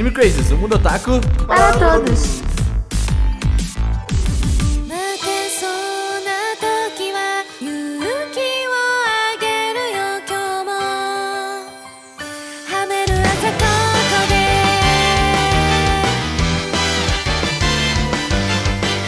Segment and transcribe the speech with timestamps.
[0.00, 2.40] Anime Crazes, o mundo otaku para, para todos.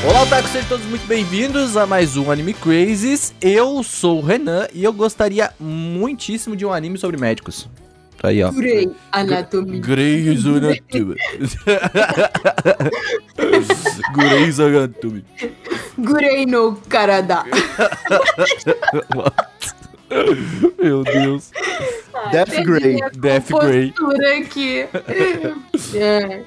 [0.05, 3.33] Olá, Otaku, sejam todos muito bem-vindos a mais um Anime Crazes.
[3.41, 7.67] Eu sou o Renan e eu gostaria muitíssimo de um anime sobre médicos.
[8.23, 8.51] Aí, ó.
[8.53, 9.81] Grey Anatomy.
[9.81, 11.17] Grey's Anatomy.
[14.15, 15.25] Grey's Anatomy.
[15.99, 17.45] Grey no Karada.
[20.81, 21.51] Meu Deus.
[22.31, 23.01] Death Grey.
[23.19, 23.93] Death Grey.
[24.41, 24.87] Aqui.
[25.97, 26.45] É.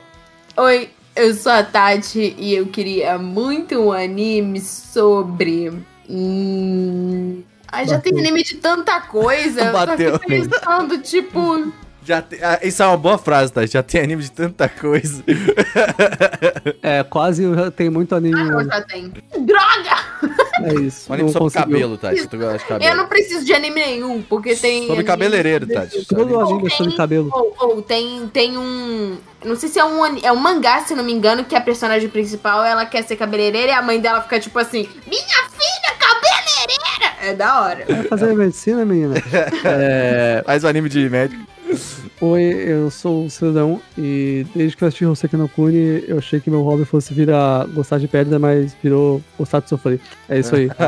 [0.56, 5.74] Oi, eu sou a Tati e eu queria muito um anime sobre.
[6.10, 7.44] Hum...
[7.76, 9.62] Ai, já tem anime de tanta coisa.
[9.62, 10.20] Eu tô Bateu.
[10.20, 11.72] pensando, tipo.
[12.04, 13.66] Já te- ah, Isso é uma boa frase, tá?
[13.66, 15.24] Já tem anime de tanta coisa.
[16.84, 17.44] É, quase
[17.76, 18.40] tem muito anime.
[18.40, 19.12] Ah, já tem.
[19.40, 19.98] Droga!
[20.64, 21.10] É isso.
[21.10, 21.66] Um anime sobre conseguiu.
[21.74, 22.16] cabelo, tá?
[22.16, 22.92] Se tu gosta de cabelo.
[22.92, 24.82] Eu não preciso de anime nenhum, porque tem.
[24.82, 26.06] Sobre anime cabeleireiro, Tati.
[26.06, 27.30] Todo anime é sobre cabelo.
[27.34, 29.18] Ou, ou tem, tem um.
[29.44, 32.10] Não sei se é um, é um mangá, se não me engano, que a personagem
[32.10, 35.75] principal ela quer ser cabeleireira e a mãe dela fica tipo assim: Minha filha!
[37.26, 37.86] É da hora.
[37.90, 39.16] Vai fazer medicina, menina?
[39.66, 41.44] É, Faz o anime de médico.
[42.22, 46.40] Oi, eu sou o Cidadão e desde que eu assisti Hoseki no Kuni, eu achei
[46.40, 50.00] que meu hobby fosse vir a gostar de pedra, mas virou gostar de sofrer.
[50.30, 50.70] É isso aí.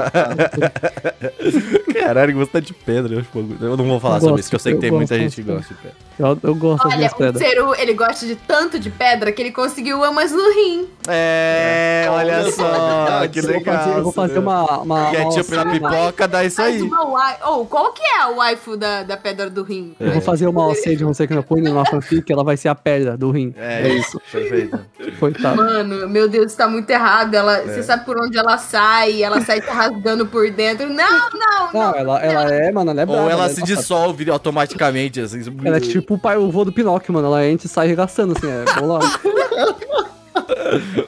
[1.93, 3.23] Caralho, gosta de pedra.
[3.61, 5.15] Eu, não vou falar Eu sobre gosto, isso, que eu sei que eu tem muita
[5.17, 5.97] gosto gente que gosta de pedra.
[6.19, 7.47] Eu, eu gosto das Olha, o pedras.
[7.47, 10.87] Seru, ele gosta de tanto de pedra que ele conseguiu amas no rim.
[11.07, 13.77] É, olha Olha só, que Eu vou legal.
[13.77, 14.81] fazer, eu vou fazer uma.
[14.81, 16.81] uma Ketchup uma na pipoca, dá isso aí.
[16.81, 19.95] Uma wai- Oh, qual que é a waifu da, da pedra do rim?
[19.99, 22.75] Eu vou fazer uma OC de Hoseki no Kuni numa fanfic, ela vai ser a
[22.75, 23.53] pedra do rim.
[23.57, 24.79] É isso, perfeito.
[25.19, 25.57] Coitado.
[25.57, 27.33] Mano, meu Deus, tá muito errado.
[27.33, 27.65] Ela, É.
[27.65, 30.87] Você sabe por onde ela sai, ela sai se rasgando por dentro.
[30.87, 33.23] Não, não, Não, ela, ela é, mano, ela é brava.
[33.23, 35.41] Ou ela é se dissolve automaticamente, assim.
[35.65, 37.27] Ela é tipo o pai, o vô do Pinóquio, mano.
[37.27, 38.47] Ela entra e sai arregaçando, assim.
[38.47, 39.19] É, vamos lá.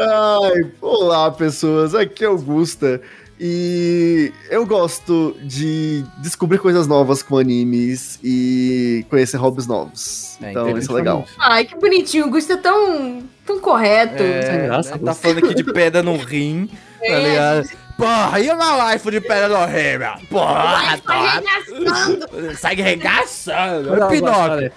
[0.09, 3.01] Ai, olá pessoas, aqui é Augusta
[3.39, 10.37] e eu gosto de descobrir coisas novas com animes e conhecer hobbies novos.
[10.41, 11.25] É, então isso é legal.
[11.39, 12.27] Ai, que bonitinho.
[12.27, 14.17] O Gusto é tão, tão correto.
[14.17, 16.67] Sem É, graça, tá falando aqui de pedra no rim,
[16.99, 17.29] tá É.
[17.29, 17.86] ligado?
[17.97, 20.13] Porra, e uma life de pedra no rim, meu?
[20.29, 22.55] Porra, tá arregaçando.
[22.59, 23.95] Sai regaçando.
[24.03, 24.51] É Pinóquio.
[24.51, 24.73] olha.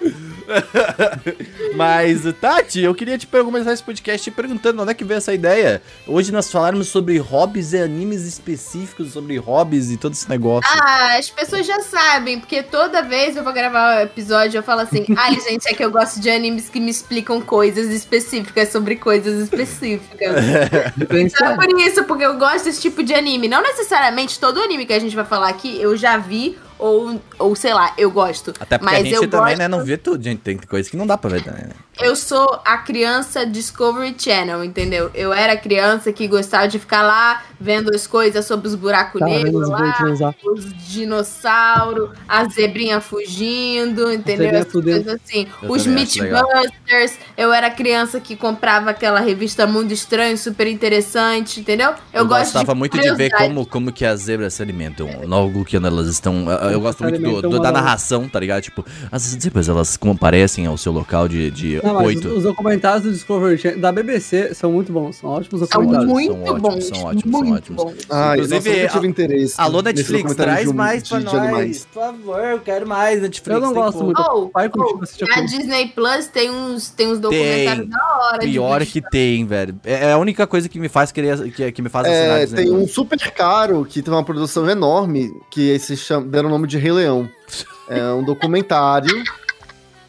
[1.75, 5.17] Mas, Tati, eu queria te per- começar esse podcast te perguntando onde é que veio
[5.19, 5.81] essa ideia.
[6.07, 10.69] Hoje nós falarmos sobre hobbies e animes específicos, sobre hobbies e todo esse negócio.
[10.73, 14.81] Ah, as pessoas já sabem, porque toda vez eu vou gravar o episódio eu falo
[14.81, 18.95] assim: ai, gente, é que eu gosto de animes que me explicam coisas específicas sobre
[18.95, 20.35] coisas específicas.
[21.11, 23.47] Então é por isso, porque eu gosto desse tipo de anime.
[23.47, 27.55] Não necessariamente todo anime que a gente vai falar aqui eu já vi, ou, ou
[27.55, 28.51] sei lá, eu gosto.
[28.59, 30.39] Até porque Mas a gente eu também, gosto- né, não vê tudo, gente.
[30.39, 31.71] Tem coisa que não dá pra ver também, né?
[31.99, 35.11] Eu sou a criança Discovery Channel, entendeu?
[35.13, 39.25] Eu era criança que gostava de ficar lá vendo as coisas sobre os buracos Tá
[39.27, 44.65] negros os lá, os dinossauros, a zebrinha fugindo, entendeu?
[44.65, 45.03] Fudendo.
[45.03, 45.47] coisas assim.
[45.61, 45.85] Eu os.
[45.85, 51.89] Mythbusters, eu era criança que comprava aquela revista Mundo Estranho, super interessante, entendeu?
[52.13, 55.07] Eu, Eu, gosto gostava muito de ver como, como que as zebras se alimentam.
[55.25, 56.45] Logo que elas estão.
[56.73, 58.61] Eu gosto muito do- alimentam do- da narração, tá ligado?
[58.61, 63.11] Tipo, as zebras elas comparecem ao seu local de, de Não, os, os documentários do
[63.11, 66.11] Discovery Channel, da BBC são muito bons, são ótimos São documentários.
[66.11, 67.83] muito São ótimos, bons, são ótimos, são muito ótimos.
[67.83, 67.95] bons.
[68.09, 69.53] Ah, Inclusive, nossa, eu tive a- interesse.
[69.57, 71.33] Alô, Netflix, traz de um- mais de- pra de nós.
[71.35, 71.87] animais.
[71.91, 73.55] Por favor, eu quero mais Netflix.
[73.55, 74.21] Eu não gosto muito.
[74.21, 75.45] Oh, Pai oh, na aquilo.
[75.47, 77.89] Disney Plus tem uns, tem uns documentários Tem.
[77.89, 78.39] da hora.
[78.39, 79.75] Pior que tem, velho.
[79.85, 81.51] É é a única coisa que me faz querer.
[81.51, 84.67] Que, que me faz assinar É, Disney tem um super caro que tem uma produção
[84.69, 87.29] enorme que se chama, deram o nome de Rei Leão.
[87.89, 89.23] É um documentário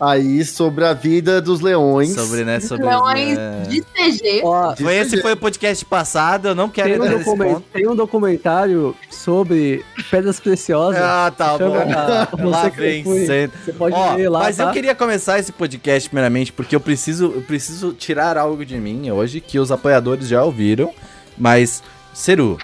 [0.03, 2.13] aí sobre a vida dos leões.
[2.13, 2.59] Sobre, né?
[2.59, 2.85] Sobre.
[2.85, 3.63] Leões é.
[3.69, 4.41] de CG.
[4.43, 7.65] Ó, Foi esse foi o podcast passado, eu não quero tem, um entrar nesse ponto.
[7.73, 11.01] tem um documentário sobre pedras preciosas.
[11.01, 11.73] Ah, tá bom.
[11.77, 13.53] Ah, Lá vem sendo.
[13.65, 14.65] Você pode Ó, ver lá, mas tá?
[14.65, 19.09] eu queria começar esse podcast primeiramente porque eu preciso, eu preciso tirar algo de mim
[19.13, 20.93] hoje que os apoiadores já ouviram,
[21.39, 21.81] mas
[22.13, 22.59] Seru,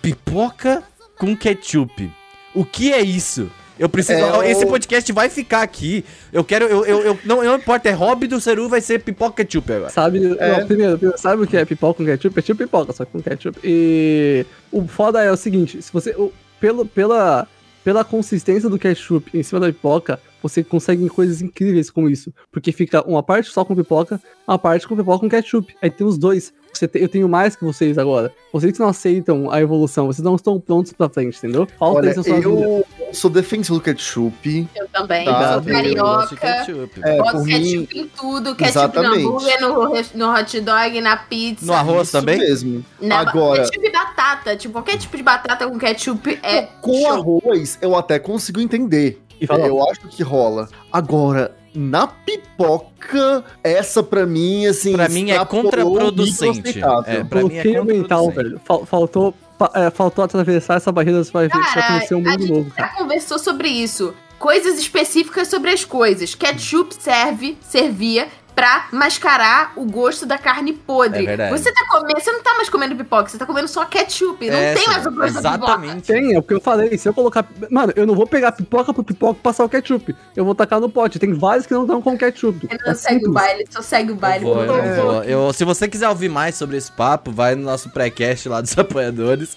[0.00, 0.84] pipoca
[1.18, 2.12] com ketchup.
[2.54, 3.50] O que é isso?
[3.76, 4.20] Eu preciso.
[4.40, 6.04] É Esse podcast vai ficar aqui.
[6.32, 6.66] Eu quero.
[6.66, 9.90] Eu, eu, eu- não, não importa, é hobby do Seru, vai ser pipoca ketchup agora.
[9.90, 10.58] Sabe, É.
[10.60, 12.38] não, primeiro, primeiro, sabe o que é pipoca com ketchup?
[12.38, 13.58] É tipo pipoca, só que com ketchup.
[13.64, 17.48] E o foda é o seguinte, se você, o- pelo, pela
[17.84, 22.32] pela consistência do ketchup em cima da pipoca, você consegue coisas incríveis com isso.
[22.50, 25.74] Porque fica uma parte só com pipoca, uma parte com pipoca com ketchup.
[25.82, 26.52] Aí tem os dois.
[26.72, 28.32] Você te- eu tenho mais que vocês agora.
[28.52, 31.66] Vocês não aceitam a evolução, vocês não estão prontos pra frente, entendeu?
[31.78, 32.84] Falta Olha, isso na sua vida.
[33.14, 34.68] Sou defensor do ketchup.
[34.74, 35.24] Eu também.
[35.24, 36.36] Tá, Eu gosto de carioca.
[36.36, 37.00] ketchup.
[37.04, 37.52] É, Boto por mim,
[37.86, 39.22] ketchup em tudo, ketchup Exatamente.
[39.22, 41.64] no hambúrguer, no, no hot dog, na pizza.
[41.66, 42.38] No arroz isso também?
[42.38, 42.84] mesmo.
[43.00, 44.56] Na Agora- Ketchup e batata.
[44.56, 46.62] Tipo, qualquer tipo de batata com ketchup é.
[46.80, 47.12] Com show.
[47.12, 49.20] arroz, eu até consigo entender.
[49.40, 50.68] E fala, Eu acho que rola.
[50.92, 54.92] Agora, na pipoca, essa pra mim, assim.
[54.92, 56.78] Pra mim é contraproducente.
[57.06, 58.34] É, pra mim é bloqueio mental, contraproducente.
[58.36, 58.60] velho.
[58.64, 59.34] Fal- faltou,
[59.74, 62.74] é, faltou atravessar essa barreira, você vai Cara, conhecer um a mundo gente novo, já
[62.74, 62.98] cara.
[62.98, 64.14] conversou sobre isso.
[64.38, 66.34] Coisas específicas sobre as coisas.
[66.34, 71.22] Ketchup serve, servia pra mascarar o gosto da carne podre.
[71.24, 71.58] É verdade.
[71.58, 74.48] Você tá comendo, você não tá mais comendo pipoca, você tá comendo só ketchup.
[74.48, 75.72] Não É, tem mais o gosto da pipoca.
[75.72, 76.06] Exatamente.
[76.06, 76.96] Tem, é o que eu falei.
[76.96, 77.44] Se eu colocar.
[77.70, 80.14] Mano, eu não vou pegar pipoca por pipoca e passar o ketchup.
[80.36, 81.18] Eu vou tacar no pote.
[81.18, 82.66] Tem vários que não estão com ketchup.
[82.66, 83.32] Renan É segue o simples.
[83.34, 84.46] baile, só segue o baile.
[84.46, 85.24] Eu vou, Por eu vou.
[85.24, 88.76] Eu- se você quiser ouvir mais sobre esse papo, vai no nosso pré-cast lá dos
[88.78, 89.54] apoiadores.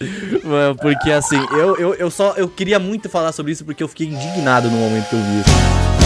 [0.81, 4.07] Porque assim, eu, eu, eu só eu queria muito falar sobre isso porque eu fiquei
[4.07, 5.96] indignado no momento que eu vi isso.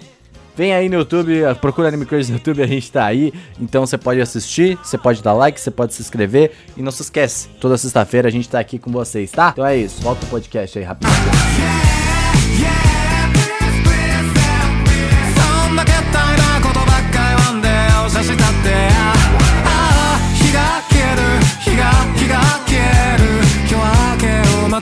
[0.58, 3.32] Vem aí no YouTube, procura Anime Crazy no YouTube, a gente tá aí.
[3.62, 6.52] Então você pode assistir, você pode dar like, você pode se inscrever.
[6.76, 9.52] E não se esquece, toda sexta-feira a gente tá aqui com vocês, tá?
[9.54, 11.16] Então é isso, volta o podcast aí rapidinho.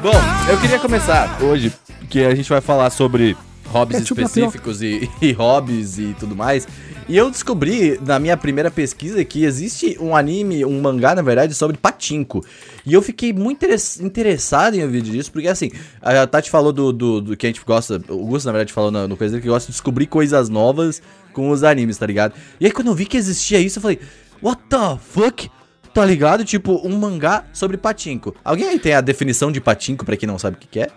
[0.02, 0.14] Bom,
[0.50, 1.74] eu queria começar hoje,
[2.10, 3.36] que a gente vai falar sobre
[3.76, 6.68] hobbies Ketchup na específicos e, e hobbies e tudo mais.
[7.08, 11.54] E eu descobri na minha primeira pesquisa que existe um anime, um mangá, na verdade,
[11.54, 12.44] sobre patinco.
[12.84, 15.70] E eu fiquei muito interess- interessado em ouvir disso, porque assim,
[16.02, 18.90] a Tati falou do, do, do que a gente gosta, o Gusto, na verdade, falou
[18.90, 21.02] no, no coisa que gosta de descobrir coisas novas
[21.32, 22.34] com os animes, tá ligado?
[22.60, 24.00] E aí quando eu vi que existia isso, eu falei,
[24.42, 25.50] what the fuck?
[25.96, 26.44] Tá ligado?
[26.44, 28.36] Tipo, um mangá sobre patinco.
[28.44, 30.90] Alguém aí tem a definição de patinco pra quem não sabe o que, que é?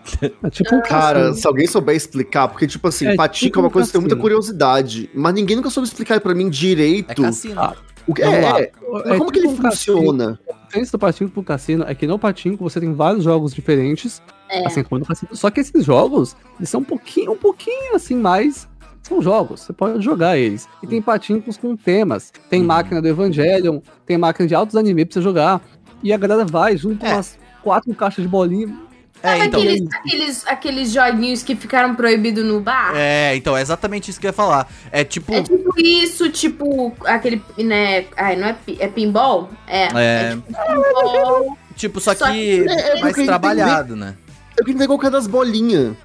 [0.43, 1.35] É tipo um Cara, cassino.
[1.37, 3.97] se alguém souber explicar, porque, tipo assim, É, patinco tipo é uma um coisa que
[3.97, 4.23] eu tenho muita cassino.
[4.23, 7.61] curiosidade, mas ninguém nunca soube explicar pra mim direito É cassino.
[7.61, 7.77] Ah,
[8.09, 8.61] o que Vamos lá.
[8.61, 8.73] é.
[9.07, 9.97] Mas como que ele tipo um cassino.
[9.99, 10.41] funciona?
[10.51, 14.21] A diferença do Patinco pro Cassino é que no Patinco você tem vários jogos diferentes,
[14.51, 14.67] É.
[14.67, 15.35] assim como no Cassino.
[15.37, 18.69] Só que esses jogos, eles são um pouquinho, um pouquinho assim mais.
[19.03, 20.69] São jogos, você pode jogar eles.
[20.83, 22.33] E tem patincos com temas.
[22.51, 25.61] Tem máquina do Evangelion, tem máquina de altos anime pra você jogar.
[26.03, 27.09] E a galera vai junto É.
[27.11, 28.69] com umas quatro caixas de bolinha.
[29.21, 29.61] É, Sabe então.
[29.61, 32.93] aqueles, aqueles, aqueles joguinhos que ficaram proibidos no bar?
[32.95, 34.69] É, então, é exatamente isso que eu ia falar.
[34.93, 35.33] É tipo.
[35.35, 38.05] É tipo isso, tipo aquele, né?
[38.17, 39.51] Ai, não é, é pinball?
[39.67, 39.89] É.
[39.95, 40.31] É.
[40.37, 41.59] tipo pinball.
[41.75, 42.33] Tipo, só Só que
[42.65, 44.15] que- é, é mais trabalhado, né?
[44.57, 45.97] Eu queria entender qual que é das bolinhas.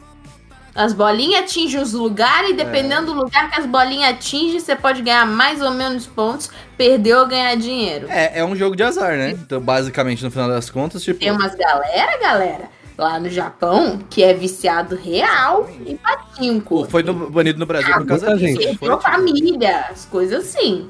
[0.76, 5.02] As bolinhas atingem os lugares e dependendo do lugar que as bolinhas atingem, você pode
[5.04, 8.08] ganhar mais ou menos pontos, perder ou ganhar dinheiro.
[8.10, 9.32] É, é um jogo de azar, né?
[9.32, 11.20] Então, basicamente, no final das contas, tipo.
[11.20, 16.86] Tem umas galera, galera, lá no Japão, que é viciado real em patinco.
[16.90, 18.60] Foi no- banido no Brasil por causa disso.
[18.62, 20.90] não Perdeu tipo- família, as coisas assim.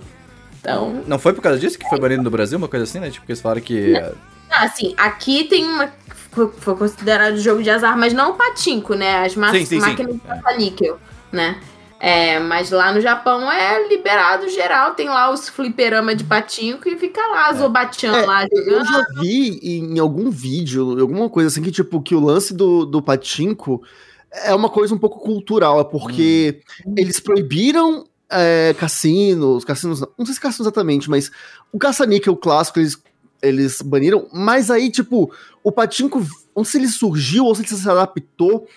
[0.62, 3.10] Então, Não foi por causa disso que foi banido no Brasil, uma coisa assim, né?
[3.12, 3.98] Tipo, que eles falaram que.
[3.98, 4.14] Ah,
[4.60, 5.92] assim, aqui tem uma.
[6.32, 9.24] Foi, foi considerado jogo de azar, mas não o patinco, né?
[9.26, 9.80] As ma Sim, sim, sim.
[9.80, 11.00] máquinas de caça-níquel,
[11.32, 11.60] né?
[12.00, 16.98] É, mas lá no Japão é liberado geral, tem lá os fliperama de patinco e
[16.98, 18.86] fica lá, Zobatian É, lá Eu jogando.
[18.86, 23.02] já vi em algum vídeo, alguma coisa assim, que tipo, que o lance do, do
[23.02, 23.82] patinco
[24.30, 26.60] é uma coisa um pouco cultural, é porque
[26.98, 31.32] eles proibiram é, cassinos, cassinos, não, não sei se cassinos exatamente, mas
[31.72, 33.02] o caça-níquel clássico eles,
[33.44, 35.32] eles baniram, mas aí, tipo,
[35.64, 38.68] o patinco, não sei se ele surgiu ou se ele se adaptou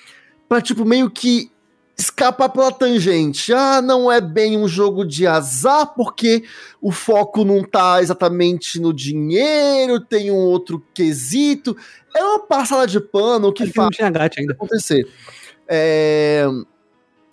[0.49, 1.51] pra, tipo, meio que
[1.99, 3.55] escapar pela tangente.
[3.55, 6.45] Ah, não é bem um jogo de azar, porque
[6.81, 11.75] o foco não tá exatamente no dinheiro, tem um outro quesito.
[12.15, 14.53] É uma passada de pano que Acho que não faz tinha ainda.
[14.53, 15.09] acontecer.
[15.69, 16.47] É,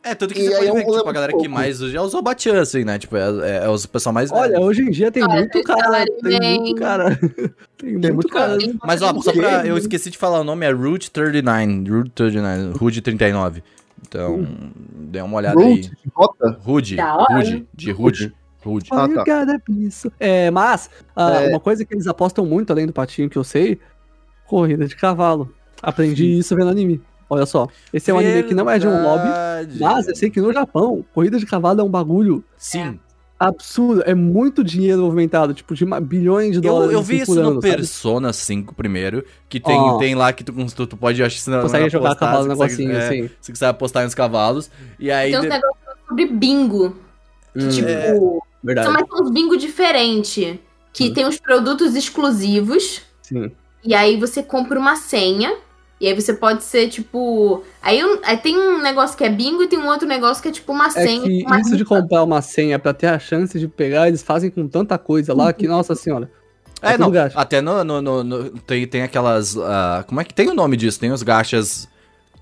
[0.04, 1.48] É, tudo que E você aí pode é um ver que tipo, a galera que
[1.48, 3.00] mais usa é os Zobatian, assim, né?
[3.00, 4.64] Tipo, é, é, é os pessoal mais Olha, velho.
[4.64, 6.06] hoje em dia tem Olha, muito tem cara.
[6.06, 6.60] Tem bem.
[6.60, 7.20] muito cara.
[7.78, 8.58] Tem muito muito cara.
[8.86, 9.66] Mas ó, só pra.
[9.66, 11.90] Eu esqueci de falar o nome, é Route 39.
[11.90, 12.78] Route 39.
[12.78, 13.64] Rude 39.
[14.08, 14.48] Então,
[14.96, 15.76] dê uma olhada aí.
[15.76, 16.60] Root, Rota?
[16.62, 16.96] Rude.
[16.98, 17.36] Da hora.
[17.36, 17.68] Rude.
[17.74, 18.34] De Rude.
[18.64, 18.90] Rude.
[18.92, 19.24] Ah, tá.
[20.20, 21.50] É, mas, ah, É.
[21.50, 23.80] uma coisa que eles apostam muito, além do patinho que eu sei,
[24.48, 25.54] corrida de cavalo.
[25.82, 27.02] Aprendi isso vendo anime.
[27.30, 27.68] Olha só.
[27.92, 29.28] Esse é um anime que não é de um lobby,
[29.80, 33.00] mas eu sei que no Japão, corrida de cavalo é um bagulho Sim.
[33.40, 34.04] absurdo.
[34.06, 36.94] É muito dinheiro movimentado, tipo, de bilhões de Eu, dólares.
[36.94, 37.76] eu vi assim, isso no sabe?
[37.76, 39.98] Persona 5 primeiro, que tem, Ó.
[39.98, 42.44] tem lá que tu, tu, tu pode, acho que se não, Consegue jogar apostar, cavalo
[42.46, 43.36] você no consegue- negocinho, é, assim.
[43.42, 44.70] Você consegue apostar nos cavalos.
[45.00, 45.32] E aí.
[45.32, 45.78] Tem uns de- negócios
[46.08, 46.96] sobre bingo.
[47.54, 48.20] Que, Hum, tipo, É.
[48.64, 48.86] Verdade.
[48.88, 50.60] são mais uns bingo diferente.
[50.92, 51.14] Que Hum.
[51.14, 53.02] tem os produtos exclusivos.
[53.22, 53.52] Sim.
[53.84, 55.56] E aí você compra uma senha.
[56.02, 57.64] E aí você pode ser, tipo.
[57.82, 60.52] Aí, aí tem um negócio que é bingo e tem um outro negócio que é
[60.52, 61.22] tipo uma É senha.
[61.22, 64.22] que com uma isso de comprar uma senha pra ter a chance de pegar, eles
[64.22, 66.30] fazem com tanta coisa lá que, nossa senhora.
[66.82, 67.12] É, tudo não.
[67.12, 67.40] gacha.
[67.40, 67.84] Até no.
[67.86, 69.56] no, no- no- tem, tem aquelas.
[69.58, 71.00] ah, como é que tem o nome disso?
[71.00, 71.88] Tem os gachas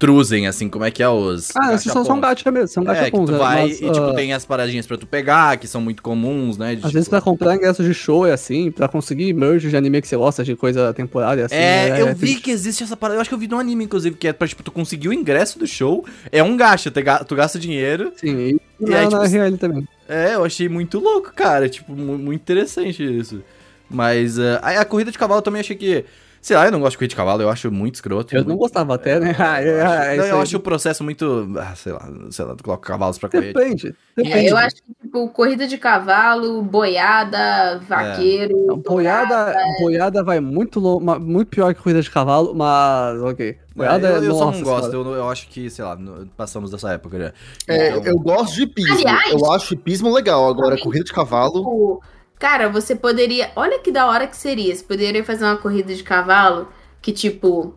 [0.02, 1.50] Truzen, assim, como é que é os.
[1.56, 3.38] Ah, esses são, são gacha mesmo, são É, que tu né?
[3.38, 6.58] vai Mas, e, tipo, ah, tem as paradinhas pra tu pegar, que são muito comuns,
[6.58, 6.70] né?
[6.72, 9.78] de, Às tipo, vezes pra comprar ingresso de show é assim, pra conseguir merge de
[9.78, 11.54] anime que você gosta, de coisa temporária assim.
[11.56, 12.42] É, eu vi triste.
[12.42, 13.18] que existe essa parada.
[13.18, 15.14] Eu acho que eu vi num anime, inclusive, que é pra, tipo, tu conseguir o
[15.14, 16.04] ingresso do show.
[16.32, 18.12] É um gacha, tu ga- tu gasta dinheiro.
[18.18, 19.88] Sim, e, E na, aí, na tipo, RL também.
[20.10, 21.70] É, eu achei muito louco, cara.
[21.70, 23.42] Tipo, mu- muito interessante isso.
[23.88, 26.06] Mas aí a corrida de cavalo eu também achei que.
[26.42, 28.34] Sei lá, eu não gosto de corrida de cavalo, eu acho muito escroto.
[28.34, 29.36] Eu muito- não gostava até, né?
[29.38, 31.54] Ah, é, ah, é Não, eu acho o processo muito.
[31.60, 33.54] ah, sei lá, sei lá, tu coloca cavalos pra correr.
[33.54, 33.96] Depende.
[34.18, 34.48] É, Depende.
[34.48, 38.56] eu acho que, tipo, corrida de cavalo, boiada, vaqueiro.
[38.68, 43.58] Não, boiada, boiada vai muito, lo- muito pior que corrida de cavalo, mas ok.
[43.76, 45.98] Boiada É, é, eu, eu só nossa não gosto, eu, eu acho que, sei lá,
[46.36, 47.34] passamos dessa época já.
[47.68, 48.94] É, Então- eu gosto de hipismo.
[49.08, 50.50] Aliás- eu acho hipismo legal.
[50.50, 51.60] Agora, corrida de cavalo.
[51.60, 52.04] Tipo,
[52.42, 53.52] Cara, você poderia.
[53.56, 54.76] Olha que da hora que seria.
[54.76, 56.70] Você poderia fazer uma corrida de cavalo
[57.00, 57.76] que, tipo.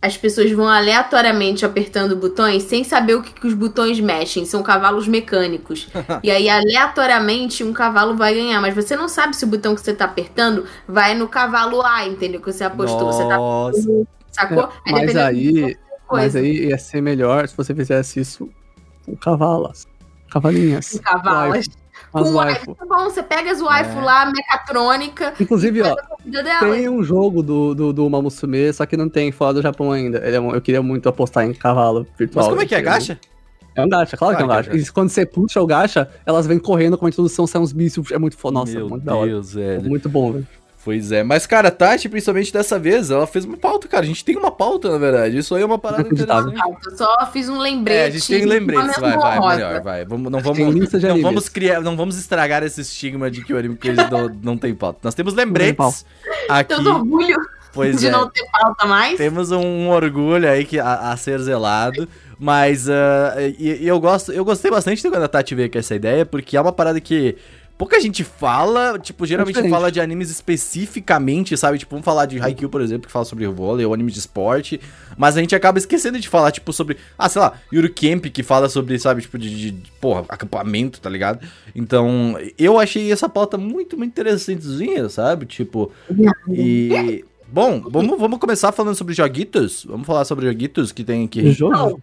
[0.00, 4.44] As pessoas vão aleatoriamente apertando botões sem saber o que, que os botões mexem.
[4.44, 5.88] São cavalos mecânicos.
[6.24, 8.60] e aí, aleatoriamente, um cavalo vai ganhar.
[8.60, 12.04] Mas você não sabe se o botão que você tá apertando vai no cavalo A,
[12.04, 12.40] entendeu?
[12.40, 13.12] Que você apostou.
[13.12, 13.36] Você tá.
[13.36, 14.06] Nossa.
[14.32, 14.68] Sacou?
[14.86, 15.76] É, mas aí,
[16.10, 18.48] mas aí ia ser melhor se você fizesse isso
[19.04, 19.86] com cavalas.
[20.30, 20.90] Cavalinhas.
[20.90, 21.58] Com cavalas.
[21.58, 22.36] As Com waifu.
[22.36, 22.74] waifu.
[22.74, 25.96] Tá bom, você pega as waifu lá, mecatrônica, Inclusive, ó,
[26.60, 29.92] tem um jogo do, do, do Uma Musume, só que não tem fora do Japão
[29.92, 30.18] ainda.
[30.26, 32.44] Ele é um- eu queria muito apostar em cavalo virtual.
[32.46, 33.18] Mas como é que é, gacha?
[33.74, 34.76] É um gacha, claro que é um é gacha.
[34.76, 38.10] E quando você puxa o gacha, elas vêm correndo com a introdução, saem uns bichos.
[38.10, 38.54] É muito foda.
[38.54, 39.30] Nossa, Meu muito da hora.
[39.30, 39.88] Deus, velho.
[39.88, 40.46] Muito bom, velho.
[40.84, 41.22] Pois é.
[41.22, 44.04] Mas, cara, a Tati, principalmente dessa vez, ela fez uma pauta, cara.
[44.04, 45.36] A gente tem uma pauta, na verdade.
[45.36, 46.58] Isso aí é uma parada interessante.
[46.86, 47.98] Eu só fiz um lembrete.
[47.98, 49.56] É, a gente tem lembrete, vai, vai, rosa.
[49.56, 50.04] melhor, vai.
[50.04, 50.58] Vamos, não vamos,
[51.02, 54.28] não vamos criar, não vamos estragar esse estigma de que o anime que eles não,
[54.42, 55.00] não tem pauta.
[55.02, 56.06] Nós temos lembretes
[56.48, 57.36] aqui, Tanto orgulho
[57.72, 58.10] pois de é.
[58.10, 59.16] não ter pauta mais.
[59.16, 62.08] Temos um, um orgulho aí que, a, a ser zelado,
[62.38, 65.78] mas ah, e, e eu gosto, eu gostei bastante de quando a Tati veio com
[65.78, 67.36] essa ideia, porque é uma parada que
[67.78, 69.72] pouca gente fala, tipo, geralmente diferente.
[69.72, 71.78] fala de animes especificamente, sabe?
[71.78, 74.80] Tipo, vamos falar de Haikyuu, por exemplo, que fala sobre vôlei ou anime de esporte,
[75.16, 78.42] mas a gente acaba esquecendo de falar, tipo, sobre, ah, sei lá, Yuru Camp, que
[78.42, 81.46] fala sobre, sabe, tipo, de, de, de, porra, acampamento, tá ligado?
[81.74, 85.46] Então, eu achei essa pauta muito, muito interessantezinha, sabe?
[85.46, 85.92] Tipo,
[86.50, 87.24] e...
[87.50, 89.82] Bom, vamos, vamos começar falando sobre joguitos?
[89.88, 91.50] Vamos falar sobre joguitos que tem aqui.
[91.52, 92.02] Jogo?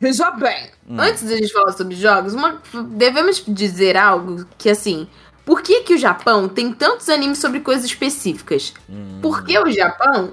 [0.00, 0.96] Veja bem, Hum.
[1.00, 5.06] antes da gente falar sobre jogos, uma- devemos dizer algo que, assim,
[5.44, 8.72] por que, que o Japão tem tantos animes sobre coisas específicas?
[8.88, 9.18] Hum.
[9.20, 10.32] Porque o Japão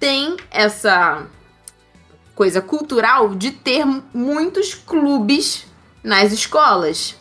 [0.00, 1.26] tem essa
[2.34, 5.66] coisa cultural de ter muitos clubes
[6.02, 7.16] nas escolas.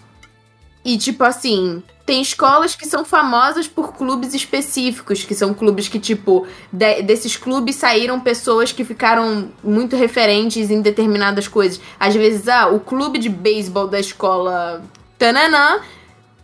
[0.84, 6.00] E, tipo assim, tem escolas que são famosas por clubes específicos, que são clubes que,
[6.00, 11.82] tipo, de- desses clubes saíram pessoas que ficaram muito referentes em determinadas coisas.
[12.00, 14.84] Às vezes, ah, o clube de beisebol da escola
[15.18, 15.80] Tananã,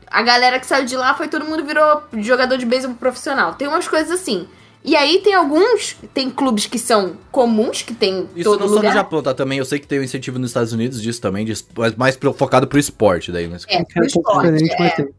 [0.08, 3.54] a galera que saiu de lá foi todo mundo virou jogador de beisebol profissional.
[3.54, 4.48] Tem umas coisas assim.
[4.84, 8.74] E aí tem alguns, tem clubes que são comuns, que tem Isso todo não só
[8.74, 8.94] no lugar.
[8.94, 9.34] Japão, tá?
[9.34, 12.18] Também eu sei que tem um incentivo nos Estados Unidos disso também, de, mas mais
[12.36, 13.58] focado pro esporte daí, né?
[13.68, 14.80] É, É pro um pouco esporte, diferente, é.
[14.80, 15.10] mas tem.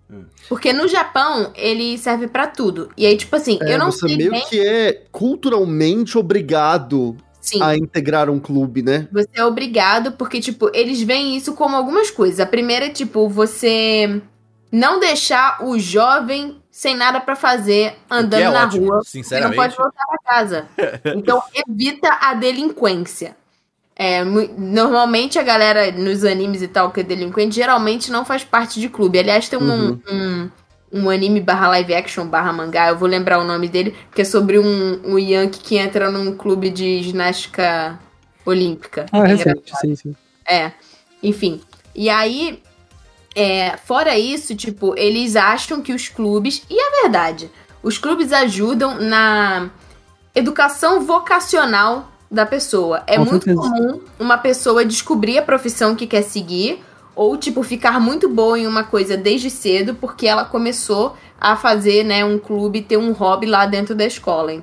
[0.48, 2.88] Porque no Japão, ele serve pra tudo.
[2.96, 4.44] E aí, tipo assim, É, eu não você sei meio bem...
[4.48, 7.62] que é culturalmente obrigado Sim.
[7.62, 9.08] a integrar um clube, né?
[9.12, 12.40] Você é obrigado, porque, tipo, eles veem isso como algumas coisas.
[12.40, 14.20] A primeira é, tipo, você
[14.70, 19.02] não deixar o jovem sem nada pra fazer andando é na ótimo, rua.
[19.04, 19.56] Você não sinceramente.
[19.56, 20.66] pode voltar pra casa.
[21.14, 23.36] Então, evita a delinquência.
[23.94, 28.80] É, normalmente a galera nos animes e tal que é delinquente geralmente não faz parte
[28.80, 29.18] de clube.
[29.18, 30.00] Aliás, tem um, Uhum.
[30.10, 30.50] um,
[31.04, 34.24] um anime barra live action barra mangá, eu vou lembrar o nome dele, que é
[34.24, 37.98] sobre um, um Yankee que entra num clube de ginástica
[38.46, 39.06] olímpica.
[39.12, 40.16] Ah, é É recente, sim, sim.
[40.48, 40.72] é,
[41.22, 41.60] enfim.
[41.94, 42.62] E aí,
[43.34, 46.62] é, fora isso, tipo, eles acham que os clubes.
[46.68, 47.50] E é verdade,
[47.82, 49.70] os clubes ajudam na
[50.34, 53.02] educação vocacional da pessoa.
[53.06, 53.68] É Com muito certeza.
[53.68, 56.82] comum uma pessoa descobrir a profissão que quer seguir.
[57.14, 62.04] Ou, tipo, ficar muito boa em uma coisa desde cedo, porque ela começou a fazer,
[62.04, 64.54] né, um clube, ter um hobby lá dentro da escola.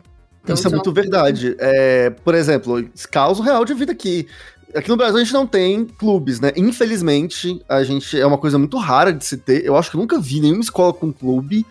[0.43, 1.55] Então, Isso é muito verdade.
[1.59, 4.27] É, por exemplo, caso real de vida aqui.
[4.75, 6.51] Aqui no Brasil a gente não tem clubes, né?
[6.55, 9.65] Infelizmente, a gente é uma coisa muito rara de se ter.
[9.65, 11.65] Eu acho que nunca vi nenhuma escola com clube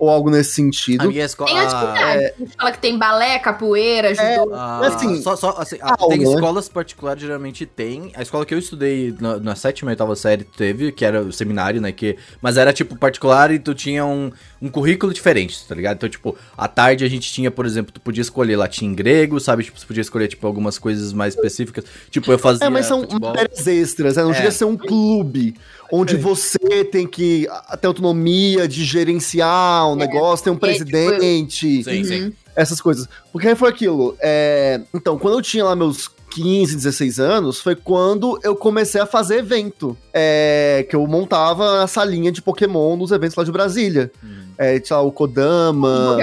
[0.00, 1.08] ou algo nesse A sentido.
[1.08, 1.50] minha escola.
[1.50, 2.32] Tem atividade.
[2.38, 4.54] Tem escola que tem balé, capoeira, judô.
[4.54, 8.10] Ah, Assim, só, só, assim, ah, aula, tem escolas particulares, geralmente tem.
[8.16, 11.32] A escola que eu estudei na, na sétima e oitava série teve, que era o
[11.32, 11.92] seminário, né?
[11.92, 15.96] Que, mas era tipo particular e tu tinha um, um currículo diferente, tá ligado?
[15.96, 19.38] Então, tipo, à tarde a gente tinha, por exemplo, tu podia escolher latim e grego,
[19.38, 19.64] sabe?
[19.64, 21.84] Tipo, você podia escolher, tipo, algumas coisas mais específicas.
[22.10, 22.66] Tipo, eu fazia.
[22.66, 23.30] É, mas são futebol.
[23.30, 24.22] matérias extras, né?
[24.24, 24.34] Não É.
[24.34, 25.54] chega a ser um clube
[25.92, 27.46] onde você tem que
[27.80, 32.22] ter autonomia de gerenciar um negócio, ter um tipo, presidente, Sim, sim.
[32.24, 32.32] Uhum.
[32.54, 33.08] essas coisas.
[33.32, 34.16] Porque aí foi aquilo.
[34.20, 39.06] é, Então, quando eu tinha lá meus 15, 16 anos, foi quando eu comecei a
[39.06, 39.96] fazer evento.
[40.12, 44.10] É, Que eu montava a salinha de Pokémon nos eventos lá de Brasília.
[44.22, 44.49] Uhum.
[44.62, 46.18] É, tinha lá o Kodama.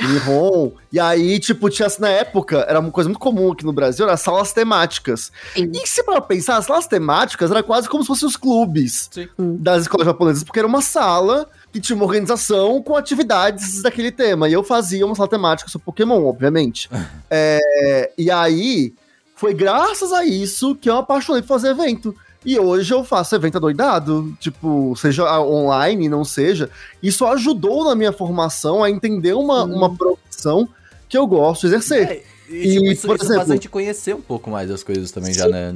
[0.00, 0.72] Nihon.
[0.90, 4.16] E aí, tipo, tinha na época, era uma coisa muito comum aqui no Brasil, era
[4.16, 5.30] salas temáticas.
[5.54, 5.70] Sim.
[5.74, 9.28] E se para pensar, as salas temáticas era quase como se fossem os clubes Sim.
[9.36, 14.48] das escolas japonesas, porque era uma sala que tinha uma organização com atividades daquele tema.
[14.48, 16.88] E eu fazia uma sala temática sobre Pokémon, obviamente.
[17.34, 18.94] É, e aí,
[19.34, 22.14] foi graças a isso que eu apaixonei por fazer evento.
[22.44, 26.68] E hoje eu faço evento adoidado, tipo, seja online, não seja.
[27.02, 30.68] Isso ajudou na minha formação a entender uma, uma profissão
[31.08, 32.08] que eu gosto de exercer.
[32.08, 34.70] É, e, tipo, E, isso, por isso exemplo- faz a gente conhecer um pouco mais
[34.70, 35.74] as coisas também já, né?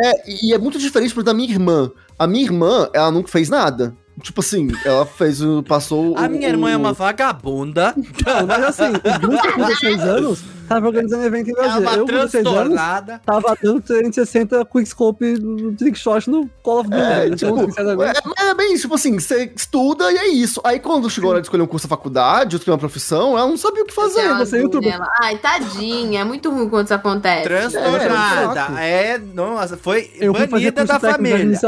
[0.00, 1.90] É, e é muito diferente por exemplo, da minha irmã.
[2.18, 3.94] A minha irmã, ela nunca fez nada.
[4.22, 5.62] Tipo assim, ela fez o.
[5.62, 6.16] Passou.
[6.16, 7.94] A o- minha irmã é o- uma vagabunda.
[7.94, 11.80] Não, mas assim, o Guto com 16 anos tava organizando evento em É Brasília.
[11.88, 13.20] uma eu 16 anos transtornada.
[13.24, 17.02] tava dando 360 quickscope no trickshot no Call of Duty.
[17.02, 20.28] É, Então, tipo, sinceramente, é, mas é bem isso, tipo assim, você estuda e é
[20.28, 20.60] isso.
[20.64, 23.38] Aí quando chegou a hora de escolher um curso da faculdade, ou escolher uma profissão,
[23.38, 24.20] ela não sabia o que fazer.
[24.20, 24.90] Ela você é youtuber.
[24.90, 25.08] nela.
[25.22, 27.44] Ai, tadinha, é muito ruim quando isso acontece.
[27.44, 28.80] Transtornada.
[28.80, 31.58] É, nossa, foi eu fui fazer banida curso da família.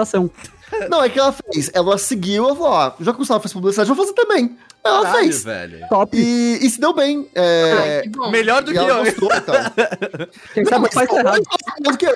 [0.90, 1.70] Não, é que ela fez.
[1.72, 4.56] Ela seguiu, ela falou: ó, já que o Gustavo fez publicidade, eu vou fazer também.
[4.84, 5.44] Ela Caralho, fez.
[5.44, 5.88] velho.
[5.88, 6.16] Top.
[6.16, 7.28] E, e se deu bem.
[7.34, 8.30] É, Ai.
[8.30, 9.04] Melhor do e que ela eu.
[9.04, 9.56] gostou e tal.
[10.54, 11.42] Quem Não, sabe mas faz errado.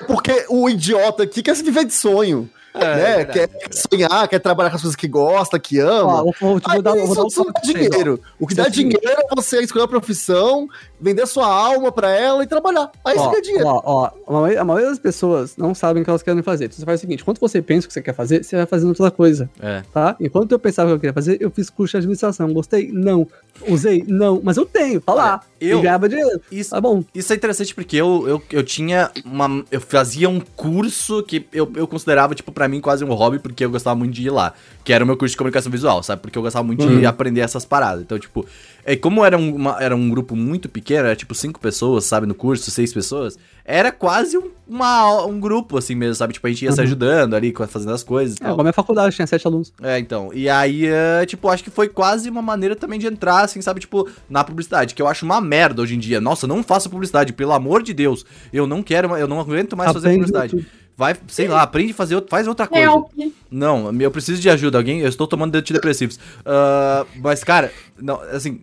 [0.07, 2.49] Porque o idiota aqui quer se viver de sonho.
[2.75, 3.17] É, né?
[3.17, 3.33] verdade.
[3.33, 6.21] quer sonhar, quer trabalhar com as coisas que gosta, que ama.
[6.21, 8.19] Ó, vou, vou, Aí vou dar, vou dar um dinheiro.
[8.41, 8.99] O que dá é seguinte.
[8.99, 10.67] dinheiro é você escolher a profissão,
[11.03, 12.91] vender sua alma pra ela e trabalhar.
[13.05, 13.67] Aí Ó, você ganha dinheiro.
[13.69, 14.11] ó, ó,
[14.59, 16.65] a maioria, das pessoas não sabem o que elas querem fazer.
[16.67, 18.65] Então você faz o seguinte: quando você pensa o que você quer fazer, você vai
[18.65, 19.83] fazendo outra coisa, É.
[19.93, 20.17] tá?
[20.19, 22.51] Enquanto eu pensava o que eu queria fazer, eu fiz curso de administração.
[22.55, 22.91] Gostei?
[22.91, 23.27] Não.
[23.69, 24.03] Usei?
[24.09, 24.41] Não.
[24.43, 25.41] Mas eu tenho, tá lá.
[25.61, 26.41] eu- E ganhava dinheiro.
[26.51, 27.05] Isso, Tá bom.
[27.15, 29.63] isso é interessante porque eu, eu, eu tinha uma.
[29.71, 33.41] Eu fazia um curso que eu, eu considerava, tipo, pra pra mim quase um hobby,
[33.41, 34.53] porque eu gostava muito de ir lá.
[34.85, 36.23] Que era o meu curso de comunicação visual, sabe?
[36.23, 38.03] Porque eu gostava muito de aprender essas paradas.
[38.03, 38.47] Então, tipo,
[38.85, 42.27] é, como era um, uma- era um grupo muito pequeno, era tipo cinco pessoas, sabe,
[42.27, 46.33] no curso, seis pessoas, era quase um, uma, um grupo, assim mesmo, sabe?
[46.33, 49.15] Tipo, a gente ia se ajudando ali, fazendo as coisas É, igual a minha faculdade,
[49.15, 49.73] tinha sete alunos.
[49.81, 50.31] É, então.
[50.35, 53.79] E aí, é, tipo, acho que foi quase uma maneira também de entrar, assim, sabe,
[53.81, 56.21] tipo, na publicidade, que eu acho uma merda hoje em dia.
[56.21, 58.25] Nossa, não faça publicidade, pelo amor de Deus.
[58.53, 60.57] Eu não quero, eu não aguento mais fazer Aprende publicidade.
[60.57, 60.82] YouTube.
[60.97, 62.85] Vai, sei lá, aprende a fazer, outra- faz outra coisa.
[62.85, 63.11] Help.
[63.51, 66.19] Não, eu preciso de ajuda, alguém, eu estou tomando antidepressivos.
[66.45, 68.61] Ah, mas, cara, não, assim,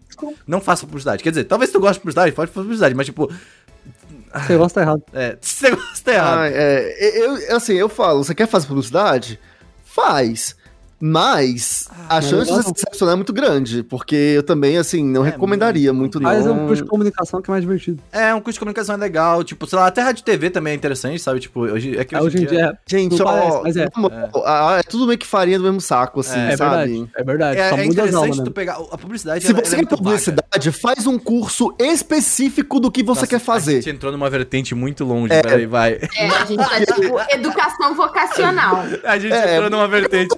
[0.48, 1.24] não faça publicidade.
[1.24, 3.32] Quer dizer, talvez tu goste de publicidade, pode fazer publicidade, mas, tipo,
[4.34, 5.04] Você gosta errado.
[5.14, 6.40] é, você gosta errado.
[6.40, 9.40] Ah, é, eu, assim, eu falo, você quer fazer publicidade?
[9.84, 10.56] Faz.
[11.02, 13.84] Mas a mas chance de se decepcionar é muito grande.
[13.84, 16.54] Porque eu também, assim, não É, recomendaria muito, Faz não.
[16.64, 18.02] um curso de comunicação que é mais divertido.
[18.12, 20.76] É, um curso de comunicação é legal, tipo, sei lá, até rádio TV também é
[20.76, 21.40] interessante, sabe?
[21.40, 23.88] Tipo, hoje, é que É, hoje em dia, Gente, Não ó, parece, mas é.
[23.96, 24.12] vamos-
[24.46, 26.76] ah, é tudo meio que farinha do mesmo saco, assim, É, é, sabe?
[26.94, 27.10] verdade.
[27.16, 27.60] É verdade.
[27.60, 28.54] É, Só é muda as aulas interessante tu mesmo.
[28.54, 28.74] pegar.
[28.92, 30.04] A publicidade Se ela- você ela é quer muito vaga.
[30.04, 33.76] publicidade, faz um curso específico do que você Nossa, quer A fazer.
[33.82, 35.42] gente entrou numa vertente muito longe, É.
[35.42, 36.00] peraí, vai.
[36.18, 38.84] É, a gente tá tipo educação vocacional.
[39.04, 39.56] A gente É.
[39.56, 40.36] entrou numa vertente.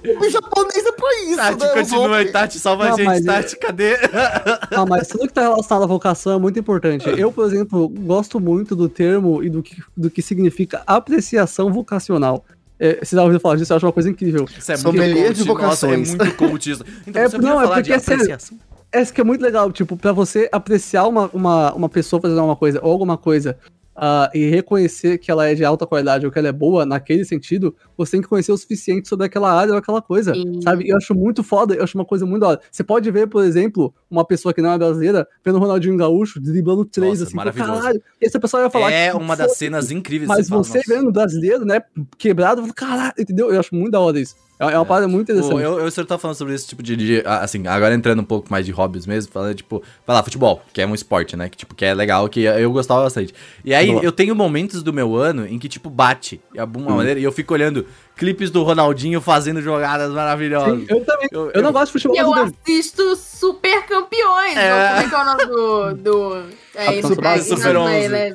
[0.54, 1.68] O japonês é pra isso, Tati, né?
[1.82, 3.96] continua aí, Tati, salva a Não, gente, mas é- Tati, cadê?
[4.70, 7.08] Ah, mas tudo que tá relacionado à vocação é muito importante.
[7.08, 12.44] Eu, por exemplo, gosto muito do termo e do que, do que significa apreciação vocacional.
[12.78, 13.72] É, já ouviu falar disso?
[13.72, 14.44] Eu acho uma coisa incrível.
[14.58, 16.08] Isso é Sommelier muito de coach, nossa, é vocações.
[16.16, 16.84] muito coach isso.
[17.06, 18.58] Então É, você não, é falar porque de é apreciação?
[18.90, 22.56] Essa que é muito legal, tipo, pra você apreciar uma, uma, uma pessoa fazendo alguma
[22.56, 23.56] coisa ou alguma coisa
[23.94, 27.24] ah, e reconhecer que ela é de alta qualidade ou que ela é boa naquele
[27.24, 30.60] sentido, você tem que conhecer o suficiente sobre aquela área ou aquela coisa, Sim.
[30.62, 30.88] sabe?
[30.88, 32.60] Eu acho muito foda, eu acho uma coisa muito da hora.
[32.70, 36.40] Você pode ver, por exemplo, uma pessoa que não é brasileira vendo o Ronaldinho Gaúcho
[36.40, 37.72] driblando três, Nossa, assim, maravilhoso.
[37.72, 38.02] caralho.
[38.20, 40.28] E essa pessoa vai falar É que, uma das cenas incríveis.
[40.28, 41.82] Mas fala, você vendo brasileiro, né,
[42.16, 43.52] quebrado, fala, caralho, entendeu?
[43.52, 44.34] Eu acho muito da hora isso.
[44.58, 45.60] É, é uma parada muito interessante.
[45.60, 48.24] eu, eu, o senhor tá falando sobre esse tipo de, de- Assim, agora entrando um
[48.24, 51.48] pouco mais de hobbies mesmo, falando, tipo, vai lá, futebol, que é um esporte, né?
[51.48, 53.34] Que, tipo, que é legal, que eu gostava bastante.
[53.64, 57.18] E aí, eu tenho momentos do meu ano em que, tipo, bate de alguma maneira,
[57.18, 57.86] e eu fico olhando
[58.16, 60.80] clipes do Ronaldinho fazendo jogadas maravilhosas.
[60.80, 61.28] Sim, eu também.
[61.32, 62.56] Eu- Eu, não eu- gosto de futebol E eu brasileiro.
[62.62, 64.56] assisto Super Campeões.
[64.56, 64.88] É.
[64.88, 65.94] Como é que é o nome do.
[65.94, 66.42] do
[66.74, 68.14] é, isso, Super- é, Super isso, 11.
[68.14, 68.28] É,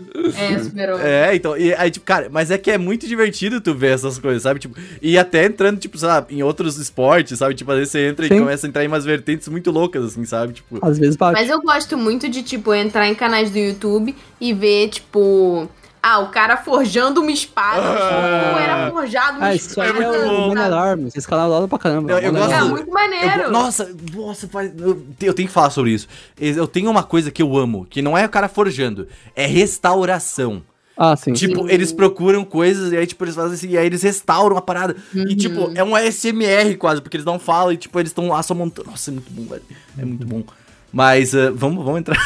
[0.53, 1.03] é, Super 11.
[1.03, 4.19] É, então, e aí, tipo, cara, mas é que é muito divertido tu ver essas
[4.19, 4.59] coisas, sabe?
[4.59, 7.55] Tipo, e até entrando, tipo, sei lá, em outros esportes, sabe?
[7.55, 8.39] Tipo, às vezes você entra e Sim.
[8.39, 10.53] começa a entrar em umas vertentes muito loucas, assim, sabe?
[10.53, 11.39] Tipo, Às vezes bate.
[11.39, 15.67] Mas eu gosto muito de, tipo, entrar em canais do YouTube e ver, tipo.
[16.09, 17.81] Ah, o cara forjando uma espada.
[17.81, 18.43] Ah.
[18.47, 20.51] Como era forjado uma Ah, isso aí É é, muito o bom.
[20.53, 22.11] É da hora pra caramba.
[22.11, 23.43] Eu- eu gosto- É muito Eu maneiro.
[23.45, 26.07] go- nossa, nossa, faz- eu, eu tenho que falar sobre isso.
[26.39, 30.61] Eu tenho uma coisa que eu amo, que não é o cara forjando, é restauração.
[30.99, 31.33] Ah, sim.
[31.33, 31.71] Tipo, Sim.
[31.73, 34.95] eles procuram coisas e aí, tipo, eles fazem assim, e aí eles restauram a parada.
[35.13, 35.25] Uhum.
[35.29, 38.41] E, tipo, é um ASMR quase, porque eles não falam e, tipo, eles estão lá
[38.41, 38.89] só montando.
[38.89, 39.61] Nossa, é muito bom, velho.
[39.99, 40.43] É muito bom.
[40.91, 42.17] Mas, ah, vamos, vamos entrar.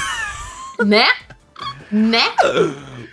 [0.85, 1.03] Né?
[1.91, 2.23] Né?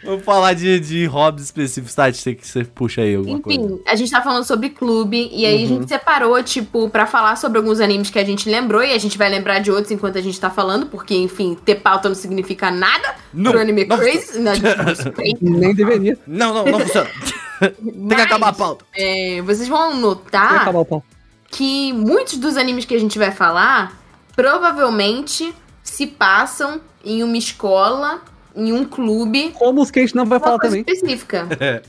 [0.05, 2.11] vamos falar de, de hobbies específicos, tá?
[2.11, 3.61] Você que você puxa aí alguma coisa.
[3.61, 7.37] Enfim, a gente tá falando sobre clube e aí a gente separou, tipo, pra falar
[7.37, 10.17] sobre alguns animes que a gente lembrou e a gente vai lembrar de outros enquanto
[10.17, 13.99] a gente tá falando, porque, enfim, ter pauta não significa nada Não, pro anime não
[13.99, 14.39] crazy.
[14.39, 15.39] Não, crazy.
[15.43, 16.19] Nem deveria.
[16.27, 17.11] Não, não, não funciona.
[17.61, 18.85] Tem que acabar a pauta.
[18.95, 21.05] É, vocês vão Tem notar acabar o pau.
[21.51, 24.01] que muitos dos animes que a gente vai falar
[24.37, 28.23] provavelmente se passam em uma escola,
[28.59, 30.85] em um clube, Como os que a gente não vai falar também.
[30.87, 31.47] específica.
[31.61, 31.83] É.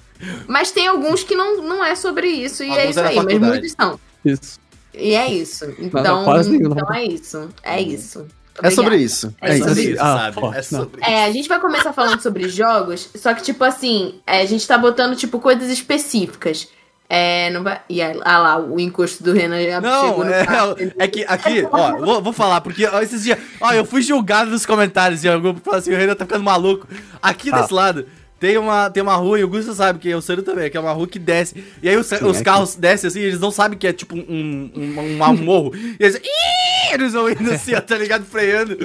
[0.47, 3.09] Mas tem alguns que não, não é sobre isso, e é Alguns isso é na
[3.09, 3.99] aí, mas muitos são.
[4.25, 4.59] Isso.
[4.93, 5.65] E é isso.
[5.79, 6.93] Então, quase nenhum, então não.
[6.95, 7.49] é isso.
[7.63, 8.27] É isso.
[8.61, 8.97] É sobre Obrigada.
[8.97, 9.33] isso.
[9.41, 9.91] É É sobre isso.
[9.91, 10.37] isso, Ah, sabe?
[10.39, 10.61] é não.
[10.63, 14.45] sobre É, a gente vai começar falando sobre jogos, só que, tipo assim, é, a
[14.45, 16.67] gente tá botando, tipo, coisas específicas.
[17.11, 17.81] É, não vai.
[17.89, 20.75] E aí, ah lá, o encosto do Renan já Não, chegou no é, carro.
[20.99, 24.51] é que aqui, ó, vou, vou falar, porque ó, esses dias, ó, eu fui julgado
[24.51, 26.87] nos comentários de algum falando assim, o Renan tá ficando maluco.
[27.19, 27.61] Aqui Ah.
[27.61, 28.05] desse lado,
[28.39, 30.77] tem uma, tem uma rua, e o Gusto sabe que é o Ciro também, que
[30.77, 31.61] é uma rua que desce.
[31.81, 34.15] E aí os, Sim, os é carros descem assim, eles não sabem que é tipo
[34.15, 35.71] um, um, um, um morro.
[35.75, 36.93] E eles, Ih!
[36.93, 38.23] eles vão indo assim, ó, tá ligado?
[38.23, 38.77] Freando.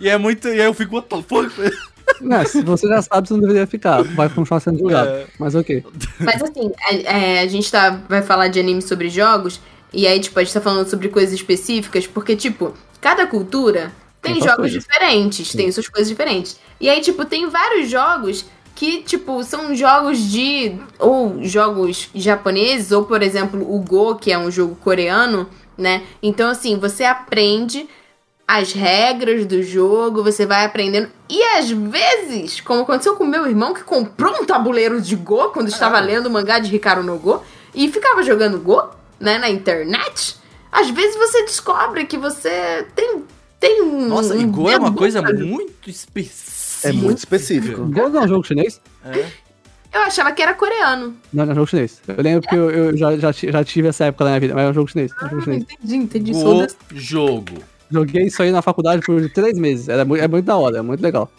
[0.00, 0.48] E é muito.
[0.48, 1.48] E aí eu fico, what the fuck?
[2.20, 4.02] Não, se você já sabe, você não deveria ficar.
[4.02, 5.10] Vai continuar sendo julgado.
[5.10, 5.26] É.
[5.38, 5.84] Mas ok.
[6.20, 9.60] Mas assim, a, é, a gente tá, vai falar de anime sobre jogos,
[9.92, 14.34] e aí, tipo, a gente tá falando sobre coisas específicas, porque, tipo, cada cultura tem,
[14.34, 14.82] Tem jogos coisas.
[14.82, 16.58] diferentes, tem suas coisas diferentes.
[16.80, 18.44] E aí, tipo, tem vários jogos
[18.74, 20.76] que, tipo, são jogos de.
[20.98, 26.02] ou jogos japoneses, ou, por exemplo, o Go, que é um jogo coreano, né?
[26.22, 27.88] Então, assim, você aprende
[28.48, 31.10] as regras do jogo, você vai aprendendo.
[31.28, 35.68] E às vezes, como aconteceu com meu irmão, que comprou um tabuleiro de Go quando
[35.68, 37.42] estava lendo o mangá de Hikaru no Go,
[37.74, 38.82] e ficava jogando Go,
[39.20, 40.36] né, na internet,
[40.72, 43.22] às vezes você descobre que você tem,
[43.60, 44.08] tem um.
[44.08, 46.88] Nossa, e Go é uma coisa pra- muito específica.
[46.88, 47.84] É muito específico.
[47.84, 48.80] Go não é um jogo chinês?
[49.04, 49.26] É.
[49.92, 51.14] Eu achava que era coreano.
[51.32, 52.00] Não, não é um jogo chinês.
[52.08, 54.64] Eu lembro que eu, eu já, já, já tive essa época na minha vida, mas
[54.64, 55.10] é um jogo chinês.
[55.20, 55.62] É um jogo Ah, chinês.
[55.64, 56.34] entendi, entendi.
[56.34, 57.52] Sou Go desse- jogo.
[57.90, 59.88] Joguei isso aí na faculdade por três meses.
[59.88, 61.30] Era muito, é muito da hora, é muito legal.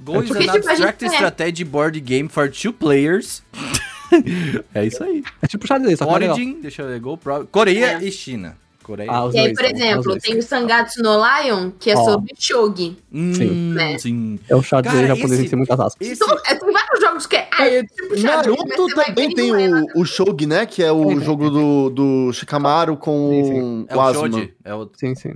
[0.00, 3.42] Go is Porque, an tipo, abstract strategy board game for two players.
[4.74, 5.22] é isso aí.
[5.42, 6.36] É tipo xadrez, só que é legal.
[6.36, 7.46] Origin, deixa eu ver, Go Pro...
[7.46, 8.04] Coreia É.
[8.04, 8.56] e China.
[8.82, 9.10] Coreia.
[9.12, 10.22] Ah, E aí, por os exemplo, dois.
[10.22, 12.04] tem o Sangatsu no Lion, que é Ó.
[12.04, 12.96] sobre shogi.
[13.12, 13.50] Hum, sim.
[13.74, 13.98] Né?
[13.98, 14.38] sim.
[14.48, 16.08] É o xadrez Cara, japonês esse- tem muitas aspas.
[16.08, 16.24] Esse...
[16.24, 17.48] Então, é, tem vários jogos que é.
[17.52, 20.64] Ah, eu tipo xadrez, Naruto também tem é o, o Shogi, né?
[20.64, 23.86] Que é o jogo do, do Shikamaru com Sim, sim.
[23.90, 24.48] É o o Asuma.
[24.64, 24.90] É o...
[24.96, 25.34] Sim, sim.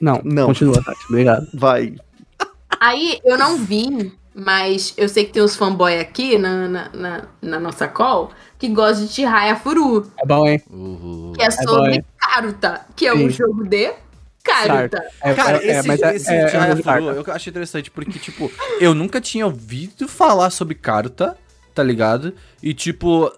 [0.00, 0.46] Não, Não.
[0.46, 1.04] continua, Tati.
[1.08, 1.46] Obrigado.
[1.54, 1.94] Vai.
[2.80, 7.22] Aí eu não vi, mas eu sei que tem uns fanboy aqui na, na, na,
[7.42, 10.62] na nossa call que gostam de Chihaya Furu, É bom, hein?
[10.70, 11.32] Uhul.
[11.32, 12.04] que é bom, sobre hein?
[12.18, 13.30] Karuta, que é um Sim.
[13.30, 13.92] jogo de
[14.42, 15.02] Karuta.
[15.22, 17.30] É, Cara, é, é, esse, mas é, esse é, é um jogo de Furu, carta.
[17.30, 21.36] eu achei interessante, porque, tipo, eu nunca tinha ouvido falar sobre Karuta,
[21.74, 22.34] tá ligado?
[22.62, 23.30] E, tipo,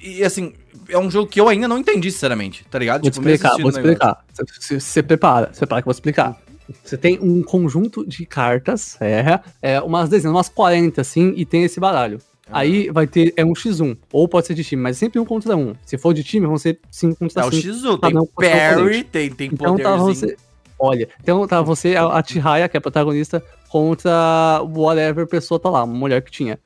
[0.00, 0.54] e assim,
[0.88, 3.02] é um jogo que eu ainda não entendi, sinceramente, tá ligado?
[3.02, 4.24] Vou tipo, explicar, vou explicar.
[4.60, 6.40] Você, prepara, você prepara que eu vou explicar.
[6.84, 11.64] Você tem um conjunto de cartas, é, é umas dezenas, umas 40 assim, e tem
[11.64, 12.18] esse baralho.
[12.50, 12.60] Ah.
[12.60, 15.56] Aí vai ter, é um x1, ou pode ser de time, mas sempre um contra
[15.56, 15.74] um.
[15.84, 17.68] Se for de time, vão ser 5 contra É o 5.
[17.68, 20.30] X1, Tá, tem parry, tem, tem Então tá poderzinho.
[20.30, 20.36] você.
[20.78, 25.68] Olha, então tá você, a, a Chihaya, que é a protagonista, contra whatever pessoa tá
[25.68, 26.58] lá, uma mulher que tinha.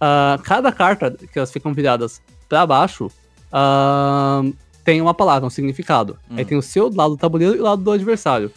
[0.00, 3.10] Ah, cada carta que elas ficam viradas pra baixo
[3.52, 4.42] ah,
[4.84, 6.18] tem uma palavra, um significado.
[6.30, 6.34] Hum.
[6.38, 8.50] Aí tem o seu lado do tabuleiro e o lado do adversário.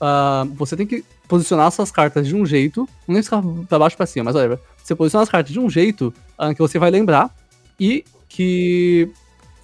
[0.00, 3.94] Ah, você tem que posicionar suas cartas de um jeito, não nem ficar pra baixo
[3.94, 6.78] e pra cima, mas olha, você posiciona as cartas de um jeito ah, que você
[6.78, 7.34] vai lembrar
[7.80, 9.08] e que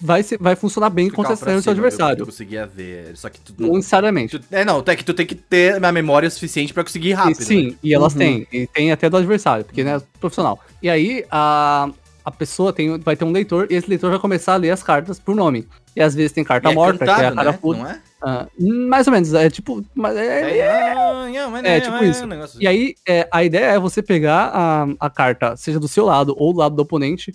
[0.00, 2.22] vai, ser, vai funcionar bem contra o seu eu- adversário.
[2.22, 4.38] Eu conseguia ver, só que tu Não necessariamente.
[4.40, 7.12] Tu- é, não, é que tu tem que ter uma memória suficiente pra conseguir ir
[7.12, 7.40] rápido.
[7.42, 7.74] E, sim, né?
[7.82, 8.18] e elas Uhum.
[8.18, 8.46] têm.
[8.52, 10.58] E tem até do adversário, porque, né, profissional.
[10.82, 11.88] E aí, a,
[12.24, 14.82] a pessoa tem, vai ter um leitor, e esse leitor vai começar a ler as
[14.82, 15.66] cartas por nome.
[15.96, 17.58] E às vezes tem carta E é morta, que é a cantado, cara né?
[17.60, 17.80] puta.
[17.80, 18.00] Não é?
[18.24, 18.46] Ah,
[18.88, 19.84] mais ou menos, é tipo.
[19.94, 20.56] mas é-
[21.64, 22.24] É, tipo isso.
[22.24, 22.28] um
[22.60, 26.34] E aí, é, a ideia é você pegar a, a carta, seja do seu lado
[26.38, 27.34] ou do lado do oponente,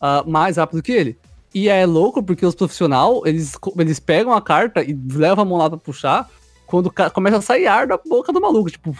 [0.00, 1.18] ah, mais rápido que ele.
[1.54, 5.58] E é louco porque os profissional, eles, eles pegam a carta e levam a mão
[5.58, 6.28] lá pra puxar,
[6.66, 8.70] quando começa a sair ar da boca do maluco.
[8.70, 8.94] Tipo,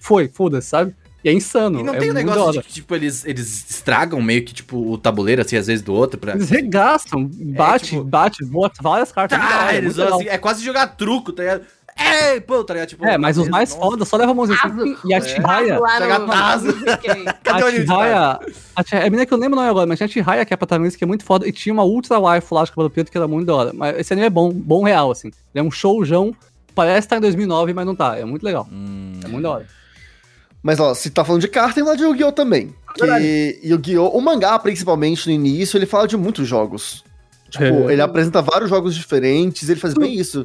[0.00, 0.94] foi, foda-se, sabe?
[1.26, 1.80] E é insano.
[1.80, 2.52] E não é tem da negócio hora.
[2.52, 5.92] de que, tipo, eles, eles estragam meio que, tipo, o tabuleiro, assim, às vezes do
[5.92, 6.34] outro pra...
[6.34, 9.36] Eles regastam, bate, tipo- bate, bota várias cartas.
[9.38, 10.20] Tá, hora, eles muito legal.
[10.20, 11.62] assim, é quase jogar truco, tá ligado?
[11.98, 12.88] Ei, pô, tá ligado?
[12.90, 14.96] Tipo, É, mas os nossa, mais foda só leva a mãozinha assim.
[15.06, 15.20] E a É.
[16.26, 16.74] Tazo.
[17.00, 17.24] Quem?
[17.42, 18.40] Cadê o a anime de Chihaya,
[18.76, 20.44] a Chihaya, é a menina que eu lembro não é agora, mas tinha a Chihaya,
[20.44, 22.70] que é a protagonista, que é muito foda, e tinha uma Ultra Wife lá de
[22.70, 23.72] cabelo preto, que era muito da hora.
[23.74, 25.28] Mas esse anime é bom, bom real, assim.
[25.28, 26.36] Ele é um showzão,
[26.74, 28.16] parece estar em 2009, mas não tá.
[28.18, 28.68] É muito legal.
[28.70, 29.66] Hum, É muito da hora.
[30.66, 32.32] Mas ó, se tá falando de carta, tem lá de Yu-Gi-Oh!
[32.32, 32.74] também.
[32.92, 34.08] Que Yu-Gi-Oh!
[34.08, 37.04] O mangá, principalmente no início, ele fala de muitos jogos.
[37.48, 37.92] Tipo, É.
[37.92, 40.44] ele apresenta vários jogos diferentes, ele faz bem isso.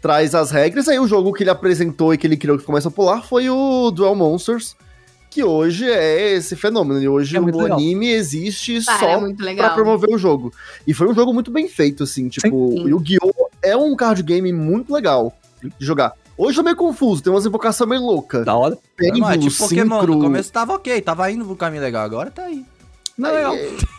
[0.00, 2.72] Traz as regras, aí o jogo que ele apresentou e que ele criou que ficou
[2.72, 4.74] mais popular foi o Duel Monsters,
[5.28, 7.02] que hoje é esse fenômeno.
[7.02, 10.50] E hoje É o anime existe só é pra promover o jogo.
[10.86, 12.30] E foi um jogo muito bem feito, assim.
[12.30, 12.88] Tipo, Sim.
[12.88, 13.48] Yu-Gi-Oh!
[13.62, 16.14] é um card game muito legal de jogar.
[16.38, 18.44] Hoje eu meio confuso, tem umas invocações meio loucas.
[18.46, 18.78] Da hora.
[18.96, 22.30] Pêndulo, não, é tipo Pokémon, no começo tava ok, tava indo pro caminho legal, agora
[22.30, 22.64] tá aí.
[23.18, 23.52] Não, legal.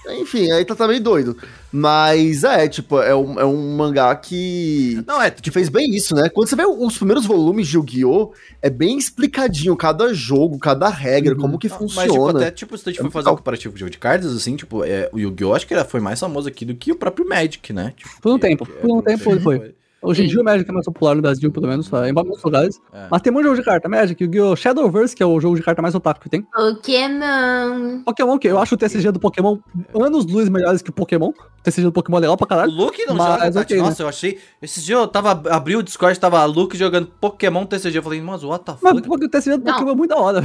[0.07, 1.35] Aí, enfim, aí tá, tá meio doido.
[1.69, 5.03] Mas é, tipo, é um, é um mangá que.
[5.05, 6.29] Não, é, Que fez bem isso, né?
[6.29, 8.31] Quando você vê os primeiros volumes de Yu-Gi-Oh!
[8.61, 11.41] é bem explicadinho cada jogo, cada regra, Uhum.
[11.41, 12.39] como que Não, Mas, tipo, funciona.
[12.39, 14.55] até, tipo, se a gente É for fazer um comparativo de jogo de cartas, assim,
[14.55, 15.53] tipo, é, o Yu-Gi-Oh!
[15.53, 17.93] acho que ele foi mais famoso aqui do que o próprio Magic, né?
[17.97, 19.75] Tipo, Por um tempo, que- por um tempo ele foi.
[20.01, 22.79] Hoje em dia o Magic é mais popular no Brasil, pelo menos, em muitos lugares.
[22.93, 23.07] É.
[23.11, 23.89] Mas tem muito jogo de carta.
[23.89, 24.55] Magic, Yu-Gi-Oh!
[24.55, 26.41] Shadowverse, que é o jogo de carta mais otaku que tem.
[26.43, 28.01] Pokémon.
[28.05, 29.57] Pokémon, que eu acho o TCG do Pokémon
[29.93, 31.29] anos luz melhores que o Pokémon.
[31.29, 32.71] O TCG do Pokémon é legal pra O caralho.
[32.71, 33.57] Luke não Mas joga, Tati.
[33.59, 33.83] ok, né?
[33.83, 34.39] Nossa, eu achei.
[34.61, 35.31] Esse dia eu tava.
[35.53, 37.97] Abri o Discord, tava Luke jogando Pokémon TCG.
[37.97, 39.07] Eu falei, mas what the Mas fuck?
[39.07, 39.73] porque o TCG do Não.
[39.73, 40.41] Pokémon é muito da hora.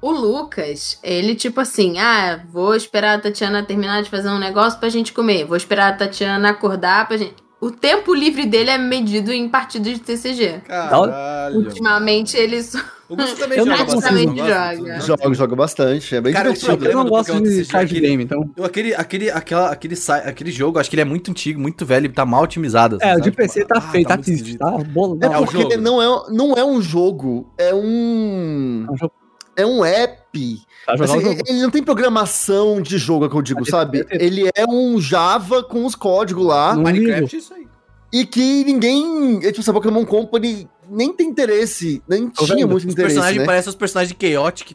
[0.00, 4.78] O Lucas, ele tipo assim, ah, vou esperar a Tatiana terminar de fazer um negócio
[4.78, 5.44] pra gente comer.
[5.44, 7.34] Vou esperar a Tatiana acordar pra gente.
[7.60, 10.60] O tempo livre dele é medido em partidas de TCG.
[10.64, 11.56] Caralho.
[11.58, 12.78] Ultimamente ele só.
[13.08, 14.36] O Gusto também Eu joga bastante.
[14.36, 15.00] Joga.
[15.00, 16.70] Jogo, jogo bastante, é bem Cara, divertido.
[16.70, 18.50] o Eu problema não gosto Pokémon de card aquele- game, então.
[18.54, 19.94] Eu, aquele, aquele, aquela, aquele,
[20.26, 22.96] aquele jogo, acho que ele é muito antigo, muito velho, tá mal otimizado.
[22.96, 23.22] assim, É, o sabe?
[23.30, 24.70] de PC Tipo, tá ah, feio, tá muito triste, tá?
[24.70, 25.72] Bolo, É não, o porque jogo.
[25.72, 28.84] ele não é, não é um jogo, é um.
[28.88, 29.12] é um jogo-
[29.58, 30.58] é um app.
[30.86, 34.06] Pra Assim, o ele não tem programação de jogo, é o que eu digo, sabe?
[34.10, 37.66] ele- Ele é um Java com os códigos lá Não Minecraft é isso aí.
[38.12, 39.38] e que ninguém.
[39.38, 42.68] é, Tipo, essa Pokémon Company nem tem interesse, nem Tô tinha vendo.
[42.70, 43.14] muito Os interesse.
[43.14, 43.44] personagens Né?
[43.46, 44.74] parecem os personagens de Chaotic.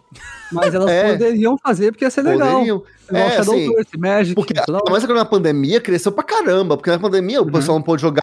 [0.52, 1.12] Mas elas É.
[1.14, 2.52] poderiam fazer porque ia ser legal.
[2.58, 2.84] Poderiam.
[3.12, 4.36] É, Shadow assim, Burst, Magic.
[4.36, 4.54] Porque,
[4.90, 7.52] mas agora na pandemia cresceu pra caramba, porque na pandemia o Uhum.
[7.52, 8.22] pessoal não pôde jogar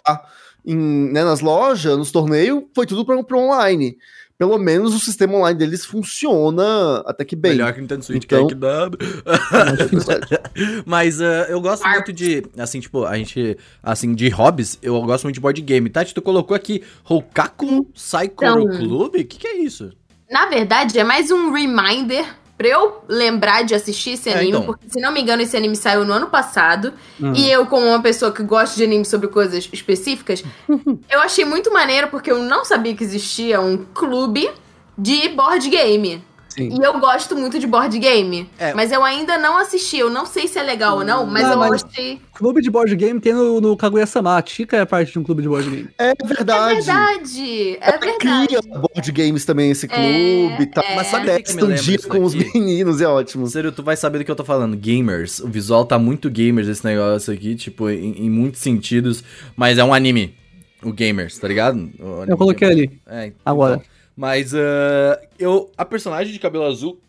[0.65, 3.97] em, né, nas lojas, nos torneios, foi tudo pra, pro online.
[4.41, 7.51] Pelo menos o sistema online deles funciona até que bem.
[7.51, 8.89] Melhor que Nintendo Switch, Então- que é que dá.
[8.89, 10.81] É.
[10.83, 15.25] Mas ah, eu gosto muito de, assim, tipo, a gente, assim, de hobbies, eu gosto
[15.25, 15.87] muito de board game.
[15.91, 19.09] Tati, tu colocou aqui Hokaku Saikoro Então- Club?
[19.13, 19.91] O que, que é isso?
[20.27, 22.25] Na verdade, é mais um reminder
[22.61, 24.63] pra eu lembrar de assistir esse É, anime, então.
[24.63, 26.93] porque se não me engano, esse anime saiu no ano passado.
[27.19, 27.33] Hum.
[27.35, 30.43] E eu, como uma pessoa que gosta de anime sobre coisas específicas,
[31.09, 34.47] eu achei muito maneiro porque eu não sabia que existia um clube
[34.95, 36.23] de board game.
[36.53, 36.69] Sim.
[36.79, 38.49] E eu gosto muito de board game.
[38.59, 38.73] É.
[38.73, 39.97] Mas eu ainda não assisti.
[39.97, 42.19] Eu não sei se é legal ou não, mas Não, eu mas- achei.
[42.33, 44.35] Clube de board game tem no, no Kaguya-sama.
[44.35, 45.89] A Chica é parte de um clube de board game.
[45.97, 46.75] É É verdade.
[46.75, 47.77] verdade!
[47.79, 48.47] É Ela verdade.
[48.47, 50.83] cria board games também, esse clube e tal.
[50.83, 50.95] é.
[50.95, 53.47] Mas sabe o que, Expandir isso com os meninos, é ótimo.
[53.47, 54.75] Sério, tu vai saber do que eu tô falando.
[54.75, 55.39] Gamers.
[55.39, 59.23] O visual tá muito gamers esse negócio aqui, tipo, em, em muitos sentidos.
[59.55, 60.35] Mas é um anime.
[60.83, 61.77] O Gamers, tá ligado?
[61.99, 62.89] O anime Eu coloquei Gamers.
[62.89, 63.01] ali.
[63.07, 63.81] É, então.
[64.21, 65.71] Mas ah, eu.
[65.75, 67.01] A personagem de cabelo azul.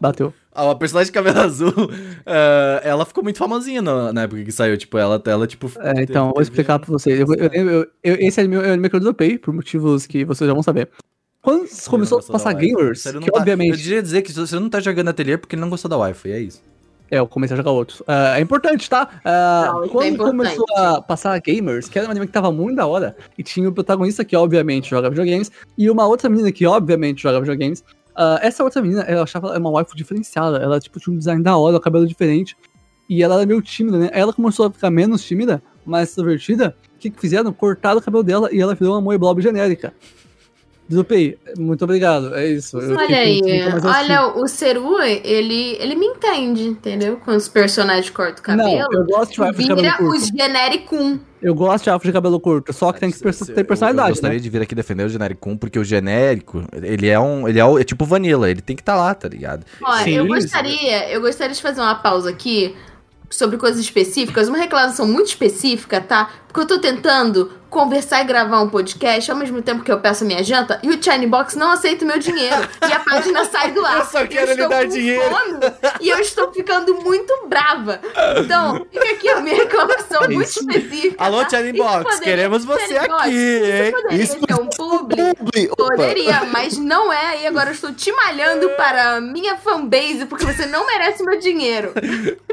[0.00, 0.32] Bateu.
[0.52, 1.72] Ah, a personagem de cabelo azul,
[2.24, 4.78] ah, ela ficou muito famosinha na, na época que saiu.
[4.78, 5.68] Tipo, ela, ela tipo.
[5.80, 7.18] É, então, vou explicar pra vocês.
[7.18, 10.24] Eu, eu, eu- eu- esse anime é o anime que eu dropei, por motivos que
[10.24, 10.90] vocês já vão saber.
[11.42, 13.78] Quando começou a passar gamers, que tá- Eu obviamente...
[13.78, 16.38] diria dizer que você não tá jogando ateliê porque ele não gostou da Wi-Fi, é
[16.40, 16.62] isso.
[17.10, 18.02] É, eu comecei a jogar outros.
[18.06, 19.08] Ah, é importante, tá?
[19.24, 20.36] Ah, Não, é quando importante.
[20.36, 23.68] começou a passar gamers, que era um anime que tava muito da hora, e tinha
[23.68, 27.82] o protagonista que obviamente joga videogames, e uma outra menina que obviamente joga videogames.
[28.14, 30.58] ah, essa outra menina, eu achava ela uma waifu diferenciada.
[30.58, 32.56] Ela tipo tinha um design da hora, o cabelo diferente.
[33.08, 34.10] E ela era meio tímida, né?
[34.12, 36.76] Ela começou a ficar menos tímida, mais extrovertida.
[36.94, 37.50] O que, que fizeram?
[37.54, 39.94] Cortaram o cabelo dela e ela virou uma Moe Blob genérica.
[40.88, 41.36] Dropei.
[41.58, 42.34] Muito obrigado.
[42.34, 42.78] É isso.
[42.78, 47.20] Eu Olha aí, com- olha, o Seru, ele, ele me entende, entendeu?
[47.22, 50.16] Quando os personagens cortam o cabelo, Não, eu gosto de waifu de cabelo vira curto.
[50.16, 51.18] os genericum.
[51.42, 54.08] Eu gosto de waifu de cabelo curto, só que tem que Eu- ter Eu, personalidade,
[54.10, 54.42] gostaria né?
[54.42, 57.46] de vir aqui defender o genérico 1, porque o genérico, ele é um.
[57.46, 59.64] Ele é, o- é tipo vanilla, ele tem que estar lá, tá ligado?
[59.82, 60.34] Olha, Sim, eu isso.
[60.34, 62.74] gostaria, eu gostaria de fazer uma pausa aqui
[63.30, 66.30] sobre coisas específicas, uma reclamação muito específica, tá?
[66.58, 70.24] Porque eu tô tentando conversar e gravar um podcast ao mesmo tempo que eu peço
[70.24, 72.56] minha janta e o Chine Box não aceita o meu dinheiro
[72.88, 73.98] e a página sai do ar.
[73.98, 75.22] Eu só quero lhe estou dar dinheiro.
[75.22, 75.60] fome
[76.00, 78.00] E eu estou ficando muito brava.
[78.38, 81.22] Então, fica aqui a minha reclamação É muito específica.
[81.22, 81.58] Alô, tá?
[81.76, 83.92] Box, queremos você aqui, hein?
[83.92, 85.68] Isso poderia Isso um publi.
[85.76, 87.42] Poderia, mas não é.
[87.42, 91.38] E agora eu estou te malhando para a minha fanbase porque você não merece meu
[91.38, 91.92] dinheiro.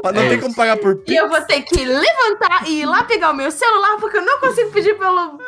[0.04, 1.18] Não tem como pagar por E Pix.
[1.18, 4.38] eu vou ter que levantar e ir lá pegar o meu celular porque eu não
[4.40, 5.38] consigo pedir pelo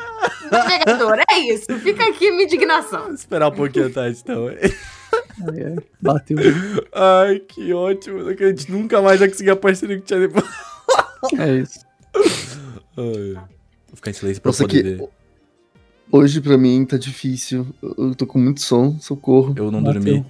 [0.50, 1.18] navegador.
[1.30, 1.66] É isso.
[1.80, 3.12] Fica aqui a minha indignação.
[3.12, 4.48] Esperar um pouquinho, Tati, então.
[4.48, 6.36] Ai, ai, bateu.
[6.92, 8.22] Ai, que ótimo.
[8.22, 10.48] Não acredito, nunca mais vai conseguir a parceria com o Chine Box.
[11.38, 11.80] É isso.
[12.96, 13.34] Ai.
[13.34, 15.08] Vou ficar em silêncio pra eu Nossa, poder que ver.
[16.12, 17.66] hoje pra mim tá difícil.
[17.82, 19.54] Eu eu tô com muito som, socorro.
[19.56, 20.02] Eu não Bateu.
[20.02, 20.26] dormi.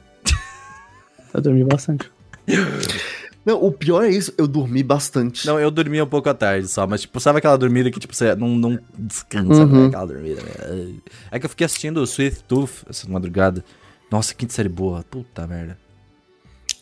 [1.32, 2.10] Tá dormindo bastante.
[3.48, 5.46] Não, o pior é isso, eu dormi bastante.
[5.46, 8.14] Não, eu dormi um pouco à tarde só, mas tipo, sabe aquela dormida que tipo,
[8.14, 9.82] você não, não descansa, Uhum.
[9.82, 9.86] né?
[9.86, 10.42] Aquela dormida.
[10.42, 10.94] né?
[11.30, 13.64] É que eu fiquei assistindo o Swift Tooth essa madrugada.
[14.10, 15.02] Nossa, que série boa.
[15.10, 15.78] Puta merda.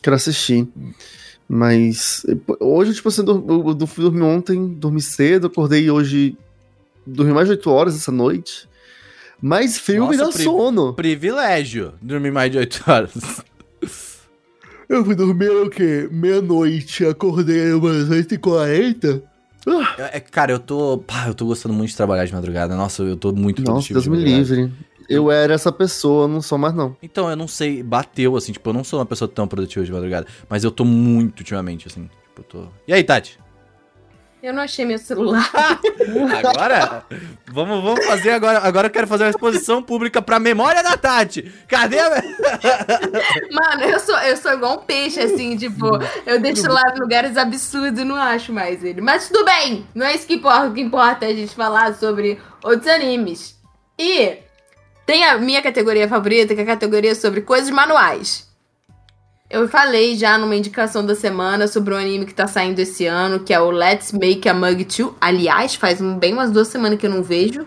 [0.01, 0.67] Quero assistir.
[1.47, 2.25] Mas
[2.59, 6.37] hoje, tipo assim, eu dur- eu eu fui dormir ontem, dormi cedo, acordei hoje.
[7.05, 8.67] Dormi mais de 8 horas essa noite.
[9.41, 10.93] Mas frio me Nossa, dá pri- sono.
[10.93, 13.13] Privilégio dormir mais de 8 horas.
[14.89, 16.07] Eu fui dormir o quê?
[16.11, 19.21] Meia-noite, acordei umas 8h40.
[19.97, 20.97] É, cara, eu tô.
[20.99, 22.75] Pá, eu tô gostando muito de trabalhar de madrugada.
[22.75, 24.41] Nossa, eu tô muito Nossa, produtivo Deus de me madrugada.
[24.41, 24.73] livre.
[25.09, 26.95] Eu era essa pessoa, não sou mais não.
[27.01, 29.91] Então, eu não sei, bateu assim, tipo, eu não sou uma pessoa tão produtiva de
[29.91, 32.03] madrugada, mas eu tô muito ultimamente, assim.
[32.03, 32.67] Tipo, eu tô.
[32.87, 33.39] E aí, Tati?
[34.47, 35.51] Eu não achei meu celular.
[36.39, 37.03] Agora?
[37.47, 38.59] vamos, vamos fazer agora.
[38.59, 41.51] Agora eu quero fazer uma exposição pública pra memória da Tati.
[41.67, 42.09] Cadê a.
[43.51, 45.85] Mano, eu sou, eu sou igual um peixe, assim, tipo,
[46.25, 49.01] eu deixo lá em lugares absurdos e não acho mais ele.
[49.01, 50.67] Mas tudo bem, não é isso que importa.
[50.67, 53.53] O que importa é a gente falar sobre outros animes.
[53.99, 54.37] E
[55.05, 58.46] tem a minha categoria favorita, que é a categoria sobre coisas manuais.
[59.49, 63.39] Eu falei já numa indicação da semana sobre um anime que tá saindo esse ano,
[63.39, 65.13] que é o Let's Make a Mug 2.
[65.21, 67.65] Aliás, faz bem umas duas semanas que eu não vejo.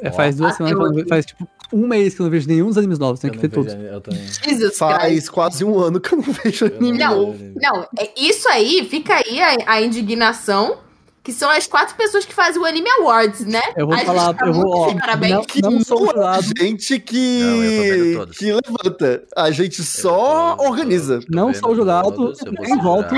[0.00, 1.08] É, faz duas Ah, semanas que eu não vejo.
[1.08, 3.36] Faz tipo um mês que eu não vejo nenhum dos animes novos, tem Eu que
[3.38, 3.72] não ver vejo todos.
[3.72, 4.26] anime, eu também.
[4.44, 5.30] Jesus Faz Christ.
[5.30, 7.38] quase um ano que eu não vejo anime Não, novo.
[7.56, 10.76] não, é- isso aí, fica aí a, a indignação,
[11.22, 13.60] que são as quatro pessoas que fazem o Anime Awards, né?
[13.76, 15.32] Eu vou a gente falar, tá eu vou, ó, parabéns.
[15.34, 18.38] não, Que não sou não jurado, gente Não, que, todos.
[18.38, 19.24] que levanta.
[19.36, 21.20] A gente só tô- organiza.
[21.20, 23.14] tô não sou jurado, nem voto.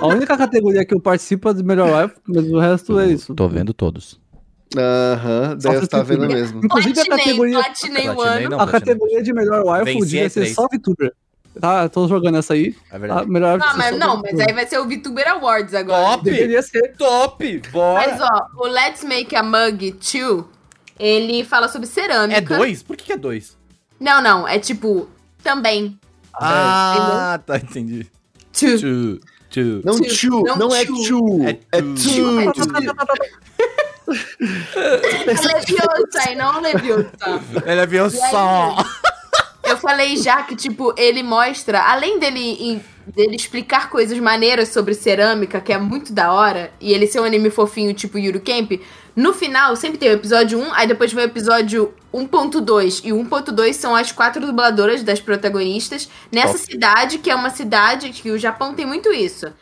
[0.00, 3.34] A única categoria que eu participo é do melhor wife, mas o resto é isso.
[3.34, 4.20] Tô vendo todos.
[4.76, 6.60] Aham, Só deve estar você vendo mesmo.
[6.64, 8.50] Inclusive a categoria, platinei o Platinei ano.
[8.50, 8.80] não, a platinei.
[8.94, 11.12] categoria de melhor wife é ser só VTuber.
[11.60, 12.74] Tá, tô jogando essa aí.
[12.90, 13.30] É A verdade.
[13.30, 16.02] melhor Não, wife mas não, mas aí vai ser o VTuber Awards agora.
[16.04, 16.24] Top!
[16.24, 16.94] Deveria ser.
[16.96, 17.62] Top!
[17.70, 18.06] Bora!
[18.08, 20.44] Mas ó, o Let's Make a Mug 2,
[20.98, 22.38] ele fala sobre cerâmica.
[22.38, 22.82] É dois?
[22.82, 23.56] Por que que é dois?
[24.00, 25.08] Não, não, é tipo,
[25.42, 25.98] também.
[26.34, 28.06] Ah, tá, entendi.
[28.52, 28.78] Two.
[28.80, 29.80] Two, two.
[29.84, 30.06] Não Two.
[30.08, 30.94] tchu, Não não é tchu.
[31.02, 32.52] tchu, É é tchu.
[32.52, 32.94] tchu.
[35.26, 38.24] Leviosa e não Leviosa.
[38.24, 38.76] Aí, só.
[39.64, 45.60] Eu falei já que, tipo, ele mostra, além dele, dele explicar coisas maneiras sobre cerâmica,
[45.60, 48.72] que é muito da hora, e ele ser um anime fofinho, tipo Yuru Camp,
[49.16, 53.02] no final sempre tem o episódio 1, aí depois vem o episódio 1.2.
[53.04, 58.10] E o 1.2 são as quatro dubladoras das protagonistas nessa cidade, que é uma cidade
[58.10, 59.52] que o Japão tem muito isso.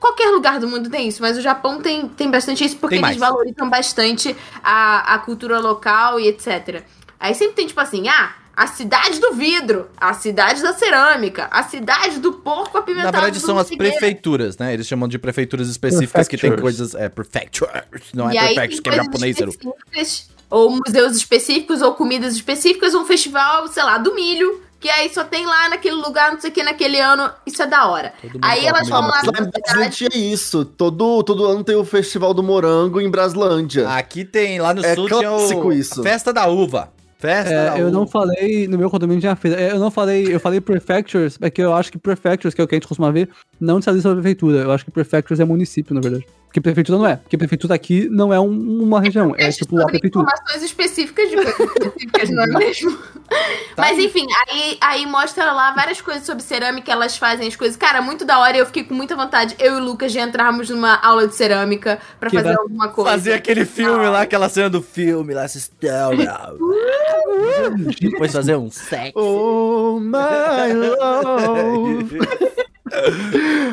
[0.00, 3.16] Qualquer lugar do mundo tem isso, mas o Japão tem, tem bastante isso porque eles
[3.16, 4.34] valorizam bastante
[4.64, 6.82] a, a cultura local e etc.
[7.18, 11.62] Aí sempre tem tipo assim, ah, a cidade do vidro, a cidade da cerâmica, a
[11.62, 13.12] cidade do porco Na apimentado.
[13.12, 13.92] verdade, do são as Figueira.
[13.96, 14.74] prefeituras, né?
[14.74, 16.94] Eles chamam de prefeituras específicas que tem coisas.
[16.94, 17.72] É, prefectures.
[18.14, 20.28] Não E é prefectures, tem que é japonês.
[20.50, 25.22] Ou museus específicos, ou comidas específicas, um festival, sei lá, do milho, que aí só
[25.22, 27.30] tem lá naquele lugar, não sei o que, naquele ano.
[27.46, 28.12] Isso é da hora.
[28.42, 30.06] Aí elas vão lá na cidade.
[30.12, 30.64] É isso.
[30.64, 33.88] Todo, todo ano tem o Festival do Morango em Braslândia.
[33.90, 35.36] Aqui tem, lá no É sul tinha o.
[35.36, 36.02] clássico isso.
[36.02, 36.92] Festa da uva.
[37.20, 39.60] Festa É, eu não falei, no meu condomínio tinha feira.
[39.60, 42.64] É, Eu não falei, eu falei prefectures, é que eu acho que prefectures, que é
[42.64, 43.28] o que a gente costuma ver,
[43.60, 44.60] não diz sobre prefeitura.
[44.60, 46.26] Eu acho que prefectures é município, na verdade.
[46.50, 47.14] Porque prefeitura não é.
[47.14, 50.24] Porque prefeitura aqui não é um- uma região, é tipo a prefeitura.
[50.26, 52.98] informações específicas de coisas específicas, não é mesmo?
[53.78, 57.76] Mas enfim, aí, aí mostra lá várias coisas sobre cerâmica, elas fazem as coisas.
[57.76, 60.18] Cara, muito da hora e eu fiquei com muita vontade, eu e o Lucas, de
[60.18, 63.10] entrarmos numa aula de cerâmica pra Que fazer vai- alguma coisa.
[63.12, 66.10] Fazer aquele filme lá, aquela cena do filme lá, assistão.
[68.00, 69.12] Depois fazer um sexo.
[69.16, 72.18] Oh my love.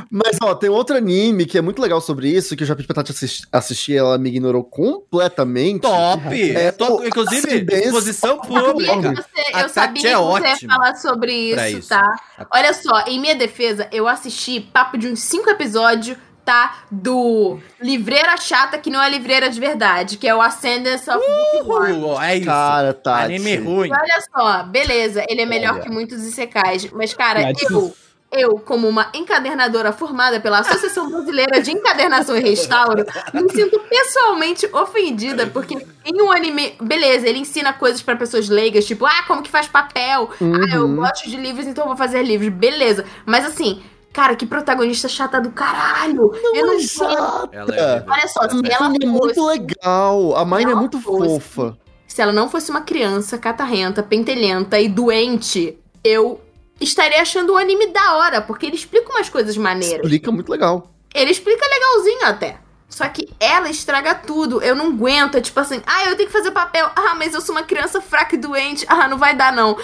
[0.10, 2.88] Mas, ó, tem outro anime que é muito legal sobre isso, que eu já pedi
[2.88, 5.82] pra Tati assistir, assistir ela me ignorou completamente.
[5.82, 6.52] Top!
[6.56, 9.14] É, To- o Inclusive, exposição Eu sabia que pública.
[9.16, 11.90] você, A eu sabia que é você ia falar sobre isso, isso.
[11.90, 12.16] tá?
[12.54, 16.84] Olha só, em minha defesa, eu assisti papo de uns cinco episódios, tá?
[16.90, 22.22] Do Livreira Chata, que não é livreira de verdade, que é o Ascendance of Bookworm.
[22.22, 22.46] É isso.
[22.46, 23.26] Cara, Tati.
[23.26, 23.90] Anime ruim.
[23.90, 25.84] E olha só, beleza, ele é melhor Olha.
[25.84, 27.94] que muitos Isekais, mas cara, Mas- eu,
[28.32, 34.68] eu, como uma encadernadora formada pela Associação Brasileira de Encadernação e Restauro, me sinto pessoalmente
[34.74, 35.76] ofendida, porque
[36.06, 39.68] em um anime, beleza, ele ensina coisas pra pessoas leigas, tipo, ah, como que faz
[39.68, 40.98] papel, ah, eu Uhum.
[40.98, 43.82] gosto de livros, então eu vou fazer livros, beleza, mas assim...
[44.14, 46.32] Cara, que protagonista chata do caralho!
[46.56, 47.50] eu não é chata.
[47.52, 50.36] Ela é Olha só, se ela Mine é muito fosse legal.
[50.36, 51.78] A Mine é muito fosse- fofa.
[52.08, 56.42] se ela não fosse uma criança catarrenta, pentelhenta e doente, eu
[56.80, 60.04] estaria achando o anime da hora, porque ele explica umas coisas maneiras.
[60.06, 60.92] Explica muito legal.
[61.14, 62.58] Ele explica legalzinho até.
[62.90, 64.62] Só que ela estraga tudo.
[64.62, 65.36] Eu não aguento.
[65.36, 66.90] É tipo assim, ah, eu tenho que fazer papel.
[66.96, 68.86] Ah, mas eu sou uma criança fraca e doente.
[68.88, 69.76] Ah, não vai dar, não.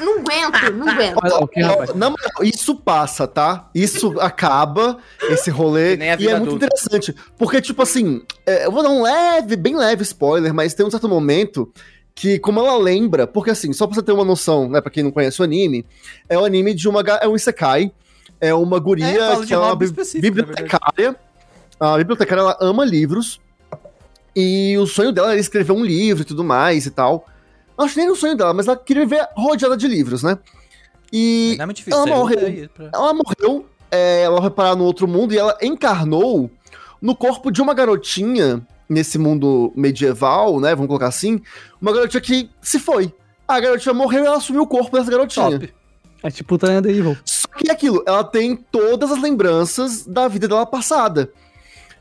[0.00, 1.18] Não aguento, não aguento.
[1.22, 1.94] Mas, ok, rapaz.
[1.94, 3.68] Na moral, isso passa, tá?
[3.74, 4.96] Isso acaba,
[5.28, 5.92] esse rolê.
[5.92, 6.64] Que nem a E vida é muito adulta.
[6.66, 7.14] interessante.
[7.36, 10.90] Porque, tipo assim, é, eu vou dar um leve, bem leve spoiler, mas tem um
[10.90, 11.70] certo momento
[12.16, 15.02] que, como ela lembra, porque assim, só pra você ter uma noção, né, pra quem
[15.04, 15.84] não conhece o anime,
[16.28, 17.02] é o anime de uma.
[17.20, 17.92] É um Isekai.
[18.40, 21.14] É uma guria É, que é uma bi- bibliotecária.
[21.78, 23.38] A bibliotecária, ela ama livros.
[24.34, 27.26] E o sonho dela era escrever um livro e tudo mais e tal.
[27.78, 30.38] Acho que nem o sonho dela, mas ela queria viver rodeada de livros, né?
[31.12, 31.98] E Não é muito difícil.
[32.00, 32.68] ela morreu.
[32.74, 36.50] pra- ela morreu, é, ela foi parar no outro mundo e ela encarnou
[37.00, 40.74] no corpo de uma garotinha nesse mundo medieval, né?
[40.74, 41.40] Vamos colocar assim.
[41.80, 43.12] Uma garotinha que se foi.
[43.46, 45.50] A garotinha morreu e ela assumiu o corpo dessa garotinha.
[45.50, 45.74] Top.
[46.22, 47.16] É tipo Tanya The Evil.
[47.24, 51.30] Só que é aquilo, ela tem todas as lembranças da vida dela passada.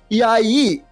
[0.09, 0.83] E aí,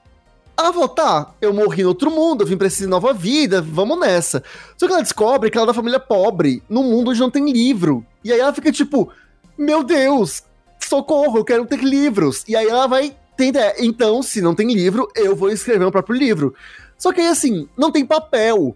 [0.58, 4.00] ela falou, tá, eu morri no outro mundo, eu vim pra essa nova vida, vamos
[4.00, 4.44] nessa.
[4.78, 7.52] Só que ela descobre que ela é da família pobre, num mundo onde não tem
[7.52, 8.06] livro.
[8.24, 9.12] E aí ela fica tipo,
[9.58, 10.44] meu Deus,
[10.80, 12.44] socorro, eu quero ter livros.
[12.48, 15.92] E aí ela vai ter ideia, então, se não tem livro, eu vou escrever meu
[15.92, 16.54] próprio livro.
[16.98, 18.76] Só que aí, assim, não tem papel.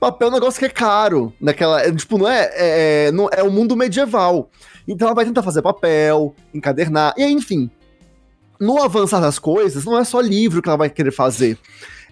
[0.00, 1.32] papel é um negócio que é caro.
[1.40, 4.50] Naquela, é, tipo, não é, é, não, é o mundo medieval.
[4.86, 7.70] Então ela vai tentar fazer papel, encadernar, e aí, enfim.
[8.60, 11.58] No avançar das coisas, não é só livro que ela vai querer fazer.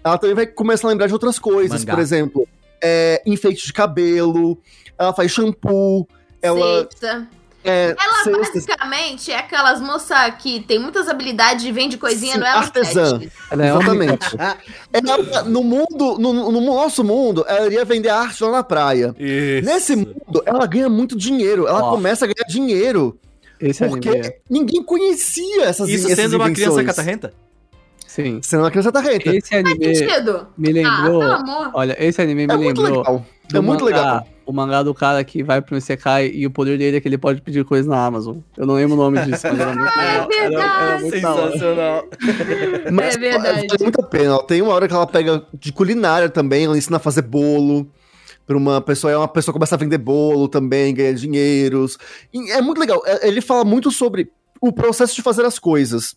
[0.03, 1.85] Ela também vai começar a lembrar de outras coisas.
[1.85, 1.95] Mangá.
[1.95, 2.49] Por exemplo,
[2.83, 4.59] é, enfeite de cabelo,
[4.99, 6.09] ela faz shampoo,
[6.41, 6.89] ela.
[6.91, 7.29] Cesta.
[7.65, 8.67] É, Ela cestas.
[8.67, 13.19] basicamente é aquelas moças que tem muitas habilidades e vende coisinha Sim, no Elo artesã.
[13.21, 13.33] 7.
[13.51, 14.27] Ela é Exatamente.
[14.93, 19.15] Ela, no mundo, no, no nosso mundo, ela iria vender arte lá na praia.
[19.19, 19.65] Isso.
[19.65, 21.67] Nesse mundo, ela ganha muito dinheiro.
[21.69, 23.19] Ela começa a ganhar dinheiro.
[23.61, 24.33] Esse Porque anime.
[24.51, 27.33] ninguém conhecia essas Isso essas sendo uma criança catarrenta?
[28.09, 28.41] Sim.
[28.43, 29.35] Sendo uma criança tarrenta.
[29.35, 30.49] Esse anime Sentido?
[30.59, 31.21] me Ah, lembrou.
[31.21, 31.71] pelo amor.
[31.73, 32.99] olha, esse anime me É muito lembrou.
[32.99, 33.27] legal.
[33.49, 34.27] do É muito mangá- legal.
[34.53, 37.17] O mangá do cara que vai pro Isekai e o poder dele é que ele
[37.17, 38.37] pode pedir coisas na Amazon.
[38.55, 40.29] Eu não lembro o nome disso, mas era muito é legal.
[40.31, 41.03] Era- era verdade.
[41.03, 41.15] muito.
[41.15, 42.05] Sensacional.
[42.93, 43.67] Mas É verdade.
[43.67, 44.35] vale muito a pena.
[44.37, 44.43] ó.
[44.43, 47.89] Tem uma hora que ela pega de culinária também, ela ensina a fazer bolo.
[48.47, 51.97] Pra uma pessoa, é uma pessoa que começa a vender bolo também, ganha dinheiros.
[52.35, 53.01] E é muito legal.
[53.07, 54.31] É- Ele fala muito sobre
[54.61, 56.15] o processo de fazer as coisas.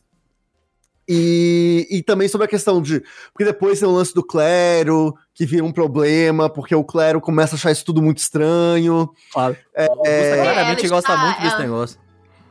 [1.07, 3.01] E, e também sobre a questão de.
[3.31, 7.55] Porque depois tem o lance do clero, que vira um problema, porque o clero começa
[7.55, 9.09] a achar isso tudo muito estranho.
[9.31, 9.55] Claro.
[9.77, 12.05] O Augusta claramente ela gosta está- muito desse ela- negócio.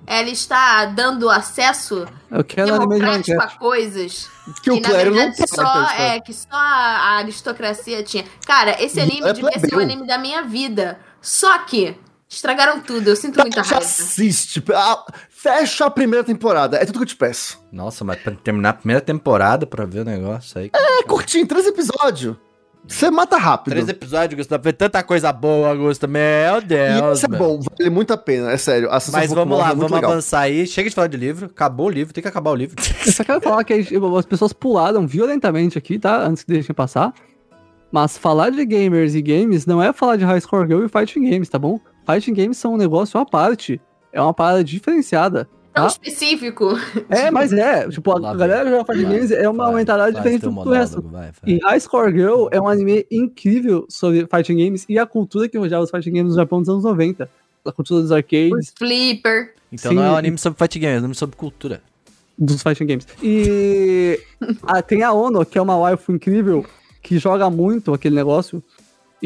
[0.07, 4.29] Ela está dando acesso Eu quero anime de democrático a coisas
[4.63, 5.51] Que o que, na clero não verdade, pode.
[5.51, 5.95] só, tá?
[5.99, 8.23] é, que só a aristocracia tinha.
[8.47, 10.99] Cara, esse anime é devia ser o anime da minha vida.
[11.23, 11.97] Só que
[12.29, 13.09] estragaram tudo.
[13.09, 13.87] Eu sinto muita Já raiva.
[13.87, 14.63] assiste.
[15.45, 16.79] Fecha a primeira temporada.
[16.79, 17.63] É tudo que eu te peço.
[17.71, 20.71] Nossa, mas pra terminar a primeira temporada pra ver o negócio aí.
[20.73, 22.35] É curtinho, três episódios.
[22.89, 23.73] Você mata rápido.
[23.75, 24.63] Três episódios, Gustavo.
[24.63, 26.09] Vê tanta coisa boa, Augusto.
[26.09, 27.19] Meu E Deus.
[27.19, 27.39] isso é meu.
[27.39, 28.89] bom, vale muito a pena, é sério.
[28.89, 30.13] A Mas vamos lá, é vamos legal.
[30.13, 30.67] avançar aí.
[30.67, 31.45] Chega de falar de livro.
[31.45, 32.77] Acabou o livro, tem que acabar o livro.
[33.07, 36.27] Eu só quero falar que as pessoas pularam violentamente aqui, tá?
[36.27, 37.13] Antes que deixem passar.
[37.93, 41.29] Mas falar de gamers e games não é falar de High Score Girl e Fighting
[41.31, 41.79] Games, tá bom?
[42.11, 43.79] Fighting Games são um negócio à parte.
[44.15, 45.49] É uma parada diferenciada.
[45.75, 45.89] Tão Ah.
[45.89, 46.79] específico.
[47.11, 47.89] É, mas é.
[47.89, 51.03] Tipo, a Lá galera joga Fighting Games é uma vai, mentalidade diferente do resto.
[51.03, 51.33] vai.
[51.45, 55.59] E High Score Girl é um anime incrível sobre Fighting Games e a cultura que
[55.59, 57.29] rodeava os Fighting Games no Japão dos anos 90.
[57.67, 59.55] A cultura dos arcades, Os Flipper.
[59.73, 59.97] Então Sim.
[59.97, 61.83] não é um anime sobre fight game, é um anime sobre cultura.
[62.39, 63.07] dos Fighting Games.
[63.23, 64.21] E
[64.63, 66.65] ah, tem a Ono, que é uma waifu incrível,
[67.03, 68.63] que joga muito aquele negócio.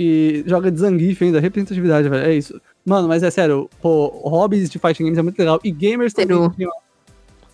[0.00, 2.24] E joga de Zangief ainda, representatividade, velho.
[2.24, 2.60] É isso.
[2.86, 5.58] Mano, mas é sério, pô, hobbies de Fighting Games é muito legal.
[5.64, 6.48] E gamers também.
[6.50, 6.70] Tinham-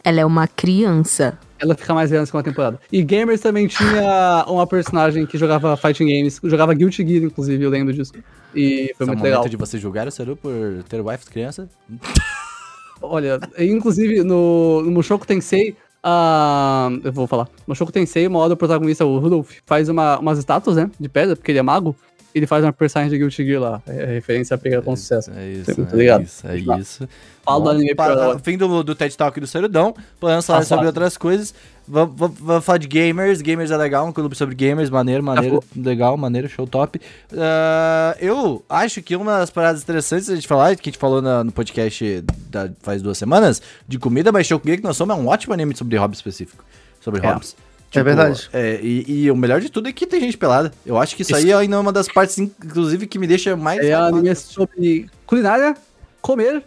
[0.05, 1.39] Ela é uma criança.
[1.59, 2.79] Ela fica mais velha na segunda temporada.
[2.93, 7.71] E gamers também tinha uma personagem que jogava Fighting Games, jogava Guilty Gear, inclusive, eu
[7.71, 8.13] lembro disso.
[8.55, 9.49] E foi Esse é o muito momento legal.
[9.49, 10.53] de você julgar o Seru por
[10.89, 11.67] ter wife de criança.
[13.01, 17.45] Olha, inclusive no, no Mushoku Tensei, ah, eu vou falar.
[17.45, 21.09] No Mushoku Tensei, uma hora o protagonista, o Rudolph, faz uma, umas estátuas, né, de
[21.09, 21.97] pedra, porque ele é mago.
[22.35, 23.83] Ele faz uma personagem de Guilty Gear lá.
[23.87, 25.31] É referência a pegar com sucesso.
[25.37, 26.23] É isso, Muito é ligado.
[26.25, 26.79] isso, é Tá.
[26.79, 27.09] isso.
[27.45, 29.95] Fala do Bom, anime para- pra- Fim do, do TED Talk do Serudão.
[30.19, 31.55] Podemos falar sobre outras coisas.
[31.87, 32.33] Vamos,
[32.65, 33.41] falar de gamers.
[33.41, 37.01] Gamers é legal, um clube sobre gamers, maneiro, maneiro, legal, maneiro, show top.
[37.37, 41.23] Ah, eu acho que uma das paradas interessantes a gente falar, que a gente falou
[41.23, 45.19] na- no podcast da- faz duas semanas, de comida, mas show que nós somos é
[45.21, 46.65] um ótimo anime sobre hobby específico.
[47.01, 47.31] Sobre É.
[47.31, 47.55] hobbies.
[47.95, 48.49] Tipo, É verdade.
[48.53, 50.73] é, e, e o melhor de tudo é que tem gente pelada.
[50.85, 53.79] Eu acho que isso, aí é ainda uma das partes, inclusive, que me deixa mais.
[53.85, 55.75] É um anime sobre culinária,
[56.21, 56.65] comer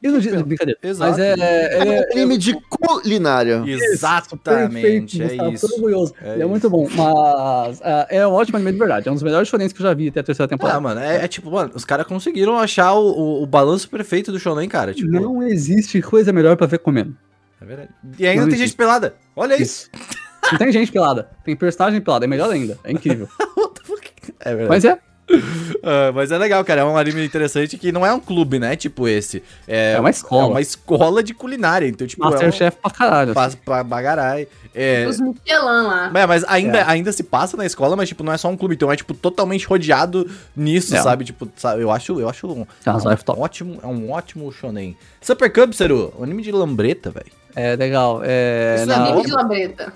[0.00, 0.40] e no dia.
[0.44, 0.78] Brincadeira.
[0.80, 1.10] Exato.
[1.10, 1.32] Mas é.
[1.78, 3.60] É um é- anime de culinária.
[3.66, 5.66] Exatamente, Perfeito, é isso.
[5.74, 6.14] Orgulhoso.
[6.22, 6.88] É é muito bom.
[6.90, 9.08] Mas ah, é um ótimo anime de verdade.
[9.08, 10.80] É um dos melhores shonens que eu já vi até a terceira Ah, temporada.
[10.80, 14.38] mano, é, é tipo, mano, os caras conseguiram achar o, o, o balanço perfeito do
[14.38, 14.94] shonen, cara.
[14.94, 17.16] Tipo, Não existe coisa melhor pra ver comendo.
[17.60, 17.88] é verdade.
[18.18, 18.68] E ainda Não tem existe.
[18.70, 19.14] gente pelada.
[19.36, 19.88] Olha isso.
[20.50, 21.28] Não tem gente pelada.
[21.44, 22.24] Tem personagem pelada.
[22.24, 22.78] É melhor ainda.
[22.84, 23.28] É incrível.
[24.44, 24.68] É verdade.
[24.68, 24.98] Mas é.
[25.82, 26.80] Ah, mas é legal, cara.
[26.82, 28.76] É um anime interessante que não é um clube, né?
[28.76, 29.42] Tipo esse.
[29.66, 30.44] É, É uma escola.
[30.44, 31.86] É uma escola de culinária.
[31.88, 33.28] Então, tipo, Masterchef pra caralho.
[33.28, 34.46] é um, faz pra bagarai.
[34.74, 36.10] É, Os Michelin lá.
[36.14, 36.84] É, mas ainda, É.
[36.88, 39.12] ainda se passa na escola, mas, tipo, não é só um clube, então é, tipo,
[39.14, 41.02] totalmente rodeado nisso, É.
[41.02, 41.24] sabe?
[41.24, 41.82] Tipo, sabe?
[41.82, 43.40] eu acho, eu acho um, É um top.
[43.40, 44.96] ótimo, é um ótimo shonen.
[45.20, 47.30] Super Cub, Seru, um anime de lambreta, velho.
[47.54, 48.20] É legal.
[48.24, 49.92] É, Os na, amigos de lambreta.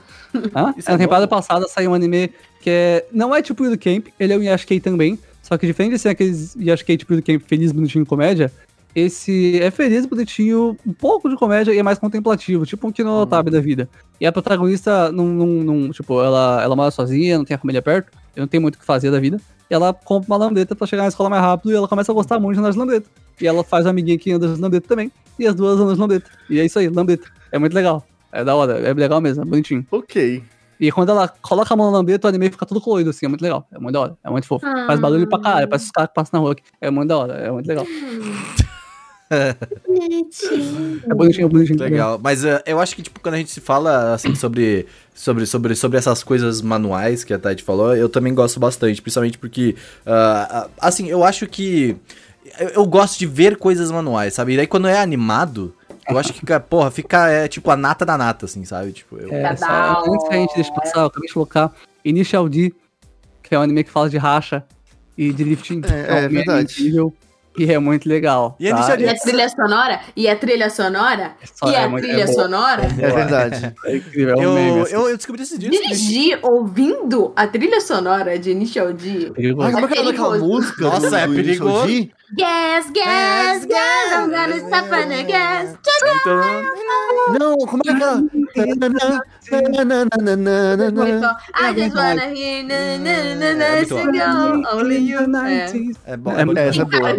[0.55, 0.75] Hã?
[0.77, 1.37] Isso na é temporada bom.
[1.37, 2.31] passada saiu um anime
[2.61, 5.19] que é, não é tipo do Camp, ele é um Yashikei também.
[5.43, 8.51] Só que diferente de ser aqueles Yashikei tipo do Camp feliz, bonitinho comédia,
[8.95, 13.11] esse é feliz, bonitinho, um pouco de comédia e é mais contemplativo, tipo um Kino
[13.11, 13.21] Uhum.
[13.21, 13.89] Otabe da vida.
[14.21, 17.83] E a protagonista não, não, não- tipo, ela, ela mora sozinha, não tem a família
[17.83, 19.39] perto, e não tem muito o que fazer da vida.
[19.71, 22.15] E ela compra uma lambreta pra chegar na escola mais rápido e ela começa a
[22.15, 23.09] gostar muito de andar de lambreta.
[23.41, 26.01] E ela faz uma amiguinha que anda de lambreta também, e as duas andam de
[26.01, 26.31] lambreta.
[26.49, 27.29] E é isso aí, lambreta.
[27.53, 28.07] É muito legal.
[28.33, 29.87] É da hora, é legal mesmo, é bonitinho.
[29.91, 30.43] Ok.
[30.79, 33.29] E quando ela coloca a mão na lambreta, o anime fica todo colorido assim, é
[33.29, 33.67] muito legal.
[33.73, 34.67] É muito da hora, é muito fofo.
[34.67, 34.85] Ah.
[34.87, 36.63] Faz barulho pra caralho, parece os caras que passam na rua aqui.
[36.81, 37.87] É muito da hora, é muito legal.
[39.87, 41.03] Bonitinho.
[41.05, 41.81] É bonitinho, é bonitinho.
[41.81, 45.47] Legal, mas eh, eu acho que, tipo, quando a gente se fala, assim, sobre, sobre,
[45.47, 49.75] sobre, sobre essas coisas manuais que a Tati falou, eu também gosto bastante, principalmente porque,
[50.07, 51.97] ah, assim, eu acho que
[52.59, 54.55] eu, eu gosto de ver coisas manuais, sabe?
[54.55, 55.75] E daí quando é animado,
[56.09, 58.93] eu acho que, fica, porra, fica, é, tipo, a nata da nata, assim, sabe?
[58.93, 59.33] Tipo, eu...
[59.33, 61.73] É, só, antes que a gente deixe passar, eu acabei de colocar
[62.05, 62.73] Initial D,
[63.43, 64.65] que é um anime que fala de racha
[65.17, 65.83] e de lifting.
[65.85, 66.73] É, é anime verdade.
[66.73, 67.13] incrível
[67.59, 68.57] E é muito legal.
[68.61, 68.77] E tá?
[68.77, 70.01] Initial D- E a trilha sonora?
[70.17, 71.33] E a trilha sonora?
[71.55, 72.83] Só- e é a muito- trilha é sonora?
[72.83, 73.75] É verdade.
[73.85, 74.81] É incrível, é eu, meme.
[74.83, 74.95] assim.
[74.95, 75.71] eu, eu descobri esses dias.
[75.75, 79.33] que- Dirigir ouvindo a trilha sonora de Initial D.
[79.61, 80.83] Ai, como é que é aquela música?
[80.85, 81.87] Nossa, do- é perigoso.
[81.87, 82.11] D?
[82.37, 85.79] Gas, gas, gas, I'm gonna stop on the gas.
[87.39, 88.36] Não, como é que é
[91.55, 95.27] I just wanna hear na, na, na, na, É muito sing on, only you.
[96.07, 96.17] É.
[96.17, 96.33] Bom.
[96.33, 97.11] É Essa é boa.
[97.11, 97.15] É,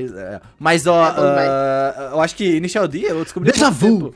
[0.00, 0.40] é.
[0.58, 3.50] Mas, ó, É ah, eu acho que Initial D eu descobri.
[3.50, 4.14] pouco vu.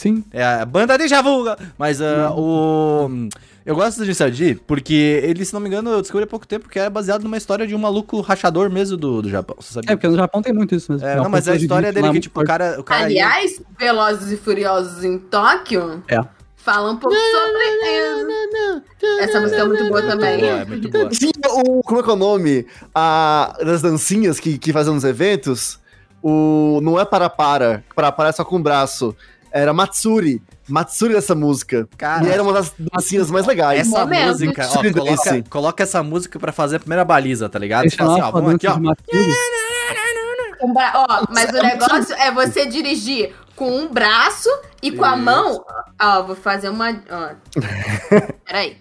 [0.00, 0.24] Sim.
[0.32, 1.44] É a banda Deja Vu.
[1.76, 3.28] Mas ah, o.
[3.66, 6.46] Eu gosto do Initial D porque ele, se não me engano, eu descobri há pouco
[6.46, 9.56] tempo que é baseado numa história de um maluco rachador mesmo do, do Japão.
[9.60, 9.92] Você sabia?
[9.92, 11.06] É, porque no Japão tem muito isso mesmo.
[11.06, 12.80] É, É não, mas a cultura de história dele é que, tipo, o cara.
[12.80, 16.18] O cara Aliás, Velozes e Furiosos em Tóquio É.
[16.56, 17.60] fala um pouco sobre.
[19.20, 20.48] Essa música é muito boa é também.
[20.48, 21.12] é muito boa.
[21.12, 22.66] Sim, o, como é que é o nome?
[22.94, 25.78] A, das dancinhas que, que fazem nos eventos.
[26.22, 27.84] O, não é para-para.
[27.94, 29.14] Para-para é só com o braço.
[29.52, 30.40] Era Matsuri.
[30.68, 31.88] Matsuri dessa música.
[31.98, 33.80] Cara, e era uma das dancinhas mais legais.
[33.80, 34.28] Essa Momento.
[34.28, 37.90] música, ó, coloca, coloca essa música pra fazer a primeira baliza, tá ligado?
[37.90, 38.76] Fala assim, ó, vamos aqui, ó.
[40.62, 44.48] Um bra- Ó, mas o negócio é você dirigir com um braço
[44.82, 45.64] e com a mão.
[46.00, 46.90] Ó, vou fazer uma.
[47.10, 47.30] Ó.
[48.46, 48.76] Peraí.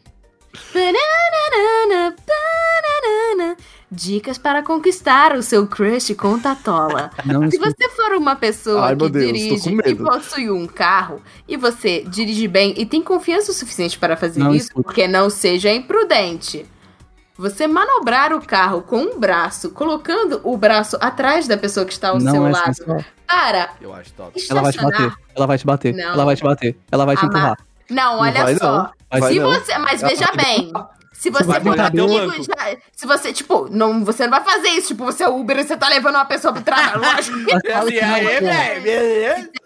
[3.92, 7.10] Dicas para conquistar o seu crush com Tatola.
[7.26, 11.58] Não Se você for uma pessoa Ai, que Deus, dirige e possui um carro e
[11.58, 14.84] você dirige bem e tem confiança o suficiente para fazer Não isso, escuta.
[14.84, 16.68] porque não seja imprudente.
[17.36, 22.10] Você manobrar o carro com um braço, colocando o braço atrás da pessoa que está
[22.10, 23.04] ao seu Não é lado, sensual.
[23.26, 24.40] para Eu acho top.
[24.50, 25.14] Ela vai te bater.
[25.36, 25.94] Ela vai te bater.
[25.96, 26.04] Não.
[26.14, 26.78] Ela vai te bater.
[26.92, 27.30] Ela vai te Amar.
[27.32, 27.58] empurrar.
[27.90, 28.72] Não, Não olha vai, só.
[28.72, 28.90] não.
[29.10, 29.50] Vai Vai Se não.
[29.52, 30.72] você, mas veja bem.
[31.20, 34.88] Se você vai for amigo, já, se você, tipo, não, você não vai fazer isso,
[34.90, 37.68] tipo, você é Uber e você tá levando uma pessoa pra trás, lógico que que
[37.68, 37.82] não,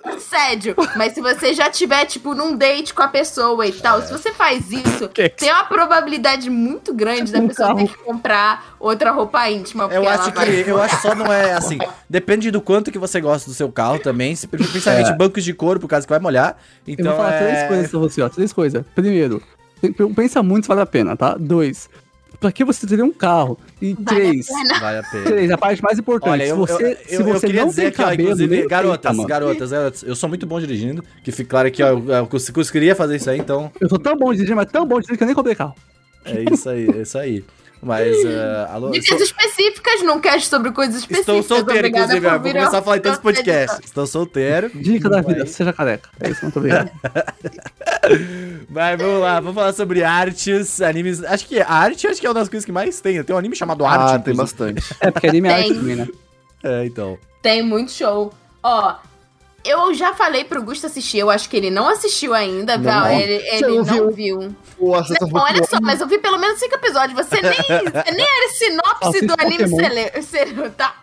[0.03, 0.09] pô.
[0.15, 0.75] assédio.
[0.95, 4.31] Mas se você já tiver, tipo, num date com a pessoa e tal, se você
[4.33, 7.79] faz isso, Que que- tem uma probabilidade muito grande da Um pessoa carro.
[7.81, 9.83] ter que comprar outra roupa íntima.
[9.85, 11.77] Eu porque acho que vai- eu acho só não é assim.
[12.09, 15.15] Depende do quanto que você gosta do seu carro também, se- principalmente É.
[15.15, 16.57] bancos de couro, por causa que vai molhar.
[16.87, 17.37] Eu Então vou falar é...
[17.47, 18.29] três coisas pra você, ó.
[18.29, 18.83] Três coisas.
[18.95, 19.41] Primeiro,
[20.15, 21.35] pensa muito se vale a pena, tá?
[21.39, 21.89] Dois,
[22.39, 23.57] pra que você teria um carro?
[23.81, 24.79] E Vale a três, pena.
[24.79, 25.23] Vale a pena.
[25.25, 26.29] três, a parte mais importante.
[26.31, 28.67] Olha, eu, se você, eu, eu, se eu você queria não dizer ó, cabelo, inclusive,
[28.67, 32.49] garotas, garotas, garotas, eu sou muito bom dirigindo, que fique claro ó, eu, eu cons-
[32.49, 35.17] conseguiria fazer isso aí, então Eu sou tão bom dirigir, mas tão bom de dirigir
[35.17, 35.75] que eu nem comprei carro.
[36.25, 37.43] é isso aí, é isso aí.
[37.83, 41.35] Mas, eh, alô, Dicas sou- específicas, não cast sobre coisas específicas.
[41.35, 43.79] estou solteiro, Obrigada inclusive, vou começar a falar em todos os podcasts.
[43.83, 44.71] Estou solteiro.
[44.73, 46.09] Dica da vida, seja careca.
[46.19, 46.89] É isso, muito obrigado.
[48.69, 51.23] Mas vamos lá, vamos falar sobre artes, animes.
[51.23, 53.23] Acho que a arte acho que é uma das coisas que mais tem.
[53.23, 54.15] Tem um anime chamado Arte.
[54.15, 54.37] Ah, tem inclusive.
[54.73, 54.95] bastante.
[55.01, 56.07] É, porque anime é arte também, né?
[56.63, 57.17] É, então.
[57.41, 58.33] Tem muito show.
[58.61, 58.95] Ó,
[59.63, 63.07] eu já falei pro Gusto assistir, eu acho que ele não assistiu ainda, Não.
[63.09, 64.11] Ele, ele não não viu?
[64.11, 64.55] viu.
[64.79, 67.13] Não, olha só, mas eu vi pelo menos cinco episódios.
[67.13, 70.95] Você nem, você nem era sinopse do anime leu, tá?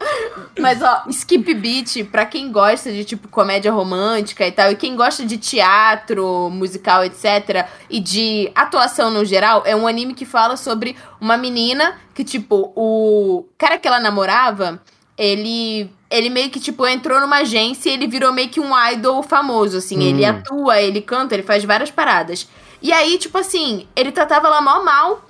[0.59, 4.95] Mas, ó, Skip Beat, pra quem gosta de, tipo, comédia romântica e tal, e quem
[4.95, 10.57] gosta de teatro, musical, etc., e de atuação no geral, é um anime que fala
[10.57, 14.81] sobre uma menina que, tipo, o cara que ela namorava,
[15.17, 15.91] ele.
[16.11, 19.79] Ele meio que, tipo, entrou numa agência e ele virou meio que um idol famoso,
[19.79, 20.03] assim.
[20.03, 22.49] Ele atua, ele canta, ele faz várias paradas.
[22.83, 25.25] E aí, tipo assim, ele tratava ela mal mal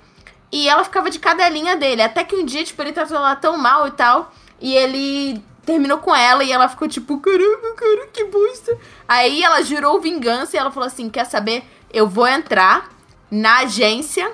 [0.51, 2.01] e ela ficava de cadelinha dele.
[2.01, 4.33] Até que um dia, tipo, ele tratou ela tão mal e tal.
[4.59, 8.77] E ele terminou com ela e ela ficou tipo, caramba, cara, que bosta.
[9.07, 11.63] Aí ela jurou vingança e ela falou assim: quer saber?
[11.93, 12.89] Eu vou entrar
[13.29, 14.31] na agência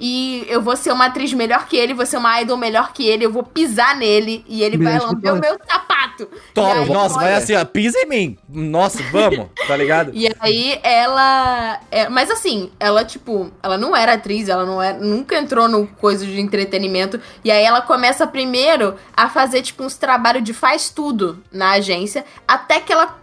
[0.00, 3.06] e eu vou ser uma atriz melhor que ele, vou ser uma idol melhor que
[3.06, 6.26] ele, eu vou pisar nele e ele vai lamber o meu sapato.
[6.54, 8.38] Top, aí, nossa, vai olha, assim, ó, pisa em mim.
[8.48, 10.10] Nossa, vamos, tá ligado?
[10.14, 11.80] E aí ela.
[11.90, 15.86] é, mas assim, ela, tipo, ela não era atriz, ela não era, nunca entrou no
[15.86, 17.20] coisa de entretenimento.
[17.44, 22.24] E aí ela começa primeiro a fazer, tipo, uns trabalhos de faz tudo na agência,
[22.48, 23.20] até que ela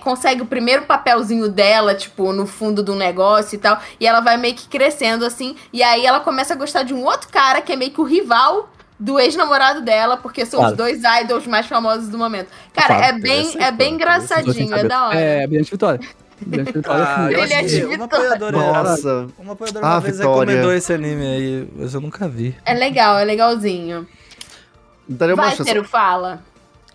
[0.00, 3.78] consegue o primeiro papelzinho dela, tipo, no fundo do negócio e tal.
[3.98, 5.56] E ela vai meio que crescendo assim.
[5.72, 8.04] E aí ela começa a gostar de um outro cara que é meio que o
[8.04, 10.72] rival do ex-namorado dela, porque são Claro.
[10.72, 12.48] os dois idols mais famosos do momento.
[12.74, 13.16] Cara, Claro.
[13.16, 15.18] é bem, é bem engraçadinho, é da hora.
[15.18, 16.00] É, Brilhante Vitória.
[16.38, 17.04] Brilhante Vitória.
[17.06, 18.04] Ah, é Brilhante uma Vitória.
[18.34, 19.26] apoiadora, Nossa.
[19.38, 20.40] uma apoiadora Ah, uma vez Vitória.
[20.40, 22.54] recomendou esse anime aí, mas eu nunca vi.
[22.64, 24.06] É legal, é legalzinho.
[25.08, 25.70] Daria uma Vai, chance.
[25.70, 26.42] Ciro, fala.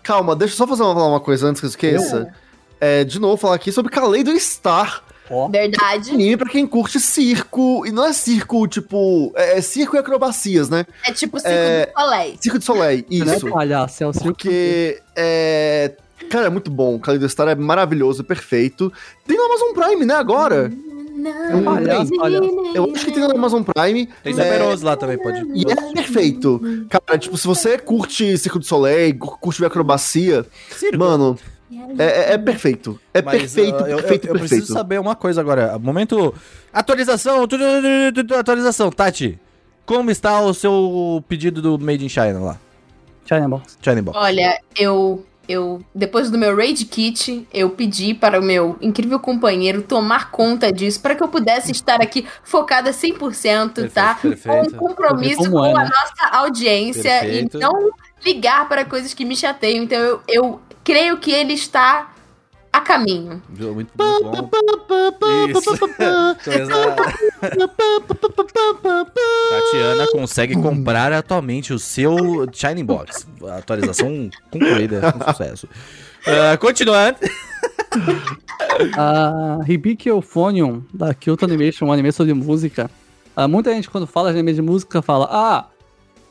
[0.02, 2.32] Calma, deixa eu só fazer uma, falar uma coisa antes que eu esqueça.
[2.80, 5.02] É, de novo, falar aqui sobre Kaleido Star.
[5.28, 6.10] Ó, Verdade.
[6.12, 7.84] Anime pra quem curte circo.
[7.86, 9.32] E não é circo, tipo.
[9.34, 10.86] É, é circo e acrobacias, né?
[11.04, 12.36] É tipo Circo É, do Soleil.
[12.40, 13.50] Circo de Soleil, não é isso.
[13.50, 14.28] palhaço, é o circo.
[14.28, 15.92] Porque é.
[16.30, 16.98] Cara, é muito bom.
[16.98, 18.92] Kaleido Star é maravilhoso, é perfeito.
[19.26, 20.72] Tem no Amazon Prime, né, agora?
[21.50, 22.44] É um palhaço, palhaço.
[22.74, 24.06] Eu acho que tem no Amazon Prime.
[24.22, 25.40] Tem É, Superoso lá também, pode.
[25.54, 26.60] E é perfeito.
[26.88, 30.98] Cara, tipo, se você curte Circo de Soleil, curte ver acrobacia, Circo.
[30.98, 31.36] mano,
[31.98, 32.98] é, é- é perfeito.
[33.12, 34.38] É Mas, perfeito, uh, eu, perfeito, eu, eu perfeito.
[34.38, 35.78] preciso saber uma coisa agora.
[35.78, 36.34] Momento.
[36.72, 37.46] Atualização!
[37.46, 39.38] tu- tu- tu- tu- Atualização, Tati.
[39.84, 42.58] Como está o seu pedido do Made in China lá?
[43.24, 43.78] China Box.
[43.82, 44.18] China Box.
[44.18, 49.82] Olha, eu, eu depois do meu raid kit, eu pedi para o meu incrível companheiro
[49.82, 54.14] tomar conta disso para que eu pudesse estar aqui focada 100%, tá?
[54.20, 54.76] perfeito.
[54.76, 57.56] Com compromisso Como com é, a nossa audiência Perfeito.
[57.56, 57.90] e não
[58.24, 59.84] ligar para coisas que me chateiam.
[59.84, 62.12] Então eu, eu creio que ele está
[62.72, 63.42] a caminho.
[63.48, 64.48] Muito, muito bom.
[65.50, 65.76] Isso.
[69.50, 73.26] Tatiana consegue comprar atualmente o seu Shining Box.
[73.48, 75.68] A atualização concluída com sucesso.
[76.24, 77.18] Ah, continuando.
[78.96, 82.90] A Hibiki Euphonium, da Kyoto Animation, um anime sobre música.
[83.34, 85.66] Ah, muita gente, quando fala de anime de música, fala, ah,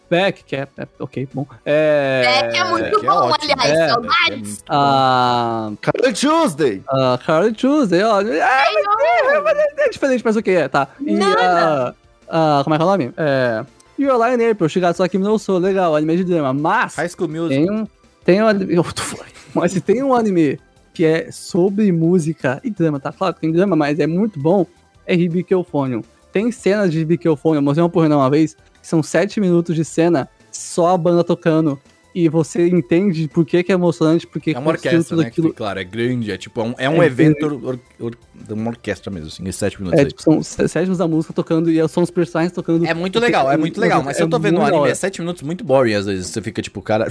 [0.10, 1.46] Beck, que é, é- ok, bom.
[1.66, 2.24] É.
[2.26, 3.54] É, que é muito é bom, ótimo.
[3.54, 4.64] aliás, É, saudades.
[4.70, 5.72] A.
[5.82, 6.84] Cara, Tuesday!
[6.88, 8.22] A Carly Tuesday, ó.
[8.22, 10.88] É, mas é, é diferente, mas o que é, tá.
[11.02, 11.94] E a.
[12.30, 13.14] a- como é que é o nome?
[13.18, 13.66] É.
[13.98, 16.54] Your Line in April, Shigatsu Akimi no Sou, legal, anime de drama.
[16.54, 16.96] Mas.
[16.96, 17.56] High School Music.
[17.56, 17.88] Tem um,
[18.26, 18.76] tem um anime.
[19.56, 20.60] Mas se tem um anime
[20.94, 23.12] que é sobre música e drama, tá?
[23.12, 24.66] Claro que tem drama, mas é muito bom.
[25.06, 26.02] É Hibiki Euphonium.
[26.32, 28.56] Tem cenas de Hibiki Euphonium, eu mostrei uma porra uma vez,
[28.88, 31.80] são sete minutos de cena, só a banda tocando.
[32.18, 35.30] E você entende por que, que é emocionante, porque É uma orquestra, né?
[35.30, 38.14] Que, fica claro, é grande, é tipo, é um, é um É evento or, or-
[38.34, 40.08] de uma orquestra mesmo, assim, esses sete minutos É, aí.
[40.08, 42.86] tipo, são se- sete minutos da música tocando e são os personagens tocando.
[42.88, 44.92] É muito legal, é muito legal, mas se eu tô vendo um anime, hora.
[44.92, 47.06] é sete minutos muito boring, às vezes, você fica tipo, cara...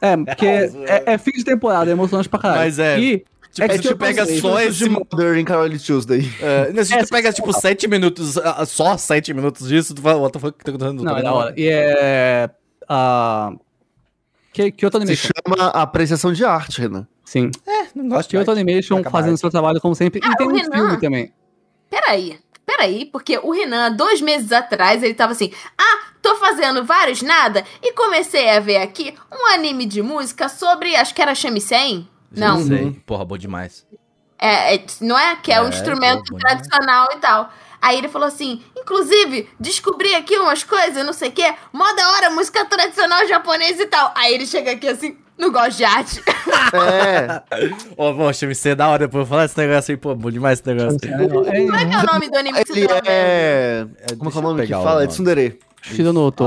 [0.00, 0.46] É, porque
[0.88, 2.60] é, é fim de temporada, é emocionante pra caralho.
[2.62, 3.24] Mas é- E
[3.54, 4.88] Tipo, É se que tu eu pega pensei, só de esse...
[4.88, 6.28] Mother em Carol Tuesday.
[6.40, 10.18] É, se É, tu pega, tipo, sete minutos, ah, só sete minutos disso, tu fala,
[10.18, 11.04] what the fuck que tá acontecendo?
[11.04, 11.54] Não, é da hora.
[11.56, 12.50] E é.
[12.88, 13.52] A.
[14.52, 15.30] Que, Kyoto Se Animation.
[15.46, 17.06] chama apreciação de arte, Renan.
[17.24, 17.50] Sim.
[17.94, 18.60] Não gosto de Kyoto arte.
[18.60, 20.20] Animation fazendo seu trabalho como sempre.
[20.24, 20.72] Ah, e tem o um Renan.
[20.76, 21.32] filme também.
[21.88, 27.22] Peraí, peraí, porque o Renan, dois meses atrás, ele tava assim: ah, tô fazendo vários
[27.22, 32.08] nada, e comecei a ver aqui um anime de música sobre, acho que era shamisen?
[32.36, 32.92] Não, Não sei.
[33.06, 33.86] Porra, bom demais.
[34.38, 35.36] é, é- não é?
[35.36, 37.50] Que é, um É, instrumento pô, bom tradicional e tal.
[37.80, 42.10] Aí ele falou assim: inclusive, descobri aqui umas coisas, não sei o quê, mó da
[42.12, 44.12] hora, música tradicional japonesa e tal.
[44.14, 46.22] Aí ele chega aqui assim: não gosto de arte.
[46.74, 47.42] É,
[47.96, 50.58] Ô, poxa, me é da hora, depois eu falar esse negócio aí, pô, bom demais
[50.60, 50.98] esse negócio.
[51.00, 53.86] Como é que é o nome do anime que você ele tá é.
[54.10, 55.04] É, Como é é o nome que fala?
[55.04, 55.06] É.
[55.06, 55.58] Tsundere.
[55.82, 56.44] Shiro no Oto.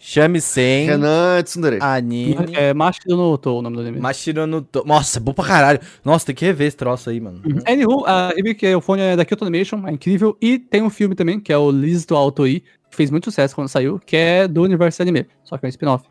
[0.00, 0.06] Been.
[0.06, 1.78] Chame-sem Renan Tsundere.
[1.80, 2.36] anime.
[2.54, 4.00] É Mashiro no Oto o nome do anime.
[4.00, 4.62] Mashiro no...
[4.62, 5.80] To- Nossa, é bom pra caralho.
[6.02, 7.42] Nossa, tem que rever esse troço aí, mano.
[7.66, 10.36] Anywho, a Hibiki Euphonium é da Kyoto Animation, é incrível.
[10.40, 13.54] E tem um filme também, que é o Liz do Autori, que fez muito sucesso
[13.54, 16.04] quando saiu, que é do universo anime, só que é um spin-off.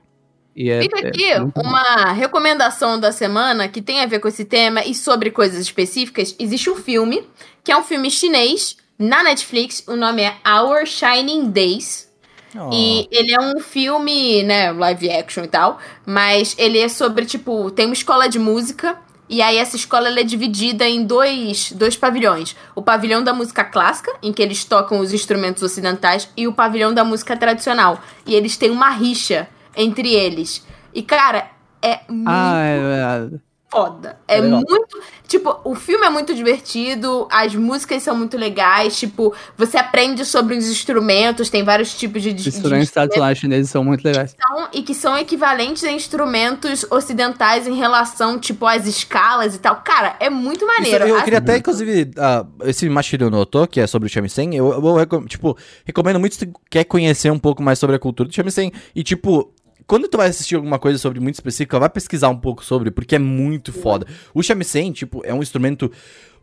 [0.55, 1.61] E é, Fica é aqui bom.
[1.61, 6.35] uma recomendação da semana que tem a ver com esse tema e sobre coisas específicas.
[6.37, 7.23] Existe um filme,
[7.63, 9.83] que é um filme chinês, na Netflix.
[9.87, 12.08] O nome é Our Shining Days.
[12.55, 12.69] Oh.
[12.73, 17.69] E ele é um filme, né, live action e tal, mas ele é sobre, tipo,
[17.71, 18.97] tem uma escola de música,
[19.29, 22.55] e aí essa escola é dividida em dois, dois pavilhões.
[22.73, 26.91] O pavilhão da música clássica, em que eles tocam os instrumentos ocidentais, e o pavilhão
[26.91, 28.01] da música tradicional.
[28.25, 29.47] E eles têm uma rixa
[29.77, 30.65] entre eles.
[30.93, 31.47] E, cara,
[31.79, 33.39] é muito Ah, é, é,
[33.71, 34.17] foda.
[34.27, 34.99] É É muito.
[35.27, 38.97] Tipo, o filme é muito divertido, as músicas são muito legais.
[38.97, 43.69] Tipo, você aprende sobre os instrumentos, tem vários tipos de, de os instrumentos tradicionais chineses
[43.69, 44.35] são muito legais.
[44.39, 49.77] são- e que são equivalentes a instrumentos ocidentais em relação, tipo, às escalas e tal.
[49.77, 51.05] Cara, é muito Isso, maneiro.
[51.07, 54.55] eu Assim, queria até, inclusive, ah, esse Mashiro no Oto, que é sobre o Shamisen,
[54.55, 55.55] eu, eu recom- tipo,
[55.85, 58.71] recomendo muito se quer conhecer um pouco mais sobre a cultura do Shamisen.
[58.95, 59.51] E, tipo,
[59.89, 63.15] quando tu vai assistir alguma coisa sobre muito específica, vai pesquisar um pouco sobre, porque
[63.15, 64.05] é muito foda.
[64.35, 65.91] O shamisen, tipo, é um instrumento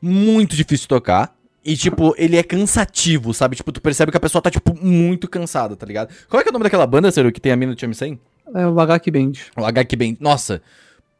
[0.02, 1.32] muito difícil de tocar.
[1.64, 3.54] E, tipo, ele é cansativo, sabe?
[3.54, 6.12] Tipo, tu percebe que a pessoa tá, tipo, muito cansada, tá ligado?
[6.28, 8.18] Qual é, que é o nome daquela banda, Seru, que tem a mina do shamisen?
[8.52, 9.32] É o Bagaki Band.
[9.56, 10.16] O HQ Band.
[10.18, 10.60] Nossa,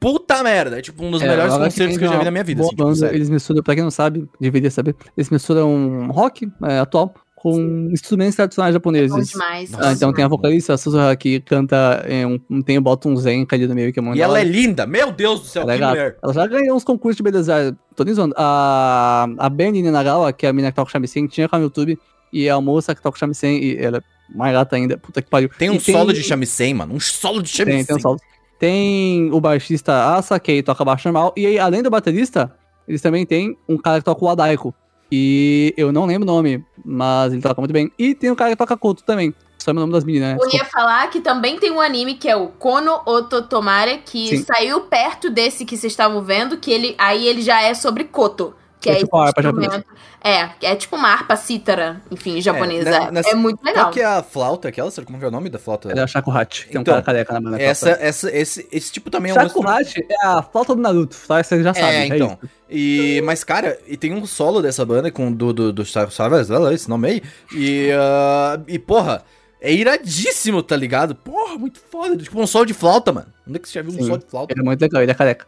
[0.01, 0.81] puta merda.
[0.81, 2.31] É, tipo, um dos É, melhores HQ concertos que eu já é vi uma na
[2.33, 3.05] minha vida, assim, tipo.
[3.07, 8.35] Eles misturam, pra quem não sabe, deveria saber, eles misturam rock é, atual com instrumentos
[8.35, 9.29] tradicionais Bom japoneses.
[9.29, 9.71] demais.
[9.79, 13.47] Ah, então tem a vocalista, a Suzuha, que canta, é, um, tem, bota um zen
[13.53, 15.73] ali no meio, que é muito E ela é linda, meu Deus do céu, Ela
[15.73, 15.93] é que gata.
[15.93, 16.19] mulher.
[16.23, 17.77] Ela já ganhou uns concursos de beleza.
[17.95, 18.35] Tô nem zoando.
[18.39, 21.67] A, a Benny Ninagawa, que é a mina que toca o shamisen, tinha canal no
[21.67, 21.99] YouTube.
[22.33, 24.03] E a moça que toca o shamisen, e ela é
[24.37, 24.97] mais gata ainda.
[24.99, 25.49] Puta que pariu.
[25.59, 26.95] Tem um E solo de shamisen, mano.
[26.95, 27.79] Um solo de shamisen.
[27.79, 28.19] Tem, tem um solo.
[28.59, 31.33] Tem o baixista Asa, que toca baixo normal.
[31.37, 32.51] E aí, além do baterista,
[32.89, 34.75] eles também têm um cara que toca o Adaiko.
[35.11, 37.91] E eu não lembro o nome, mas ele toca muito bem.
[37.99, 39.35] E tem o cara que toca Koto também.
[39.59, 40.39] Só lembro o nome das meninas, né?
[40.41, 44.45] Eu ia falar que também tem um anime que é o Kono Ototomare, que Sim.
[44.45, 48.55] saiu perto desse que vocês estavam vendo, que ele aí ele já é sobre Koto.
[48.81, 49.85] Que É é, tipo harpa instrumento.
[50.23, 52.91] É, é tipo uma harpa cítara, enfim, japonesa.
[52.91, 53.85] né, É, nessa- muito legal.
[53.87, 54.91] Qual que é a flauta aquela?
[54.91, 55.91] Sabe como é o nome da flauta?
[55.93, 56.69] É a Shakuhachi.
[56.69, 57.61] Tem um Então, cara careca na banda.
[57.63, 61.43] Essa, essa, esse, esse tipo também é um Shakuhachi é a flauta do Naruto, tá?
[61.43, 61.87] Você já sabe.
[61.87, 62.39] É, então.
[62.43, 62.53] isso.
[62.69, 66.89] E, mas, cara, e tem um solo dessa banda com do, do, do Savas, esse
[66.89, 67.23] nome aí.
[67.55, 69.23] E, ah, e, porra,
[69.61, 71.15] é iradíssimo, tá ligado?
[71.15, 72.17] Porra, muito foda.
[72.17, 73.29] Tipo um solo de flauta, mano.
[73.49, 74.07] Onde é que você já viu um Sim.
[74.07, 74.53] solo de flauta?
[74.53, 75.47] Ele é muito legal, ele é careca.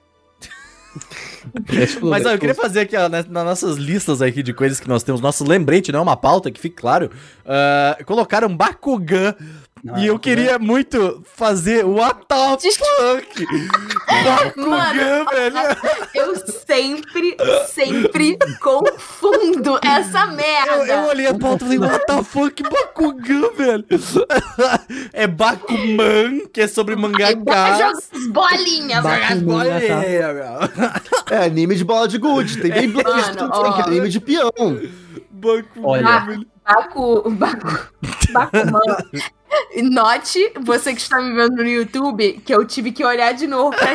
[2.03, 4.89] Mas ó, eu queria fazer aqui, ó, nas, nas nossas listas aqui de coisas que
[4.89, 7.11] nós temos, nosso lembrete, não é uma pauta, que fique claro.
[7.47, 9.35] ah, colocaram Bakugan.
[9.83, 10.19] Não, e eu Bakugan.
[10.19, 13.47] queria muito fazer o What the fuck?
[14.25, 15.57] Bakugan, velho.
[16.15, 17.37] Eu sempre,
[17.69, 20.73] sempre confundo essa merda.
[20.73, 23.85] Eu, eu olhei a pauta e falei, what the fuck, Bakugan, velho?
[25.13, 27.79] é Bakuman, que é sobre Aí bota mangakás.
[27.79, 29.07] joga as bolinhas.
[29.07, 29.83] As bolinhas.
[31.31, 32.59] É anime de bola de gude.
[32.59, 33.73] Tem bem Blade Mano, também, ó.
[33.75, 34.51] que é anime de peão.
[35.31, 36.21] Bakugan, Olha.
[36.21, 36.47] velho.
[36.65, 37.89] Baku, Baku,
[38.33, 38.81] Bakuman.
[39.83, 43.77] Note, você que está me vendo no YouTube, que eu tive que olhar de novo
[43.79, 43.87] the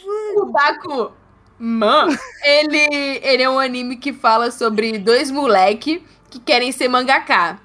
[0.00, 0.36] fuck?
[0.36, 2.08] o Bakuman.
[2.42, 7.58] Ele, ele é um anime que fala sobre dois moleque que querem ser mangaká.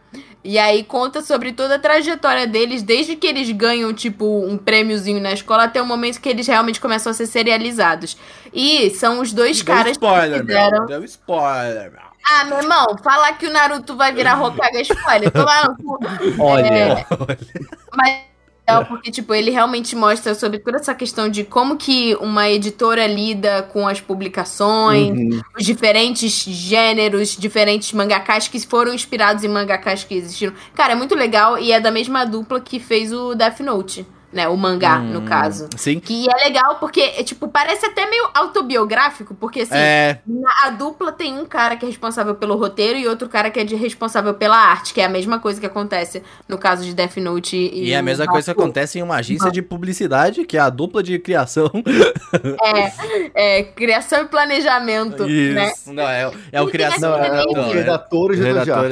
[0.44, 5.20] E aí conta sobre toda a trajetória deles, desde que eles ganham, tipo, um prêmiozinho
[5.20, 8.16] na escola até o momento que eles realmente começam a ser serializados.
[8.54, 10.78] E são os dois Deu caras spoiler, que fizeram.
[10.80, 10.88] meu.
[10.88, 12.15] Deu spoiler, meu.
[12.28, 15.32] Ah, meu irmão, falar que o Naruto vai virar Hokage spoiler.
[15.36, 16.00] Lá no cu.
[16.40, 17.06] Olha, É,
[17.96, 18.24] mas
[18.68, 23.06] é porque, tipo, ele realmente mostra sobre toda essa questão de como que uma editora
[23.06, 25.40] lida com as publicações, Uhum.
[25.56, 30.54] os diferentes gêneros, diferentes mangakás que foram inspirados em mangakás que existiram.
[30.74, 34.04] Cara, é muito legal e é da mesma dupla que fez o Death Note,
[34.36, 34.48] né?
[34.50, 35.68] O mangá, no Hum, caso.
[35.78, 36.00] Sim.
[36.00, 40.70] Que é legal porque, é, tipo, parece até meio autobiográfico, porque assim, É, na- a
[40.72, 43.76] dupla tem um cara que é responsável pelo roteiro e outro cara que é de
[43.76, 47.56] responsável pela arte, que é a mesma coisa que acontece no caso de Death Note
[47.56, 47.86] e.
[47.86, 50.70] e é a mesma coisa que acontece em uma agência de publicidade, que é a
[50.70, 51.72] dupla de criação.
[53.34, 55.68] É, criação e planejamento, né?
[55.72, 55.94] Isso.
[55.94, 57.14] Não, é, é o criação.
[57.16, 58.86] anime- não, é- Redator e redator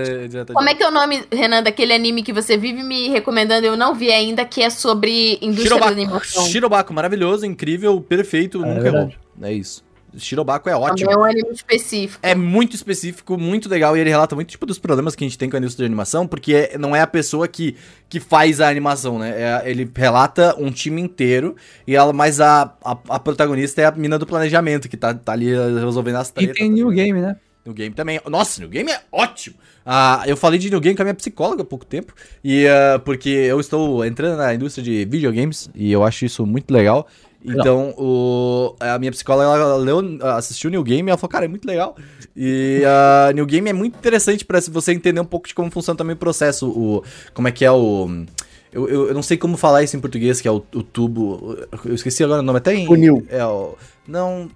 [0.54, 3.66] Como é que é o nome, Renan, daquele anime que você vive me recomendando?
[3.66, 6.46] Eu não vi ainda, que é sobre indústria da animação.
[6.46, 9.12] Shirobaku, maravilhoso, incrível, perfeito, nunca errou.
[9.42, 9.84] É isso.
[10.16, 11.10] Shirobaku é ótimo.
[11.10, 12.20] Também é um anime específico.
[12.22, 15.40] É muito específico, muito legal, e ele relata muito tipo dos problemas que a gente
[15.40, 17.76] tem com a indústria de animação, porque é- não é a pessoa que,
[18.08, 19.34] que faz a animação, né?
[19.36, 21.56] É- ele relata um time inteiro,
[21.88, 25.32] e ela, mas a, a, a protagonista é a mina do planejamento, que tá, tá
[25.32, 26.58] ali resolvendo as E tretas.
[26.58, 27.36] tem New Game, né?
[27.66, 28.20] New Game também.
[28.30, 29.56] Nossa, New Game é ótimo.
[29.86, 32.14] Ah, eu falei de New Game com a minha psicóloga há pouco tempo.
[32.44, 36.72] E ah, porque eu estou entrando na indústria de videogames e eu acho isso muito
[36.74, 37.08] legal.
[37.46, 40.00] Então, o, a minha psicóloga ela leu,
[40.38, 41.96] assistiu New Game e ela falou, cara, é muito legal.
[42.36, 45.98] E uh, New Game é muito interessante pra você entender um pouco de como funciona
[45.98, 46.70] também o processo.
[46.70, 47.04] O,
[47.34, 48.26] como é que é o.
[48.72, 51.58] Eu, eu, eu não sei como falar isso em português, que é o, o tubo.
[51.86, 52.88] Eu esqueci agora o nome, até em.
[52.88, 53.26] Funil.
[53.30, 53.76] É o.
[54.08, 54.50] Não.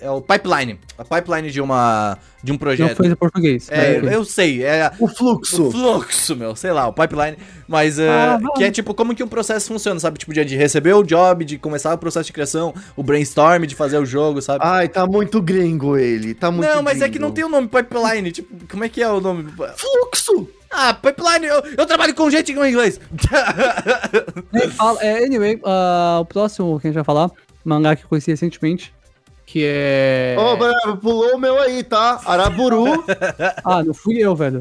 [0.00, 0.78] É o pipeline.
[0.98, 2.16] A pipeline de uma.
[2.42, 2.96] De um Não projeto.
[2.96, 3.68] foi em português.
[3.70, 5.70] É, mas- eu sei, é O o fluxo.
[5.70, 7.36] fluxo, meu, sei lá, o pipeline,
[7.68, 10.18] mas é, Ah, que é tipo como que um processo funciona, sabe?
[10.18, 13.76] Tipo, de, de receber o job, de começar o processo de criação, o brainstorm, de
[13.76, 14.58] fazer o jogo, sabe?
[14.64, 16.34] Ai, tá muito gringo ele.
[16.34, 17.12] Tá muito não, mas é gringo.
[17.12, 19.44] que não tem o nome pipeline, tipo, como é que é o nome?
[19.76, 20.48] Fluxo!
[20.74, 22.98] Ah, pipeline, eu, eu trabalho com gente com inglês.
[24.76, 27.30] Fala- é, anyway, ah, o próximo que a gente vai falar,
[27.64, 28.92] mangá que eu conheci recentemente,
[29.52, 30.34] que é...
[30.38, 32.18] Ô, Bravo, pulou o meu aí, tá?
[32.24, 33.04] Araburu.
[33.62, 34.58] Ah, não fui eu, velho.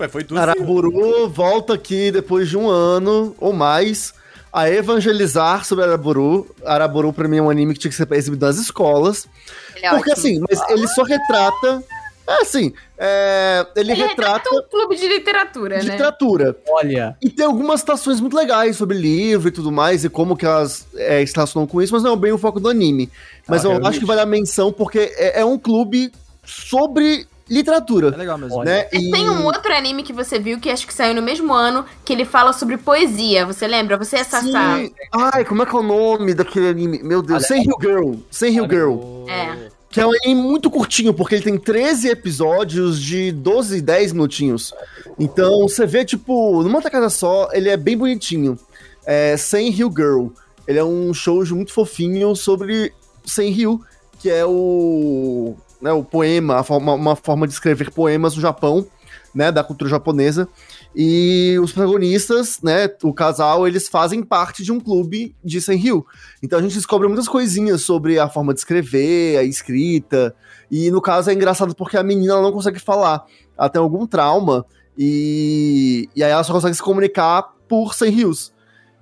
[0.00, 4.12] Ué, foi tudo Araburu volta aqui depois de um ano ou mais
[4.52, 6.52] a evangelizar sobre Araburu.
[6.64, 9.28] Araburu, pra mim, é um anime que tinha que ser exibido nas escolas.
[9.76, 10.26] Ele é porque ótimo.
[10.26, 11.84] assim, mas ele só retrata.
[12.26, 15.82] É assim, é, ele, Ele retrata retrata um clube de literatura, né?
[15.82, 16.56] literatura.
[16.68, 20.46] Olha, E tem algumas citações muito legais sobre livro e tudo mais, e como que
[20.46, 23.10] elas é, se relacionam com isso, mas não é bem o foco do anime.
[23.48, 23.90] Mas Ah, eu realmente.
[23.90, 26.10] acho que vale a menção porque é, é um clube
[26.44, 28.14] sobre É literatura.
[28.16, 28.64] legal mesmo.
[28.64, 28.88] Né?
[28.92, 31.84] E tem um outro anime que você viu que acho que saiu no mesmo ano,
[32.04, 33.44] que ele fala sobre poesia.
[33.46, 33.96] Você lembra?
[33.98, 34.76] Você é Sassá.
[34.78, 34.90] Sim.
[35.12, 37.02] Ai, como é que é o nome daquele anime?
[37.02, 38.14] Meu Deus, Sem Hill Girl.
[38.30, 38.98] Sem Hill Girl.
[39.28, 39.68] É.
[39.90, 44.72] Que é um anime muito curtinho, porque ele tem 13 episódios de 12, 10 minutinhos.
[45.18, 48.58] Então, você vê, tipo, numa tacada só, ele é bem bonitinho.
[49.06, 50.28] É Sem Hill Girl.
[50.66, 52.92] Ele é um shoujo muito fofinho sobre
[53.24, 53.80] Sem Hill,
[54.18, 58.86] que é o, né, o poema, forma- uma forma de escrever poemas no Japão,
[59.34, 60.48] né, da cultura japonesa.
[60.94, 66.06] E os protagonistas, né, o casal, eles fazem parte de um clube de Senryu.
[66.40, 70.34] Então a gente descobre muitas coisinhas sobre a forma de escrever, a escrita.
[70.70, 73.24] E no caso é engraçado porque a menina não consegue falar.
[73.58, 74.64] Ela tem algum trauma
[74.96, 78.53] e, e aí ela só consegue se comunicar por Senryus.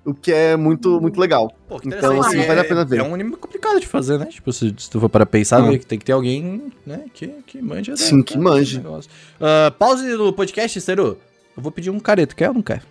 [0.05, 1.51] O que é muito, muito legal.
[1.67, 2.37] Pô, que Então, interessante.
[2.37, 2.99] assim, vale a pena ver.
[2.99, 4.25] É um anime complicado de fazer, né?
[4.25, 7.27] Tipo, se, se tu for para pensar, ver que tem que ter alguém, né, que,
[7.47, 7.95] que manja.
[7.95, 8.77] Sim, que manje.
[8.77, 9.09] negócio.
[9.39, 11.17] Ah, pause do podcast, Cero.
[11.55, 12.83] Eu vou pedir um careto, quer ou não quer?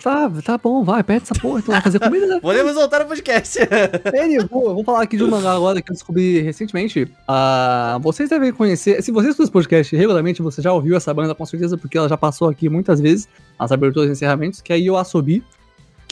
[0.00, 2.38] tá, tá bom, vai, pede essa porra, tu vai fazer comida, né?
[2.42, 3.58] Podemos voltar no podcast.
[4.14, 7.08] Ele, eu vou, eu falar aqui de um mangá agora que eu descobri recentemente.
[7.26, 9.02] Ah, vocês devem conhecer.
[9.02, 12.08] Se você escuta esse podcast regularmente, você já ouviu essa banda com certeza, porque ela
[12.08, 13.28] já passou aqui muitas vezes,
[13.58, 15.42] as aberturas e encerramentos, que é Yoasobi,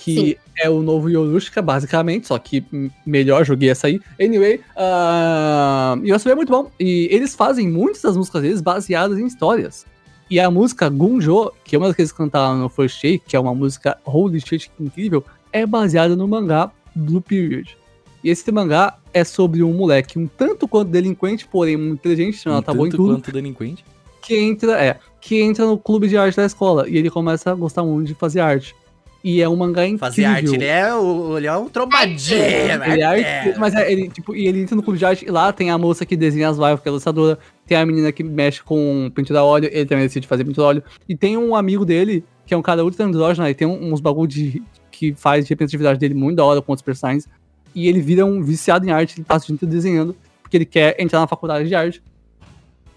[0.00, 0.34] que Sim.
[0.58, 2.64] é o novo Yorushika, basicamente, só que
[3.04, 4.00] melhor joguei essa aí.
[4.18, 6.70] Anyway, ah, Yoasobi é muito bom.
[6.80, 9.84] E eles fazem muitas das músicas deles baseadas em histórias.
[10.30, 13.36] E a música Gunjo, que é uma das que eles cantaram no First Shake, que
[13.36, 15.22] é uma música holy shit incrível,
[15.52, 17.76] é baseada no mangá Blue Period.
[18.24, 22.62] E esse mangá é sobre um moleque um tanto quanto delinquente, porém muito inteligente, não
[22.62, 23.84] tá bom em Tanto tudo, quanto delinquente.
[24.22, 27.54] que entra, é, que entra no clube de arte da escola e ele começa a
[27.54, 28.74] gostar muito de fazer arte.
[29.22, 29.98] E é um mangá incrível.
[29.98, 32.40] Fazer arte, ele é, o, ele é um trombadinho.
[32.40, 35.30] Ele é arte, mas é, ele, tipo, e ele entra no clube de arte e
[35.30, 38.22] lá tem a moça que desenha as waifus, que é ilustradora, tem a menina que
[38.24, 41.54] mexe com pintura a óleo, ele também decide fazer pintura a óleo, e tem um
[41.54, 45.44] amigo dele, que é um cara ultra andrógeno, e tem uns bagulho de, que faz
[45.44, 47.28] de representatividade dele muito da hora com outros personagens,
[47.74, 50.96] e ele vira um viciado em arte, ele passa o dia desenhando, porque ele quer
[50.98, 52.02] entrar na faculdade de arte,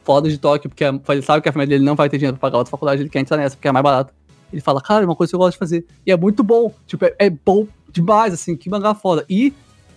[0.03, 2.37] foda de Tóquio, porque a- ele sabe que a família dele não vai ter dinheiro
[2.37, 4.13] pra pagar outra faculdade, ele quer entrar nessa, porque é mais barato.
[4.53, 5.85] Ele fala, cara, é uma coisa que eu gosto de fazer.
[6.05, 6.71] E é muito bom.
[6.87, 9.25] Tipo, é, é bom demais, assim, que mangá foda.
[9.29, 9.53] E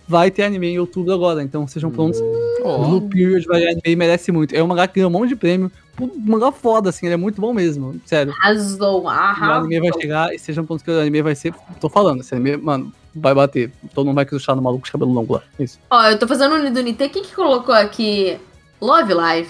[0.07, 2.19] vai ter anime em outubro agora, então sejam prontos.
[2.61, 4.55] Blue Period vai ter anime merece muito.
[4.55, 5.71] É um mangá que ganhou um monte de prêmio.
[6.01, 7.99] Um mangá foda, assim, ele é muito bom mesmo.
[8.05, 8.33] Sério.
[8.41, 9.65] Arrasou, O arrasou.
[9.65, 11.53] anime vai chegar e sejam prontos que o anime vai ser.
[11.79, 13.71] Tô falando, esse anime, mano, vai bater.
[13.93, 15.43] Todo mundo vai cruzar no maluco de cabelo longo lá.
[15.59, 15.79] Isso.
[15.89, 17.09] Ó, eu tô fazendo um do Nite.
[17.09, 18.37] Quem que colocou aqui?
[18.81, 19.49] Love Live.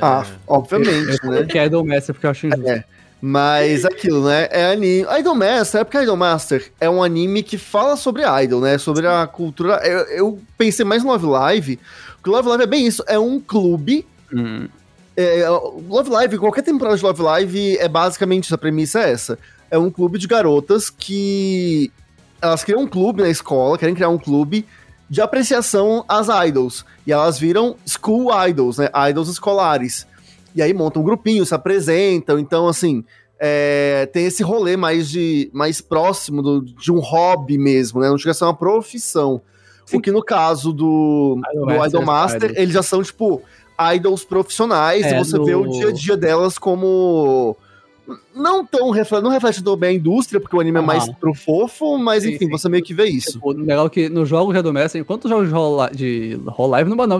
[0.00, 1.16] Ah, obviamente, Eu né?
[1.22, 2.68] falei que é Idol Master porque eu acho injusto.
[2.68, 2.84] É.
[3.24, 4.48] Mas aquilo, né?
[4.50, 5.06] É anime.
[5.20, 8.76] Idol Master, é porque Idol Master é um anime que fala sobre idol, né?
[8.78, 9.74] Sobre a cultura.
[9.86, 11.78] Eu, eu pensei mais no Love Live.
[12.16, 13.04] Porque Love Live é bem isso.
[13.06, 14.04] É um clube.
[14.34, 14.66] Hum.
[15.16, 18.52] é, Love Live, qualquer temporada de Love Live é basicamente.
[18.52, 19.38] A premissa é essa.
[19.70, 21.92] É um clube de garotas que.
[22.40, 24.66] Elas criam um clube na escola, querem criar um clube
[25.08, 26.84] de apreciação às idols.
[27.06, 28.88] E elas viram school idols, né?
[29.08, 30.08] Idols escolares.
[30.54, 32.38] E aí montam um grupinho, se apresentam.
[32.38, 33.04] Então, assim,
[33.40, 38.08] é, tem esse rolê mais de mais próximo do- de um hobby mesmo, né?
[38.08, 39.40] Não chega a ser uma profissão.
[39.84, 39.96] Sim.
[39.96, 42.62] Porque no caso do Idol do Master, Idol.
[42.62, 43.42] eles já são, tipo,
[43.94, 47.56] idols profissionais É, e você no- vê o dia a dia delas como.
[48.34, 50.86] Não tão reflete, não reflete tão bem a indústria, porque o anime é Aham.
[50.86, 52.50] mais pro fofo, mas enfim, sim.
[52.50, 53.32] você meio que vê isso.
[53.32, 56.96] Tipo, legal que nos jogos de Idol Master, enquanto os jogos de Hall Live, não
[57.06, 57.18] não,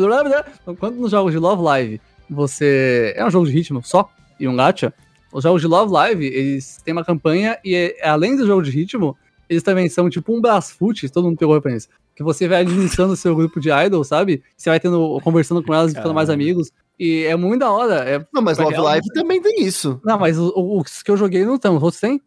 [0.72, 2.00] enquanto nos jogos de Love Live
[2.34, 3.12] você.
[3.16, 4.08] É um jogo de ritmo só
[4.38, 4.92] e um gacha.
[5.32, 8.70] Os jogos de Love Live, eles têm uma campanha e é- além do jogo de
[8.70, 9.16] ritmo,
[9.48, 11.90] eles também são tipo um Brasfoot, todo mundo pegou a referência.
[12.14, 14.42] Que você vai administrando o seu grupo de idol, sabe?
[14.56, 16.70] Você vai tendo, conversando com elas e ficando mais amigos.
[16.98, 17.94] E é muito da hora.
[18.08, 18.24] É...
[18.32, 19.98] Não, mas Love Live também tem isso.
[20.04, 21.76] Não, mas os que eu joguei não estão.
[21.76, 22.20] Os outros têm?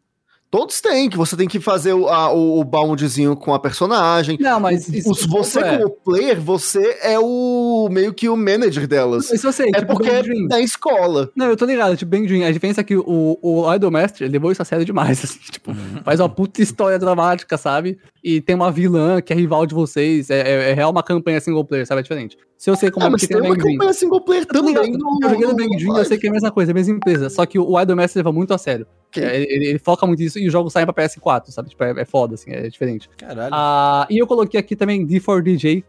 [0.52, 4.38] Todos têm, que você tem que fazer o, a, o, o boundzinho com a personagem.
[4.40, 5.78] Não, mas isso, Os- você, é.
[5.78, 9.30] como player, você é o meio que o manager delas.
[9.32, 11.30] Isso eu sei, É tipo, porque Bang é da escola.
[11.36, 12.48] Não, eu tô ligado, tipo, Bang Dream.
[12.48, 15.74] A diferença é que o, o Idol Master levou isso a sério demais, assim, tipo,
[16.04, 17.98] faz uma puta história dramática, sabe?
[18.28, 21.40] E tem uma vilã que é rival de vocês, é, é, é real uma campanha
[21.40, 22.00] single player, sabe?
[22.00, 22.36] É diferente.
[22.58, 24.48] Se eu sei como Ah, é mas porque tem tem uma campanha single player Eu
[24.48, 25.20] também no.
[25.22, 27.30] eu joguei no Dream, eu sei que é a mesma coisa, é a mesma empresa.
[27.30, 28.88] Só que o Idol Master leva muito a sério.
[29.10, 29.24] Ok.
[29.24, 31.70] É, Ele, ele- ele foca muito nisso e os jogos saem pra PS4, sabe?
[31.70, 33.08] Tipo, é, é foda, assim, é diferente.
[33.16, 33.52] Caralho.
[33.54, 35.84] Ah, e eu coloquei aqui também D4DJ,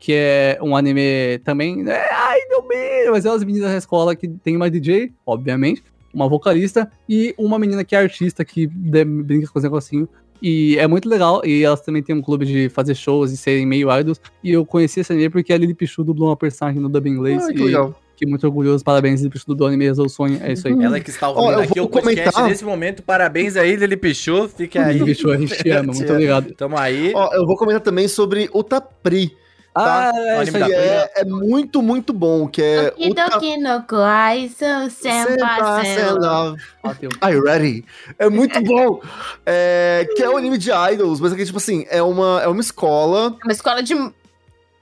[0.00, 1.88] que é um anime também.
[1.88, 3.10] É, ai, meu bem!
[3.12, 7.58] Mas é as meninas da escola que tem uma DJ, obviamente, uma vocalista e uma
[7.60, 10.08] menina que é artista que de- brinca com os negocinhos.
[10.42, 11.42] E é muito legal.
[11.44, 14.20] E elas também têm um clube de fazer shows e serem meio idols.
[14.42, 17.44] E eu conheci esse anime porque a Lily Pichu dublou uma personagem no dubbing inglês.
[17.44, 17.94] Ah, que e legal.
[18.12, 18.84] fiquei muito orgulhoso.
[18.84, 20.38] Parabéns, Lily Pichu, do anime Resolve o Sonho.
[20.42, 20.74] É isso aí.
[20.82, 22.48] Ela que está ouvindo eu aqui vou o podcast comentar.
[22.48, 23.02] nesse momento.
[23.02, 24.48] Parabéns aí, Lili Pichu.
[24.48, 24.94] Fica aí.
[24.98, 25.92] Lily Pichu, a gente te ama.
[25.92, 26.52] Muito obrigado.
[26.54, 27.12] Tamo aí.
[27.14, 29.32] Ó, eu vou comentar também sobre o Tapri,
[29.78, 30.72] Ah, O é anime isso da aí.
[30.72, 33.32] é, é muito, muito bom, que é o Tapri.
[33.32, 36.62] Doki no Koaiso Senpai Love.
[36.82, 37.10] Bateu.
[37.20, 37.84] Are you ready?
[38.18, 39.00] É muito bom.
[39.44, 42.48] É, que é um anime de idols, mas é que, tipo assim, é uma, é
[42.48, 43.36] uma escola.
[43.44, 43.94] Uma escola de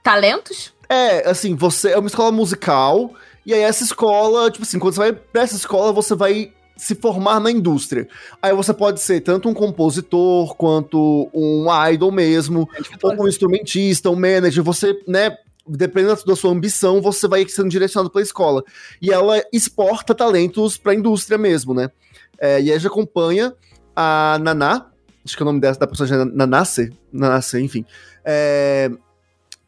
[0.01, 0.73] talentos?
[0.87, 3.13] É, assim, você é uma escola musical.
[3.45, 6.95] E aí, essa escola, tipo assim, quando você vai pra essa escola, você vai se
[6.95, 8.07] formar na indústria.
[8.41, 12.69] Aí você pode ser tanto um compositor quanto um idol mesmo,
[13.01, 14.63] ou um instrumentista, um manager.
[14.63, 18.63] Você, né, dependendo da sua ambição, você vai sendo direcionado pela escola.
[19.01, 21.89] E ela exporta talentos pra indústria mesmo, né?
[22.37, 23.53] É, e aí já acompanha
[23.95, 24.87] a Naná,
[25.23, 27.85] acho que é o nome dessa, da personagem é Nanase, Nanase, enfim.
[28.23, 28.91] É,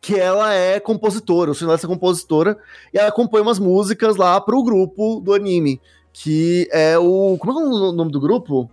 [0.01, 2.57] que ela é compositora, o sonho dela é compositora,
[2.93, 5.81] e ela compõe umas músicas lá pro grupo do anime,
[6.21, 7.37] que é o...
[7.39, 8.69] Como é é o nome do grupo?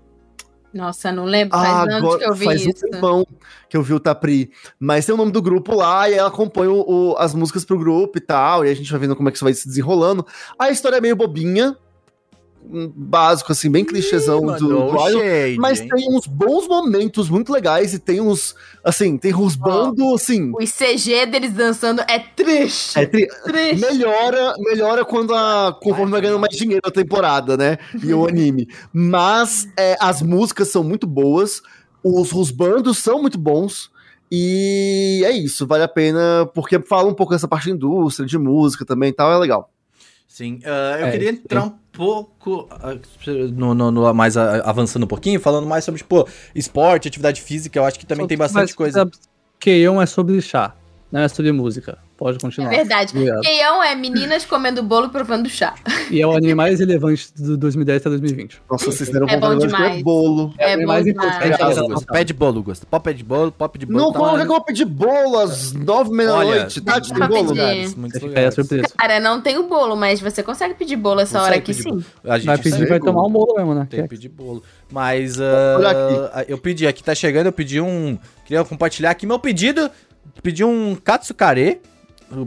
[0.73, 1.57] Nossa, não lembro.
[1.57, 2.87] Faz anos que eu vi faz isso.
[2.87, 3.27] um tempão
[3.69, 4.51] que eu vi o Tapri.
[4.79, 7.79] Mas tem o nome do grupo lá, e ela compõe o- o- as músicas pro
[7.79, 10.27] grupo e tal, e a gente vai vendo como é que isso vai se desenrolando.
[10.59, 11.77] A história é meio bobinha,
[12.95, 15.89] básico, assim, bem clichêzão do, Mandou do shade, mas hein?
[15.89, 20.53] tem uns bons momentos muito legais, e tem uns, assim, tem uns bandos, assim...
[20.59, 22.99] Os CG deles dançando é triste.
[22.99, 23.81] É tri- triste.
[23.81, 27.79] Melhora, melhora quando a conforme vai ganhando mais dinheiro a temporada, né?
[28.03, 28.69] E o anime.
[28.93, 31.61] Mas é, as músicas são muito boas,
[32.03, 33.93] os, os bandos são muito bons.
[34.33, 38.39] E é isso, vale a pena, porque fala um pouco dessa parte de indústria, de
[38.39, 39.71] música também e tal, é legal.
[40.27, 42.97] Sim, ah, eu É, queria entrar um pouco ah,
[43.53, 47.79] no, no- no- mais avançando um pouquinho, falando mais sobre, tipo, esporte, atividade física.
[47.79, 49.11] Eu acho que também tem bastante coisa.
[49.61, 50.75] Keion é sobre chá,
[51.11, 51.99] não é sobre música.
[52.17, 52.71] Pode É continuar.
[52.71, 53.13] verdade.
[53.17, 53.41] Obrigado.
[53.41, 55.75] Keion é meninas comendo bolo e provando chá.
[56.11, 58.63] E é o anime mais relevante do 2010 até 2020.
[58.71, 60.03] Nossa, vocês deram É bom de comer demais.
[60.03, 60.55] bolo.
[60.57, 61.29] É, o bom mais demais.
[61.29, 61.41] importante.
[61.43, 62.87] Pede É, bolo, é, Gusta.
[62.87, 63.99] Pop de bolo, pop de bolo.
[63.99, 66.67] Não tá coloca vou pedir bolo às nove da.
[66.85, 67.43] Tati, tem Pra bolo?
[67.49, 68.55] lugares, muitos lugares.
[68.55, 68.89] surpresa.
[68.97, 72.05] Cara, não tem o bolo, mas você consegue pedir bolo essa Consegue hora aqui sim.
[72.23, 73.87] A gente Vai pedir, vai tomar um bolo mesmo, né?
[73.91, 74.63] tem que pedir bolo.
[74.91, 78.17] Mas Olha eu pedi, aqui tá chegando, eu pedi um.
[78.45, 79.91] Queria compartilhar aqui meu pedido.
[80.43, 81.81] Pedi um katsukare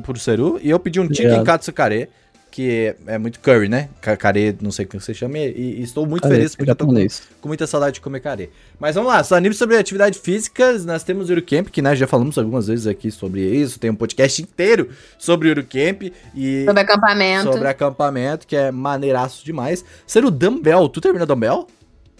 [0.03, 1.45] pro Seru e eu pedi um chicken Obrigado.
[1.45, 2.09] katsukare,
[2.49, 3.89] que é, é muito curry, né?
[4.01, 6.93] Kare, não sei como você chama, e, e estou muito feliz porque eu tô com,
[7.41, 8.49] com muita saudade de comer kare.
[8.79, 12.07] Mas vamos lá, só anime sobre atividade física, nós temos o Eurocamp, que nós já
[12.07, 16.81] falamos algumas vezes aqui sobre isso, tem um podcast inteiro sobre o Eurocamp e Sobre
[16.81, 17.51] acampamento.
[17.51, 19.85] sobre acampamento, que é maneiraço demais.
[20.07, 21.67] Ser o Dumbbell, tu terminou Dumbbell?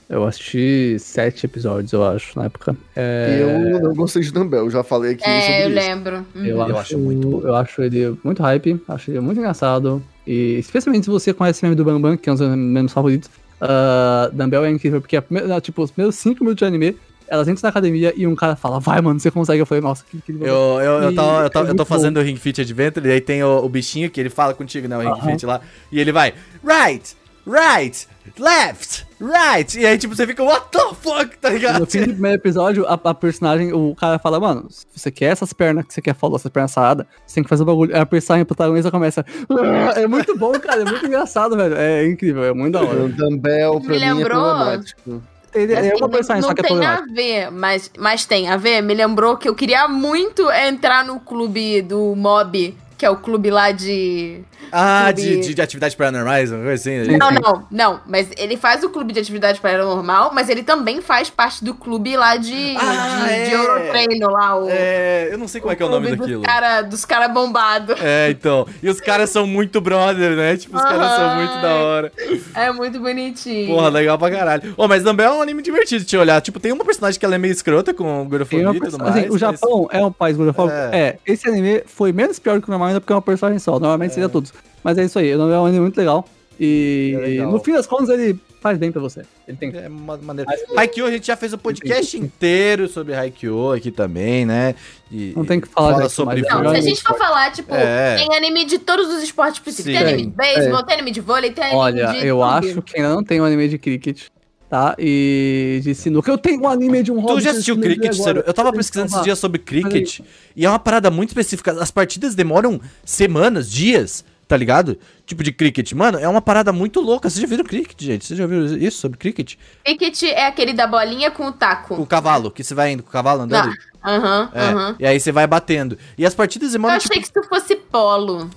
[0.10, 2.76] Eu assisti sete episódios, eu acho, na época.
[2.96, 5.76] É, Eu não gostei de Dumbbell, eu já falei aqui É, eu isso.
[5.76, 6.26] lembro.
[6.34, 6.46] Uhum.
[6.46, 7.42] Eu, Eu acho, acho muito bom.
[7.42, 10.02] Eu acho ele muito hype, acho ele muito engraçado.
[10.26, 13.30] E especialmente se você conhece o meme do Bambam, que é um dos meus favoritos.
[13.62, 16.96] Uh, Dumbbell é incrível, porque a primeira- tipo, os primeiros cinco minutos de anime,
[17.28, 19.60] elas entram na academia e um cara fala, vai, mano, você consegue.
[19.60, 20.48] Eu falei, nossa, que incrível.
[20.48, 23.12] Eu, eu, eu, tô, eu, tô, é eu tô fazendo o Ring Fit Adventure e
[23.12, 24.96] aí tem o, o bichinho que ele fala contigo, né?
[24.96, 25.32] O Ring Aham.
[25.32, 25.60] Fit lá.
[25.92, 26.34] E ele vai,
[26.64, 28.08] right, right,
[28.40, 29.80] left, right.
[29.80, 31.80] E aí, tipo, você fica, what the fuck, tá ligado?
[31.80, 35.26] No fim do primeiro episódio, a, a personagem, o cara fala, mano, se você quer
[35.32, 37.96] essas pernas que você quer falar, essas pernas saladas, você tem que fazer o bagulho.
[37.96, 39.26] Aí a personagem protagonista começa.
[39.50, 41.76] "Ah", É muito bom, cara, é muito engraçado, velho.
[41.76, 43.04] É incrível, é muito da hora.
[43.06, 45.24] O Dumbbell, pra Me mim, é lembrou- problemático.
[45.56, 48.48] Ele é Assim, uma personagem, não só que é tem a ver, mas, mas tem
[48.50, 48.82] a ver.
[48.82, 53.50] Me lembrou que eu queria muito entrar no clube do mob que é o clube
[53.52, 54.42] lá de.
[54.72, 57.18] Ah, Clube- de, de atividades paranormais, uma coisa assim.
[57.18, 58.00] Não, não, não.
[58.08, 62.18] Mas ele faz o clube de atividade paranormal, mas ele também faz parte do clube
[62.18, 63.46] lá de, Ah, de, é.
[63.46, 64.60] de Eurotreino lá.
[64.60, 66.42] O, É, eu não sei como é que é o nome clube daquilo.
[66.42, 67.96] Dos caras dos cara bombados.
[68.02, 68.68] É, então.
[68.82, 70.58] E os caras são muito brother, né?
[70.58, 72.12] Tipo, os caras são muito da hora.
[72.56, 73.68] É muito bonitinho.
[73.74, 74.74] Porra, legal pra caralho.
[74.76, 76.42] Ô, mas também é um anime divertido de te olhar.
[76.42, 79.16] Tipo, tem uma personagem que ela é meio escrota com gordofobia e tudo mais.
[79.16, 80.76] assim, o mas- Japão é um país gordofóbico.
[80.78, 80.98] É.
[80.98, 81.18] É.
[81.26, 83.74] esse anime foi menos pior que o normal ainda porque é uma personagem só.
[83.80, 84.54] Normalmente seria todos.
[84.84, 86.28] Mas é isso aí, é um anime muito legal.
[86.60, 87.52] E É legal.
[87.52, 89.22] no fim das contas ele faz bem pra você.
[89.48, 89.72] Ele tem.
[89.78, 90.50] É uma maneira.
[90.76, 94.74] Haikyuu, a gente já fez o podcast inteiro sobre Haikyuu aqui também, né?
[95.12, 97.74] E, Não tem que falar fala sobre é Não, se a gente for falar, tipo,
[97.76, 98.16] É.
[98.16, 99.98] tem anime de todos os esportes possíveis.
[100.00, 102.26] Tem anime de beisebol, tem anime de vôlei, tem anime Olha, de.
[102.26, 102.44] eu tudo.
[102.50, 104.24] acho que ainda não tem um anime de cricket,
[104.70, 104.96] tá?
[104.98, 106.32] E de sinuca.
[106.32, 108.14] Eu tenho um anime de um Tu Hobbit já assistiu eu cricket.
[108.14, 108.44] Ciro?
[108.46, 110.20] Eu tava pesquisando esses dias sobre cricket
[110.56, 111.72] e é uma parada muito específica.
[111.82, 114.98] As partidas demoram semanas, dias, tá ligado?
[115.26, 115.92] Tipo de cricket.
[115.94, 117.30] Mano, é uma parada muito louca.
[117.30, 118.26] Vocês já viram cricket, gente?
[118.26, 119.56] Vocês já viram isso sobre cricket?
[119.84, 121.96] Cricket é aquele da bolinha com o taco.
[121.96, 123.68] Com o cavalo, que você vai indo com o cavalo andando.
[123.68, 123.88] Não.
[124.04, 124.96] Aham, É, aham.
[125.00, 125.98] E aí você vai batendo.
[126.18, 127.34] E as partidas Eu demoram, achei tipo...
[127.34, 128.50] que isso fosse polo.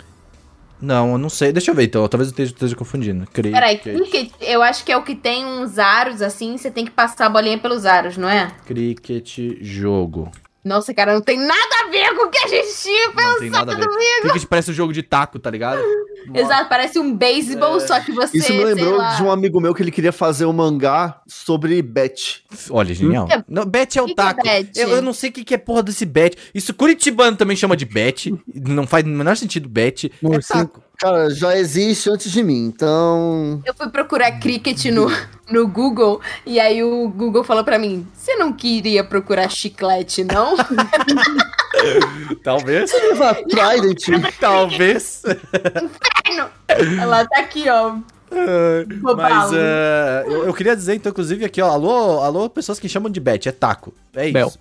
[0.81, 1.53] Não, eu não sei.
[1.53, 2.07] Deixa eu ver, então.
[2.09, 3.27] Talvez eu esteja, esteja confundindo.
[3.27, 3.53] Cricket.
[3.53, 6.91] Peraí, cricket, eu acho que é o que tem uns aros assim, você tem que
[6.91, 8.51] passar a bolinha pelos aros, não é?
[8.67, 10.31] Cricket jogo.
[10.65, 13.51] Nossa, cara, não tem nada a ver com o que a gente tinha Não tem
[13.51, 13.89] nada a ver.
[14.23, 15.83] Cricket parece um jogo de taco, tá ligado?
[16.35, 19.15] Exato, parece um beisebol, só que você, Isso me sei lembrou lá...
[19.15, 22.45] de um amigo meu que ele queria fazer um mangá sobre bet.
[22.69, 23.27] Olha, genial.
[23.27, 24.43] Que- Não, bet é o que que é taco.
[24.43, 24.79] bet?
[24.79, 26.37] eu, eu não sei o que, que é porra desse bet.
[26.55, 28.35] Isso Curitibano também chama de bet.
[28.55, 30.13] Não faz o menor sentido bet.
[30.23, 30.83] É taco.
[30.99, 33.63] Cara, já existe antes de mim, então.
[33.65, 35.07] Eu fui procurar cricket no,
[35.51, 40.57] no Google e aí o Google falou pra mim: Você não queria procurar chiclete, não?
[42.43, 42.91] Talvez.
[43.49, 44.07] Trident.
[44.41, 45.23] Talvez.
[47.01, 47.97] Ela tá aqui, ó.
[49.17, 51.71] Mas eh, eu, eu queria dizer, então, inclusive, aqui, ó.
[51.71, 53.49] Alô, alô, pessoas que chamam de bet.
[53.49, 53.93] É taco.
[54.15, 54.33] É isso.
[54.33, 54.53] Bel.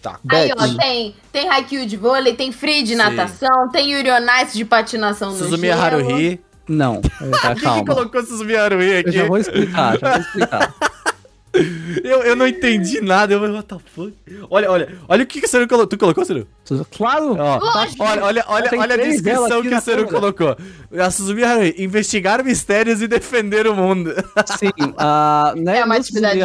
[0.00, 0.20] Taco.
[0.30, 2.96] Aí, ó, tem, tem Haikyuu de vôlei, tem Free de Sim.
[2.96, 5.84] natação, tem Yuri on Ice de patinação no Suzumiya gelo.
[5.84, 6.40] Haruhi.
[6.68, 7.00] Não,
[7.42, 7.84] tá, Quem que calma.
[7.94, 8.20] colocou
[8.56, 9.12] Haruhi Eu aqui?
[9.12, 10.74] já vou explicar, já vou explicar.
[12.04, 13.32] Eu, eu não entendi nada.
[13.32, 14.12] Eu falei, what the fuck?
[14.50, 14.98] Olha, olha.
[15.08, 15.86] Olha o que, que o Ciro colocou.
[15.88, 16.46] Tu colocou, Ciro?
[16.96, 17.36] Claro!
[17.38, 18.04] Ó, Lógico.
[18.04, 19.68] olha, olha, olha, olha a descrição que
[20.00, 20.20] o câmera.
[20.20, 20.56] colocou.
[20.98, 24.12] A Suzumi Haruhi, investigar mistérios e defender o mundo.
[24.58, 26.38] Sim, a, né, É uma no atividade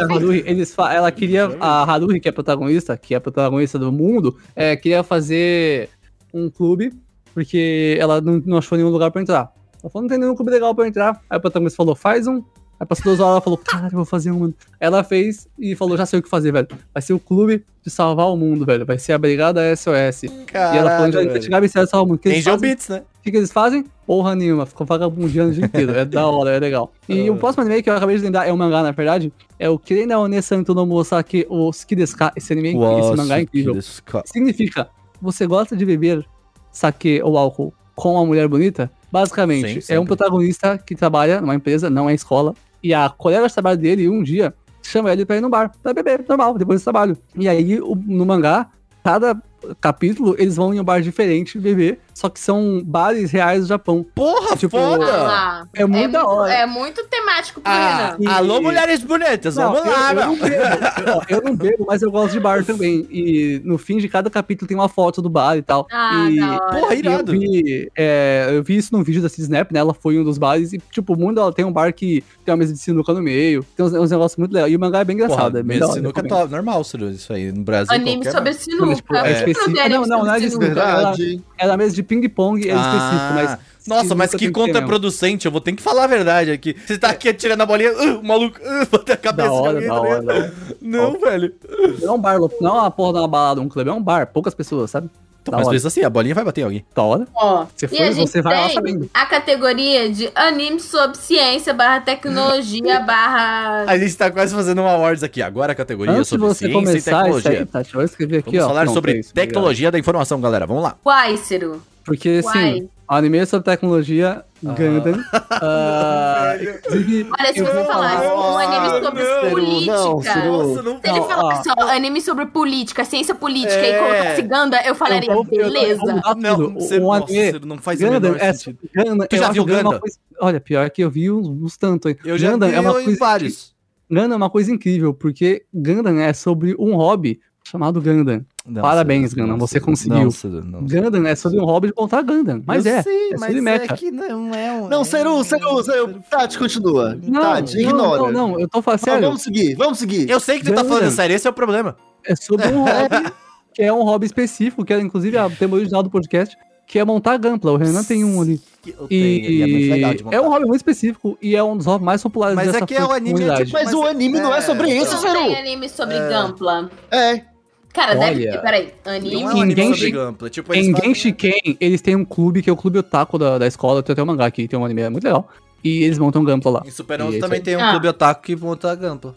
[0.46, 4.36] eles ela queria, a Haruhi, que é a protagonista, que é a protagonista do mundo,
[4.56, 5.90] é, queria fazer
[6.32, 6.92] um clube,
[7.34, 9.52] porque ela não, não achou nenhum lugar pra entrar.
[9.84, 11.20] Ela falou, não tem nenhum clube legal pra entrar.
[11.28, 12.42] Aí a protagonista falou, faz um.
[12.80, 14.38] Aí passou duas horas, ela falou, cara, eu vou fazer um.
[14.40, 16.66] mano." Ela fez e falou, já sei o que fazer, velho.
[16.92, 18.86] Vai ser o clube de salvar o mundo, velho.
[18.86, 20.22] Vai ser a Brigada SOS.
[20.22, 22.20] e ela falou, já investigar de salvar o mundo.
[22.24, 22.58] O Angel fazem?
[22.60, 23.02] Beats, né?
[23.18, 23.84] O que, que eles fazem?
[24.06, 25.92] Porra nenhuma, ficam vagabundeando o dia inteiro.
[25.92, 26.90] É da hora, é legal.
[27.06, 29.30] E o próximo anime que eu acabei de lembrar é um mangá, na verdade.
[29.58, 32.32] É o Kirena One Santo no Mosake o Skideska.
[32.34, 33.78] Esse anime, é esse mangá é incrível.
[34.24, 34.88] Significa,
[35.20, 36.26] você gosta de beber
[36.72, 38.90] sake ou álcool com uma mulher bonita?
[39.14, 42.52] Basicamente, Sim, é um protagonista que trabalha numa empresa, não é escola.
[42.82, 45.94] E a colega de trabalho dele, um dia, chama ele pra ir no bar, pra
[45.94, 47.16] beber, normal, depois do trabalho.
[47.36, 48.68] E aí, no mangá,
[49.04, 49.40] cada
[49.80, 54.04] capítulo, eles vão em um bar diferente beber, só que são bares reais do Japão.
[54.14, 55.04] Porra, Tipo, foda!
[55.10, 56.52] Ah, É muito da hora.
[56.52, 58.30] É muito temático pro Ah, Renan.
[58.32, 62.10] alô, mulheres bonitas, Não, vamos eu, lá, eu não bebo, eu não bebo, mas eu
[62.10, 63.06] gosto de bar também.
[63.10, 65.86] E no fim de cada capítulo tem uma foto do bar e tal.
[65.90, 66.38] Ah, e.
[66.38, 67.32] Porra, e eu irado.
[67.32, 69.80] vi, é, eu vi isso num vídeo da Cid Snap, né?
[69.80, 72.22] Ela foi em um dos bares e, tipo, o mundo ela tem um bar que
[72.44, 74.72] tem uma mesa de sinuca no meio, tem uns, uns negócios muito legais.
[74.72, 75.52] E o mangá é bem engraçado.
[75.62, 77.50] Porra, é da hora, sinuca é top, normal, Ciro, isso aí.
[77.52, 78.94] No Brasil, Anime sobre sinuca.
[78.94, 79.88] Tipo, é Específico.
[79.88, 80.58] não Não, não, não é de?
[80.58, 81.44] Verdade.
[81.58, 83.74] Era mesa de ping-pong, é Ah, específico, mas.
[83.86, 86.74] Nossa, mas que ter contraproducente, eu vou ter que falar a verdade aqui.
[86.86, 89.72] Você tá aqui atirando a bolinha, uh, o maluco, uh, bota a cabeça Da hora,
[89.72, 90.54] alguém, da tá hora, da hora.
[90.80, 91.54] Não, velho.
[92.00, 94.26] Não é um bar, não é uma porra uma balada, um clube, é um bar,
[94.28, 95.10] poucas pessoas, sabe?
[95.44, 95.76] Então, Da mas hora.
[95.76, 96.84] pensa assim, a bolinha vai bater em alguém.
[96.96, 97.26] Da hora.
[97.34, 99.10] Ó, Se e for, a gente você vai lá sabendo.
[99.12, 103.84] a categoria de anime sobre ciência barra tecnologia barra...
[103.86, 105.42] A gente tá quase fazendo um awards aqui.
[105.42, 107.10] Agora a categoria Antes sobre você ciência e começar isso
[107.42, 107.50] tecnologia.
[107.60, 108.68] aí, Tati, eu escrever aqui, Vamos ó.
[108.68, 109.48] falar é sobre isso, obrigado.
[109.48, 110.66] tecnologia da informação, galera.
[110.66, 110.96] Vamos lá.
[111.04, 111.82] Uai, Ciro.
[112.04, 112.70] Porque, Uai.
[112.70, 115.22] assim, anime sobre tecnologia, Gundam.
[115.50, 119.92] ah, inclusive, Olha, se eu você falasse falar- um anime sobre não, política...
[119.92, 121.74] não, não Se ele falasse ó.
[121.78, 123.96] ó, anime sobre política, ciência política É.
[123.96, 126.00] e colocasse Ganda, eu falaria, Eu vou- eu- eu beleza.
[126.00, 128.78] mudar Não, você, O nossa, anime, não faz o Gundam é sentido.
[128.94, 130.00] Gundam, Tu já eu viu Gundam Gundam?
[130.00, 132.08] coisa- Olha, pior que eu vi uns, uns tanto.
[132.08, 132.16] hein.
[132.24, 133.74] Eu já Gundam vi é uma coisa vários.
[134.10, 138.44] Gundam é uma coisa incrível, porque Gundam é sobre um hobby chamado Gundam.
[138.66, 140.28] Não, Parabéns, Gundam, não, você conseguiu.
[140.44, 140.80] Não, não.
[140.86, 142.62] Gundam é sobre um hobby de montar Gundam.
[142.66, 143.02] Mas Eu é.
[143.02, 143.84] sei, é mas mecha.
[143.84, 144.88] é que não é um...
[144.88, 146.20] Não, Seru, Seru, Seru.
[146.30, 147.18] Tati, continua.
[147.22, 148.22] Não, Tati, não, ignora.
[148.22, 149.26] não, não, eu tô falando Não, sério.
[149.28, 150.28] vamos seguir, vamos seguir.
[150.28, 151.96] Eu sei que tu tá falando sério, esse é o problema.
[152.26, 153.32] É sobre um hobby,
[153.74, 157.04] que é um hobby específico, que é inclusive a tema original do podcast, que é
[157.04, 157.72] montar Gampla.
[157.72, 158.60] O Renan tem um ali.
[158.86, 160.36] Eu E tenho, é muito legal de montar.
[160.36, 162.86] é um hobby muito específico e é um dos hobbies mais populares Mas dessa é
[162.86, 163.64] que é o anime, é comunidade.
[163.64, 165.34] tipo- Mas, Mas o anime não é é, sobre isso, Não Seru.
[165.34, 166.90] tem anime sobre Gampla.
[167.10, 167.53] É.
[167.94, 168.52] Cara, deve Olha.
[168.52, 168.92] ter, peraí.
[169.06, 169.34] Não Anime.
[169.42, 170.50] é um anime che- Gunpla.
[170.50, 173.56] Tipo, eles Em Genshin Ken, eles têm um clube, que é o Clube Otaku da,
[173.56, 174.02] da escola.
[174.02, 175.48] Tem até um mangá aqui, tem um anime é muito legal.
[175.82, 176.82] E eles montam Gampla lá.
[176.84, 177.90] Em Super E 11 é também tem um Ah.
[177.92, 179.34] clube otaku que monta Gunpla.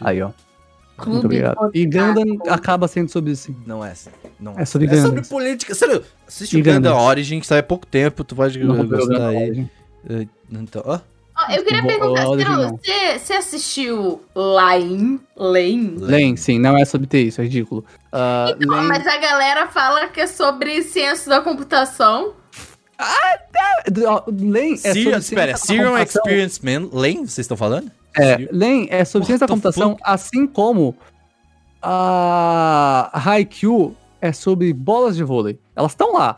[0.00, 0.30] Aí, ó.
[0.96, 1.70] Clube Muito obrigado.
[1.74, 2.14] E Otaku.
[2.14, 3.54] Gundam acaba sendo sobre isso.
[3.66, 4.10] Não é assim.
[4.38, 5.74] Não É sobre É sobre política.
[5.74, 6.96] Sério, assiste E o Gundam.
[6.98, 9.66] Origin, que sai há pouco tempo, tu Não vou gostar aí.
[10.10, 10.92] Eh, Então, ó.
[10.94, 11.00] Ó,
[11.50, 12.76] eu queria Vou- perguntar, não.
[12.78, 15.20] você, você assistiu Lane?
[15.36, 15.96] Lane?
[15.98, 17.84] Lane, sim, não é sobre ter isso, é ridículo.
[18.12, 22.34] Ah, Então, Lane- mas a galera fala que é sobre ciência da computação.
[24.06, 26.22] Ó, Lane é Serial, sobre espera, ciência da Serial computação.
[26.22, 27.90] Experience Man Lane, vocês estão falando?
[28.16, 30.02] É, Lane é sobre What ciência da computação, fuck?
[30.04, 30.96] assim como
[31.82, 35.58] a Haikyuu é sobre bolas de vôlei.
[35.76, 36.36] Elas estão lá.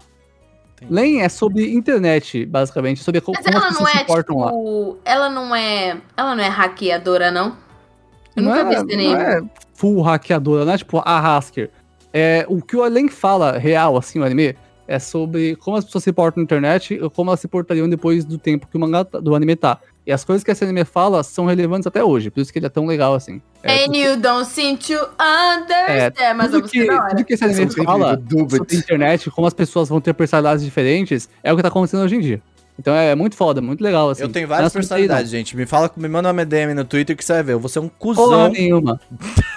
[0.77, 0.93] Entendi.
[0.95, 4.39] Lane é sobre internet, basicamente, sobre Mas como as ela não pessoas se é, portam
[4.39, 4.47] lá.
[4.49, 4.99] tipo...
[5.05, 5.97] Ela não é...
[6.17, 7.57] Ela não é hackeadora, não?
[8.37, 9.43] Eu Não nunca é, vi esse não é
[9.75, 11.71] full hackeadora, não é tipo a Hasker.
[12.13, 14.55] É, o que o Alen fala, real, assim, o anime,
[14.87, 18.25] é sobre como as pessoas se portam na internet e como elas se portariam depois
[18.25, 19.79] do tempo que o mangá tá- do anime tá.
[20.07, 22.67] E as coisas que esse anime fala são relevantes até hoje, por isso que ele
[22.67, 23.43] é tão legal assim.
[23.63, 26.13] É, And you don't seem to understand.
[26.17, 29.89] É, mas tudo que, tudo que esse anime fala sobre a internet, como as pessoas
[29.89, 32.43] vão ter personalidades diferentes, é o que tá acontecendo hoje em dia.
[32.79, 34.23] Então é muito foda, muito legal, assim.
[34.23, 35.57] eu tenho é várias personalidades, gente.
[35.57, 37.53] Me fala, me manda uma DM no Twitter que você vai ver.
[37.55, 38.49] Eu vou ser um Porra cuzão.
[38.49, 39.01] nenhuma.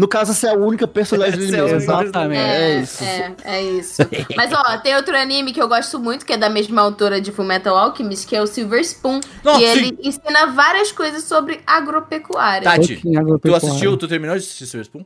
[0.00, 1.76] No caso, essa é a única personagem dele é mesmo.
[1.76, 2.40] Exatamente.
[2.40, 3.04] É isso.
[3.04, 4.02] É, é isso.
[4.34, 7.30] Mas ó, tem outro anime que eu gosto muito, que é da mesma autora de
[7.30, 9.20] Fullmetal Alchemist, que é o Silver Spoon.
[9.44, 9.70] Nossa, e sim.
[9.72, 12.62] ele ensina várias coisas sobre agropecuária.
[12.62, 13.68] Tati, Pouquinho Tu agropecuária.
[13.68, 13.96] assistiu?
[13.98, 15.04] Tu terminou de assistir Silver Spoon?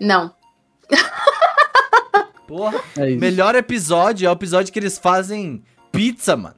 [0.00, 0.34] Não.
[2.48, 2.80] Porra.
[2.98, 3.20] É isso.
[3.20, 5.62] Melhor episódio é o episódio que eles fazem
[5.92, 6.56] pizza, mano.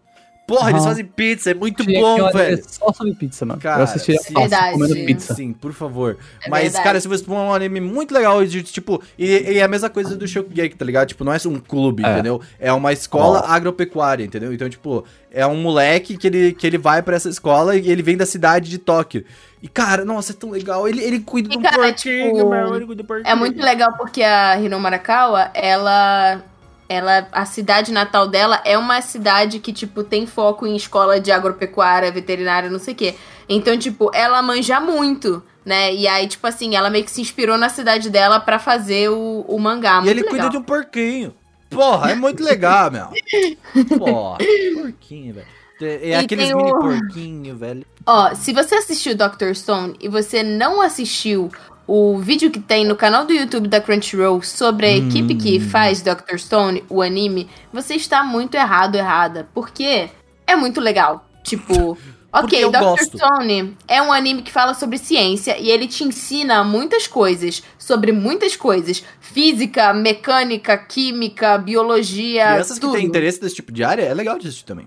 [0.51, 0.89] Porra, eles Aham.
[0.91, 2.59] fazem pizza, é muito Tinha bom, velho.
[2.59, 3.61] É só sobre pizza, mano.
[3.61, 4.17] Cara, eu sim.
[4.17, 4.73] fácil Verdade.
[4.73, 5.33] comendo pizza.
[5.33, 6.17] Sim, por favor.
[6.45, 6.83] É Mas, verdade.
[6.85, 8.45] cara, Silver Spoon é um anime muito legal.
[8.45, 11.07] De, tipo, e, e é a mesma coisa do Shokugeki, tá ligado?
[11.07, 12.11] Tipo, não é um clube, É.
[12.15, 12.41] entendeu?
[12.59, 14.53] É uma escola agropecuária, entendeu?
[14.53, 18.03] Então, tipo, é um moleque que ele, que ele vai pra essa escola e ele
[18.03, 19.25] vem da cidade de Tóquio.
[19.63, 20.89] E, cara, nossa, é tão legal.
[20.89, 22.75] Ele, ele cuida E, do cara, porquinho, tipo, meu.
[22.75, 23.31] Ele cuida do porquinho.
[23.31, 26.43] É muito legal porque a Hino Marakawa, ela.
[26.93, 31.31] Ela, a cidade natal dela é uma cidade que, tipo, tem foco em escola de
[31.31, 33.15] agropecuária, veterinária, não sei o quê.
[33.49, 35.95] Então, tipo, ela manja muito, né?
[35.95, 39.45] E aí, tipo assim, ela meio que se inspirou na cidade dela pra fazer o,
[39.47, 39.93] o mangá.
[39.93, 40.31] E Muito ele legal.
[40.33, 41.33] cuida de um porquinho.
[41.71, 43.07] Porra, é muito legal, meu.
[43.97, 44.39] Porra,
[44.75, 45.47] porquinho, velho.
[45.83, 47.87] É E aqueles mini o- porquinhos, velho.
[48.05, 51.51] Ó, se você assistiu Doctor Stone e você não assistiu
[51.93, 55.61] o vídeo que tem no canal do YouTube da Crunchyroll sobre a equipe que Hum.
[55.61, 59.49] faz Doctor Stone, o anime, você está muito errado, errada.
[59.53, 60.09] Porque
[60.47, 61.29] é muito legal.
[61.43, 61.99] Tipo,
[62.33, 63.19] ok, gosto.
[63.19, 68.13] Stone é um anime que fala sobre ciência e ele te ensina muitas coisas, sobre
[68.13, 69.03] muitas coisas.
[69.21, 74.47] Física, mecânica, química, biologia, Crianças que têm interesse desse tipo de área, é legal de
[74.47, 74.87] assistir também.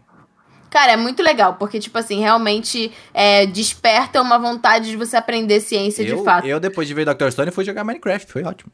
[0.73, 5.59] Cara, é muito legal, porque, tipo assim, realmente é, desperta uma vontade de você aprender
[5.59, 6.47] ciência eu, de fato.
[6.47, 7.29] eu, depois de ver Dr.
[7.29, 8.71] Stone, fui jogar Minecraft, foi ótimo.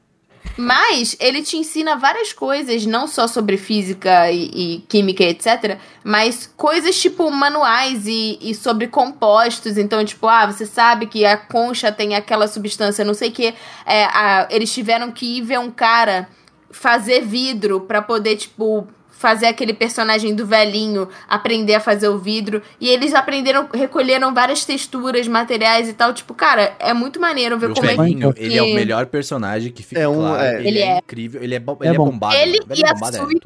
[0.56, 4.46] Mas ele te ensina várias coisas, não só sobre física e,
[4.78, 9.78] e química, etc., mas coisas tipo manuais e, e sobre compostos.
[9.78, 13.54] Então, tipo, ah, você sabe que a concha tem aquela substância, não sei o quê.
[13.86, 16.30] É, a- eles tiveram que ir ver um cara
[16.72, 18.88] fazer vidro pra poder, tipo.
[19.20, 22.62] Fazer aquele personagem do velhinho aprender a fazer o vidro.
[22.80, 26.14] E eles aprenderam, recolheram várias texturas, materiais e tal.
[26.14, 27.98] Tipo, cara, é muito maneiro ver o como é que.
[27.98, 30.42] velhinho, ele é o melhor personagem que fica É um- claro.
[30.42, 30.60] é.
[30.60, 30.98] Ele, Ele é, é.
[31.00, 32.06] incrível, ele é, bo- É ele é bom.
[32.06, 32.36] bombado.
[32.36, 33.42] Ele velho e a bombado é tudo.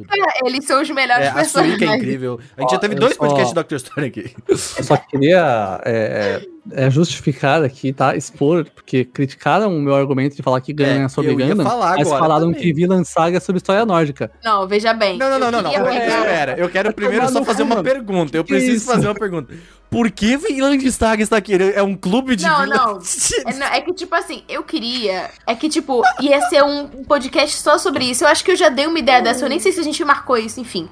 [0.45, 1.77] eles são os melhores É, a personagens.
[1.79, 2.39] Suíca é incrível.
[2.55, 3.79] A gente já Ó, teve eu dois só- podcasts de Dr.
[3.79, 4.31] Stone aqui.
[4.47, 5.81] Eu só queria
[6.71, 8.15] é, justificar aqui, tá?
[8.15, 12.09] Expor, porque criticaram o meu argumento de falar que Gundam É, é sobre falar mas
[12.09, 12.61] falaram também.
[12.61, 14.31] que Vinland Saga é sobre história nórdica.
[14.43, 15.17] Não, veja bem.
[15.17, 15.71] Não, não, não, não, não.
[15.71, 16.55] Pera, pegar- pera.
[16.57, 18.35] Eu quero primeiro só fazer uma pergunta.
[18.37, 18.85] Eu preciso isso?
[18.85, 19.53] fazer uma pergunta.
[19.89, 21.53] Por que Vinland Saga está aqui?
[21.53, 22.99] Ele É um clube de Não, Vinland- não.
[23.45, 25.29] É, não, é que, tipo assim, eu queria.
[25.45, 28.23] É que, tipo, ia ser um um podcast só sobre isso.
[28.23, 29.45] Eu acho que eu já dei uma ideia dessa.
[29.45, 30.87] Eu nem sei se a gente marcou isso, enfim.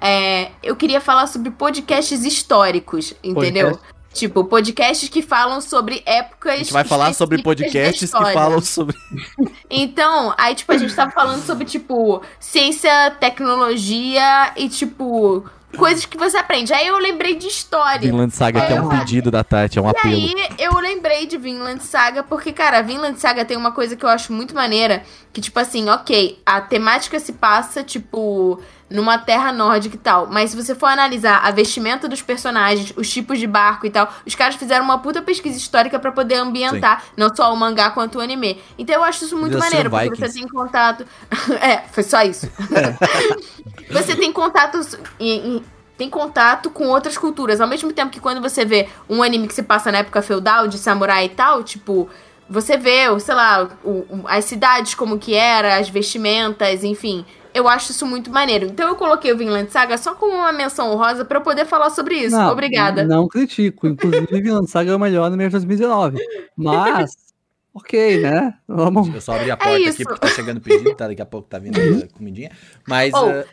[0.00, 3.68] É, eu queria falar sobre podcasts históricos, entendeu?
[3.70, 3.92] Podcast.
[4.12, 6.52] Tipo, podcasts que falam sobre épocas.
[6.52, 8.96] A gente vai falar sobre podcasts que falam sobre.
[9.74, 15.44] Então, aí, tipo, a gente tava falando sobre, tipo, ciência, tecnologia e, tipo,
[15.76, 16.72] coisas que você aprende.
[16.72, 18.00] Aí eu lembrei de história.
[18.00, 20.14] Vinland Saga, que é um pedido da Tati, é um E apelo.
[20.14, 24.08] aí eu lembrei de Vinland Saga, porque, cara, Vinland Saga tem uma coisa que eu
[24.08, 25.02] acho muito maneira,
[25.32, 28.60] que, tipo assim, ok, a temática se passa, tipo,
[28.92, 33.08] numa terra nórdica e tal, mas se você for analisar a vestimenta dos personagens, os
[33.10, 37.02] tipos de barco e tal, os caras fizeram uma puta pesquisa histórica pra poder ambientar
[37.16, 38.60] não só o mangá quanto o anime.
[38.78, 41.06] Então eu acho isso muito Eles maneiro, porque você tem contato...
[41.60, 42.48] é, foi só isso.
[43.90, 44.96] você tem contatos...
[45.18, 45.64] em- em-
[45.98, 47.60] tem contato com outras culturas.
[47.60, 50.66] Ao mesmo tempo que quando você vê um anime que se passa na época feudal,
[50.66, 52.08] de samurai e tal, tipo,
[52.48, 57.24] você vê, sei lá, o- o- as cidades como que era, as vestimentas, enfim.
[57.54, 58.66] Eu acho isso muito maneiro.
[58.66, 61.90] Então eu coloquei o Vinland Saga só como uma menção honrosa pra eu poder falar
[61.90, 62.36] sobre isso.
[62.36, 63.04] Não, Obrigada.
[63.04, 63.86] Não critico.
[63.86, 66.18] Inclusive, Vinland Saga é o melhor anime de 2019.
[66.56, 67.10] Mas,
[67.74, 68.54] ok, né?
[68.66, 69.12] Vamos.
[69.14, 69.90] Eu só abri a porta isso.
[69.90, 71.08] aqui porque tá chegando pedido, tá?
[71.08, 72.50] Daqui a pouco tá vindo a comidinha.
[72.88, 73.46] Mas Oh, eh,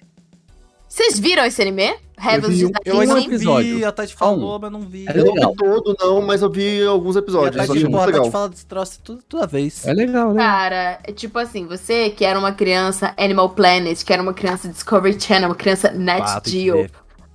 [0.90, 1.94] Vocês viram esse anime?
[2.22, 3.76] Heavens vi um- da eu ainda não episódio.
[3.78, 4.40] vi, a Tati Só um.
[4.40, 5.06] falou, mas não vi.
[5.08, 7.56] É Eu não vi todo, não, mas eu vi alguns E a episódios.
[7.56, 8.32] Eu Tati, pô, a Tati legal.
[8.32, 9.86] fala desse troço toda, toda vez.
[9.86, 10.42] É legal, né?
[10.44, 14.68] Cara, é tipo assim, você que era uma criança Animal Planet, que era uma criança
[14.68, 16.90] Discovery Channel, uma criança Net Ah, Geo,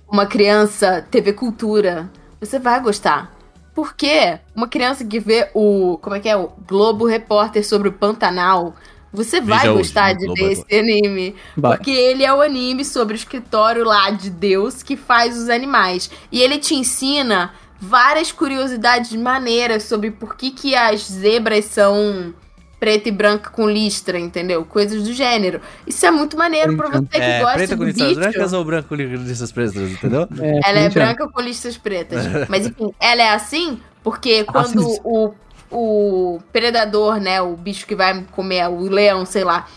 [0.07, 3.33] uma criança TV Cultura, você vai gostar.
[3.73, 4.37] Por quê?
[4.55, 5.97] Uma criança que vê o.
[6.01, 6.37] Como é que é?
[6.37, 8.75] O Globo Repórter sobre o Pantanal.
[9.15, 11.35] Você vai Veja gostar de ver esse anime.
[11.57, 11.77] Vai.
[11.77, 16.09] Porque ele é o anime sobre o escritório lá de Deus que faz os animais.
[16.31, 22.33] E ele te ensina várias curiosidades maneiras sobre por que, que as zebras são
[22.79, 24.63] preta e branca com listra, entendeu?
[24.65, 25.59] Coisas do gênero.
[25.87, 28.19] Isso é muito maneiro pra você que É, gosta preta com listras bicho.
[28.19, 30.27] brancas ou branco com listras pretas, entendeu?
[30.39, 30.93] É, Ela é 20 anos.
[30.93, 32.25] branca com listras pretas.
[32.49, 34.99] Mas enfim, ela é assim porque quando Assim.
[35.03, 35.33] o,
[35.77, 39.67] o predador, né, o bicho que vai comer, o leão, sei lá,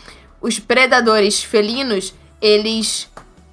[0.40, 3.10] os predadores felinos, eles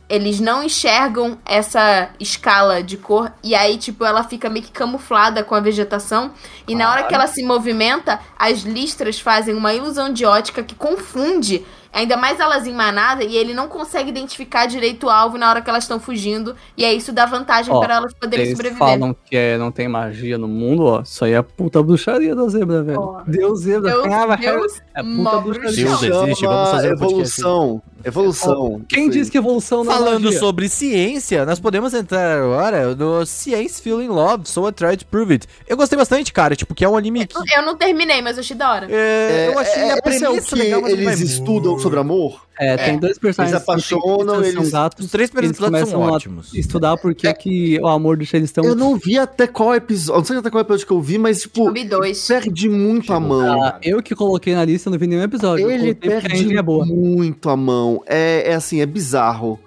[0.08, 5.44] eles não enxergam essa escala de cor e aí tipo ela fica meio que camuflada
[5.44, 6.32] com a vegetação
[6.68, 10.76] e na hora que ela se movimenta, as listras fazem uma ilusão de ótica que
[10.76, 11.66] confunde
[11.96, 15.62] Ainda mais elas em manada e ele não consegue identificar direito o alvo na hora
[15.62, 16.54] que elas estão fugindo.
[16.78, 18.86] E aí isso dá vantagem Ó, para elas poderem Eles sobreviver.
[18.88, 21.02] falam que é, não tem magia no mundo, ó.
[21.02, 23.00] Isso aí é puta bruxaria da zebra, velho.
[23.00, 23.22] Ó.
[23.26, 23.92] Deus zebra.
[23.92, 25.86] Deus, Ah, Deus, é puta bruxaria.
[25.86, 27.42] Deus existe, vamos fazer um podcast.
[28.06, 28.82] Evolução.
[28.88, 30.40] Quem disse que evolução não é Falando magia?
[30.40, 35.34] sobre ciência, nós podemos entrar agora no Science Feeling Love, So I Tried to Prove
[35.34, 35.48] It.
[35.68, 37.36] Eu gostei bastante, cara, tipo, que é um anime que...
[37.56, 38.88] Eu não terminei, mas eu achei da hora.
[38.90, 42.45] é, eu achei É, a é o premissa que legal, mas eles estudam sobre amor?
[42.58, 45.06] É, tem dois personagens Eles apaixonam, que são eles- gatos.
[45.06, 46.54] Os três primeiros episódios são começam a ótimos.
[46.54, 47.34] estudar porque É.
[47.34, 48.64] que o amor deixa eles tão...
[48.64, 50.20] Eu não vi até qual episódio.
[50.20, 52.26] Não sei até qual episódio que eu vi, mas, tipo, Eu vi dois.
[52.28, 53.62] perde muito a mão.
[53.64, 55.64] Ah, eu que coloquei na lista, não vi nenhum episódio.
[55.66, 56.86] Eu Ele perde é boa.
[56.86, 58.02] muito a mão.
[58.06, 59.60] É, é assim, é bizarro.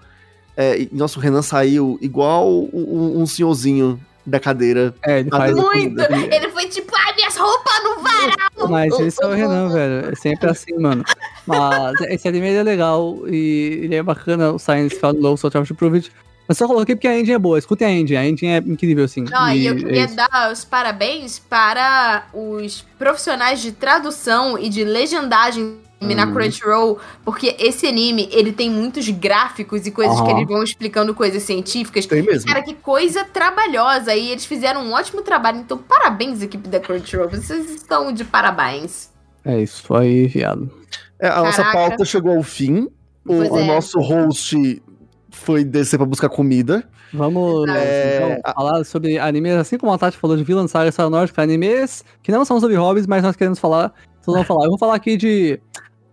[0.57, 4.95] É, e nosso Renan saiu igual um, um senhorzinho da cadeira.
[5.07, 5.55] É, ele Ah, faz...
[5.55, 6.01] Muito!
[6.03, 8.69] Ele- Ele foi tipo, ai, minhas roupas não varam!
[8.71, 10.11] Mas esse é o Renan, velho.
[10.11, 11.05] É sempre assim, mano.
[11.49, 15.75] Mas esse anime é legal e ele é bacana, o Science Found Low, Só to
[15.75, 16.13] Prove It.
[16.49, 17.59] Mas só coloquei porque a engine é boa.
[17.59, 19.23] Escutem a engine, a engine é incrível, assim.
[19.23, 20.17] Não, e eu é queria isso.
[20.17, 26.33] dar os parabéns para os profissionais de tradução e de legendagem na Hum.
[26.33, 31.43] Crunchyroll, porque esse anime, ele tem muitos gráficos e coisas que eles vão explicando coisas
[31.43, 32.07] científicas.
[32.07, 32.49] Tem mesmo.
[32.49, 34.15] Cara, que coisa trabalhosa.
[34.15, 35.59] E eles fizeram um ótimo trabalho.
[35.59, 37.29] Então, parabéns, equipe da Crunchyroll.
[37.29, 39.11] Vocês estão de parabéns.
[39.45, 40.71] É isso aí, viado.
[41.21, 41.89] É, a nossa Caraca.
[41.91, 42.83] pauta chegou ao fim.
[42.85, 42.91] O,
[43.27, 43.67] Pois o é.
[43.67, 44.83] nosso host
[45.31, 46.85] foi descer pra buscar comida.
[47.13, 47.81] Vamos Exato.
[48.41, 52.05] então, falar sobre animes, assim como a Tati falou de Villain Saga Star Nórdica, animes
[52.23, 53.93] que não são sobre hobbies, mas nós queremos falar.
[54.21, 54.65] Então vamos falar.
[54.65, 55.59] Eu vou falar aqui de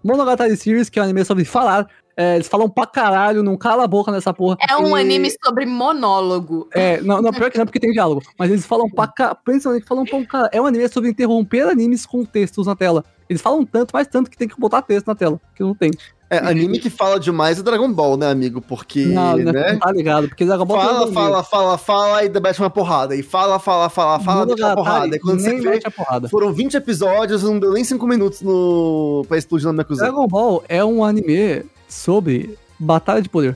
[0.03, 1.87] Monogatari Series, que é um anime sobre falar.
[2.17, 4.55] É, eles falam pra caralho, não cala a boca nessa porra.
[4.69, 6.69] É um E- anime sobre monólogo.
[6.73, 8.21] É, não, não, pior que não, porque tem diálogo.
[8.39, 10.49] Mas eles falam pra cá, principalmente falam pra um cara.
[10.53, 13.03] É um anime sobre interromper animes com textos na tela.
[13.29, 15.91] Eles falam tanto, mais tanto que tem que botar texto na tela, que não tem.
[16.29, 18.59] É, anime que fala demais é Dragon Ball, né, amigo?
[18.59, 19.77] Porque, não, né?
[19.77, 23.15] tá ligado, porque Dragon Ball Fala, fala, fala, fala e mete uma porrada.
[23.15, 25.15] E fala, fala, fala, fala, mete uma porrada.
[25.15, 26.27] E quando você vê, mete a porrada.
[26.27, 29.23] foram 20 episódios, não deu nem 5 minutos no...
[29.27, 30.07] pra explodir na minha cozinha.
[30.07, 33.55] Dragon Ball é um anime sobre batalha de poder.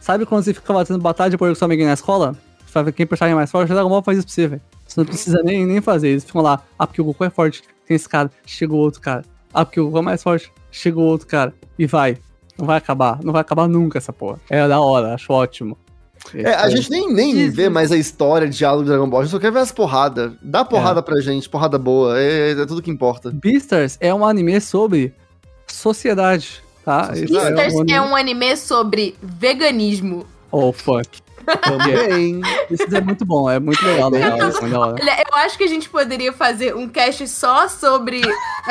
[0.00, 2.36] Sabe quando você fica batendo batalha de poder com seu amiguinho na escola?
[2.78, 3.70] Sabe quem personagem é mais forte?
[3.70, 4.62] O Dragon Ball faz isso pra você, velho.
[4.86, 6.08] Você não precisa nem, nem fazer.
[6.10, 7.62] Eles ficam lá, ah, porque o Goku é forte.
[7.86, 9.24] Tem esse cara, chegou outro cara.
[9.52, 10.52] Ah, porque o Goku é mais forte.
[10.70, 11.52] Chegou outro cara.
[11.78, 12.16] E vai.
[12.56, 13.18] Não vai acabar.
[13.24, 14.38] Não vai acabar nunca essa porra.
[14.48, 15.76] É da hora, acho ótimo.
[16.34, 17.50] É, a gente nem, nem Disney.
[17.50, 20.32] vê mais a história, diálogo do Dragon Ball, a gente só quer ver as porradas.
[20.42, 23.30] Dá porrada pra gente, porrada boa, é, é tudo que importa.
[23.32, 25.14] Beastars é um anime sobre
[25.66, 27.12] sociedade, tá?
[27.12, 30.26] Beastars um anime- é um anime sobre veganismo.
[30.50, 31.20] Oh, fuck.
[31.56, 32.40] Também.
[32.70, 34.28] Isso é muito bom, é muito legal, é
[34.76, 34.94] hora.
[35.00, 38.20] Olha, eu acho que a gente poderia fazer um cast só sobre.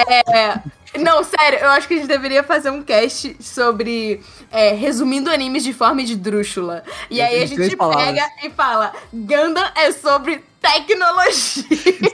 [0.08, 0.60] é,
[1.00, 4.22] Não, sério, eu acho que a gente deveria fazer um cast sobre
[4.52, 6.84] é, resumindo animes de forma esdrúxula.
[7.10, 8.06] E aí a gente palavras.
[8.06, 11.64] pega e fala: Gundam é sobre tecnologia.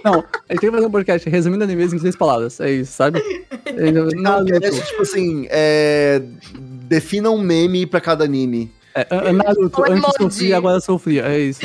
[0.04, 0.14] Não,
[0.50, 2.60] a gente tem que fazer um podcast resumindo animes em três palavras.
[2.60, 3.22] É isso, sabe?
[3.66, 4.54] É, Não, Naruto.
[4.54, 6.22] é tipo assim, é,
[6.54, 8.72] defina um meme pra cada anime.
[8.96, 10.18] É, é, Naruto, O antes emoji.
[10.18, 11.24] sofria, agora sofria.
[11.24, 11.62] É isso.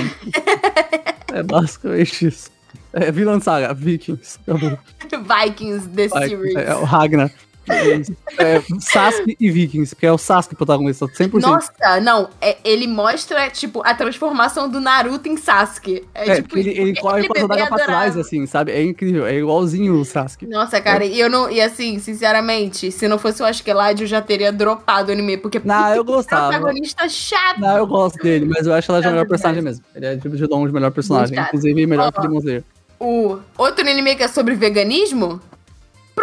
[1.33, 2.51] é basicamente isso.
[2.93, 4.39] É Vilã Saga, Vikings.
[4.47, 4.79] Acabou.
[5.47, 6.57] Vikings, The Vai, Series.
[6.57, 7.31] É, o Ragnar.
[7.71, 8.57] É.
[8.57, 11.41] É, Sasuke e Vikings, porque é o Sasuke protagonista, 100%.
[11.41, 16.05] Nossa, não, é- ele mostra, tipo, a transformação do Naruto em Sasuke.
[16.15, 18.73] É, É, tipo, ele, ele corre com a pra trás, assim, sabe?
[18.73, 20.47] É incrível, é igualzinho o Sasuke.
[20.47, 21.51] Nossa, cara, e eu não.
[21.51, 25.37] E assim, sinceramente, se não fosse o Askeladd, eu já teria dropado o anime.
[25.37, 26.49] Porque Não, eu gostava.
[26.53, 27.61] protagonista chato.
[27.61, 29.85] Não, eu gosto dele, mas eu acho ela já o É melhor personagem mesmo.
[29.95, 31.39] Ele é de de longe o melhor personagem.
[31.39, 32.21] Inclusive, melhor que.
[32.21, 32.65] Demon Slayer.
[33.01, 35.41] O outro anime que é sobre veganismo?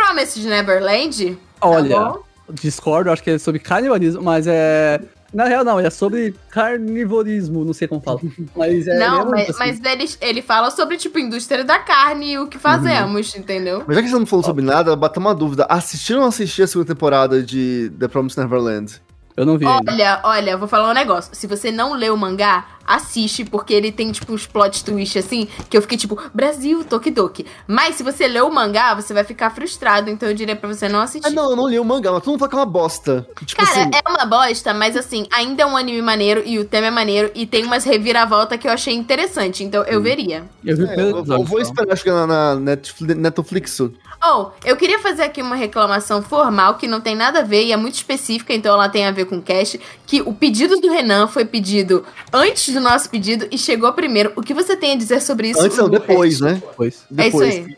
[0.05, 1.37] Promised Neverland.
[1.59, 2.23] Tá Olha, bom?
[2.53, 5.01] discordo, acho que é sobre canibalismo, mas é.
[5.33, 8.21] Na real, não, é sobre carnivorismo, não sei como fala.
[8.55, 8.97] Mas é.
[8.97, 9.59] não, mas, assim.
[9.59, 13.83] mas ele, ele fala sobre, tipo, indústria da carne e o que fazemos, entendeu?
[13.85, 15.65] Mas já que você não falou sobre nada, bateu uma dúvida.
[15.67, 19.01] Assistiram ou não assistiram a segunda temporada de The Promised Neverland?
[19.37, 19.91] Eu não vi ainda.
[19.91, 21.35] Olha, olha, eu vou falar um negócio.
[21.35, 25.47] Se você não lê o mangá, assiste, porque ele tem, tipo, uns plot twist assim,
[25.69, 27.45] que eu fiquei tipo, Brasil, Tokidoki.
[27.67, 30.87] Mas se você lê o mangá, você vai ficar frustrado, então eu diria pra você
[30.87, 31.27] não assistir.
[31.27, 33.27] Ah, não, eu não li o mangá, mas todo mundo fala que é uma bosta.
[33.45, 36.65] Tipo Cara, assim, é uma bosta, mas assim, ainda é um anime maneiro e o
[36.65, 40.43] tema é maneiro e tem umas reviravolta que eu achei interessante, então eu veria.
[40.63, 43.15] Eu vi o é, eu, eu vou esperar chegar na, na Netflix.
[43.15, 43.81] Netflix.
[44.27, 47.71] Oh, eu queria fazer aqui uma reclamação formal que não tem nada a ver e
[47.71, 50.89] é muito específica, então ela tem a ver com o cast, que o pedido do
[50.89, 52.03] Renan foi pedido
[52.33, 54.33] antes do nosso pedido e chegou primeiro.
[54.35, 55.59] O que você tem a dizer sobre isso?
[55.59, 56.53] Antes não, depois, né?
[56.55, 57.05] Depois.
[57.17, 57.55] É isso Depois.
[57.55, 57.77] aí.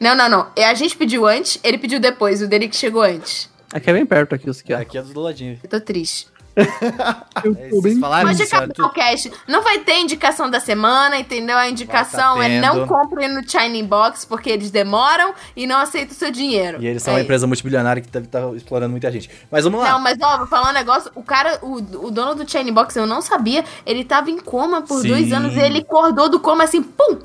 [0.00, 0.46] Não, não, não.
[0.56, 3.50] É, A gente pediu antes, ele pediu depois, o dele que chegou antes.
[3.72, 5.58] Aqui é bem perto aqui, os que Aqui é do ladinho.
[5.62, 6.28] Eu tô triste.
[7.44, 8.00] Eu É, tô bem.
[8.00, 9.30] Pode isso, acabar o cast.
[9.46, 11.56] Não vai ter indicação da semana, entendeu?
[11.56, 15.78] A indicação Vai é tá não compre no China Box porque eles demoram e não
[15.78, 16.82] aceitam o seu dinheiro.
[16.82, 19.30] E eles são É uma empresa multibilionária que deve estar explorando muita gente.
[19.50, 19.92] Mas vamos lá.
[19.92, 21.10] Não, mas ó, vou falar um negócio.
[21.14, 21.74] O cara, o,
[22.06, 23.62] o dono do Chain Box, eu não sabia.
[23.84, 25.08] Ele tava em coma por Sim.
[25.08, 27.18] dois anos e ele acordou do coma assim, pum!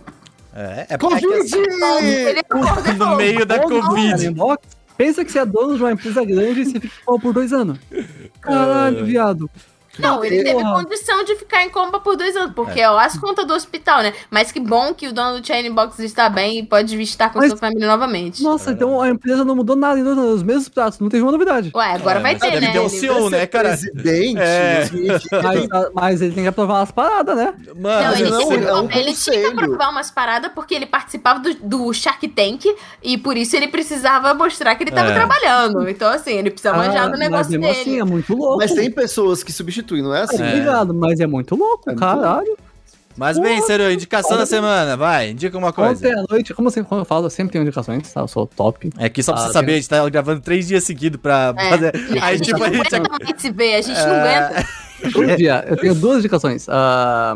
[0.54, 1.56] É, é porque Covid!
[2.02, 4.26] Ele acordou no meio da não, Covid.
[4.28, 4.81] inbox.
[5.02, 7.52] Pensa que você é dono de uma empresa grande e você fica mal por dois
[7.52, 7.80] anos.
[8.40, 9.50] Caralho, viado.
[10.00, 12.90] Não, ele teve condição de ficar em coma por dois anos, porque É.
[12.90, 14.14] ó, as contas do hospital, né?
[14.30, 17.40] Mas que bom que o dono do Chain Box está bem e pode estar com
[17.40, 18.42] Mas- sua família novamente.
[18.42, 21.24] Nossa, então a empresa não mudou nada em dois anos, os mesmos pratos, não teve
[21.24, 21.72] uma novidade.
[21.76, 22.72] Ué, agora É, vai mas ter, deve né?
[22.72, 23.70] ter um Ele- CEO, né, cara?
[23.70, 24.90] Presidente, É.
[25.44, 27.54] Mas, mas ele tem que aprovar as paradas, né?
[27.76, 30.86] Não, Mano, ele, não, tinha que, é ele tinha que aprovar umas paradas porque ele
[30.86, 32.66] participava do, do Shark Tank
[33.04, 35.14] e por isso ele precisava mostrar que ele tava É.
[35.14, 35.88] trabalhando.
[35.90, 37.82] Então, assim, ele precisa manjar do mas negócio mesmo dele.
[37.82, 38.58] assim, é muito louco.
[38.58, 40.38] Mas tem pessoas que substituem, não é assim?
[40.38, 40.56] Tá É.
[40.60, 42.58] ligado, mas é muito louco, É muito caralho.
[43.18, 45.92] Mas bem, Seru, indicação da semana, vai, indica uma coisa.
[46.08, 48.22] Ontem à noite, como sempre, quando eu falo, eu sempre tenho indicações, tá?
[48.22, 48.90] Eu sou top.
[48.98, 51.20] É que só pra Ah, você saber, tem- a gente tá gravando três dias seguidos
[51.22, 51.70] pra É.
[51.70, 51.92] fazer.
[52.22, 52.96] A Aí, gente tipo, não a gente.
[52.96, 54.68] aguenta mais se ver, a gente não É, aguenta.
[55.12, 56.68] Todo dia, eu tenho duas indicações.
[56.70, 57.36] ah,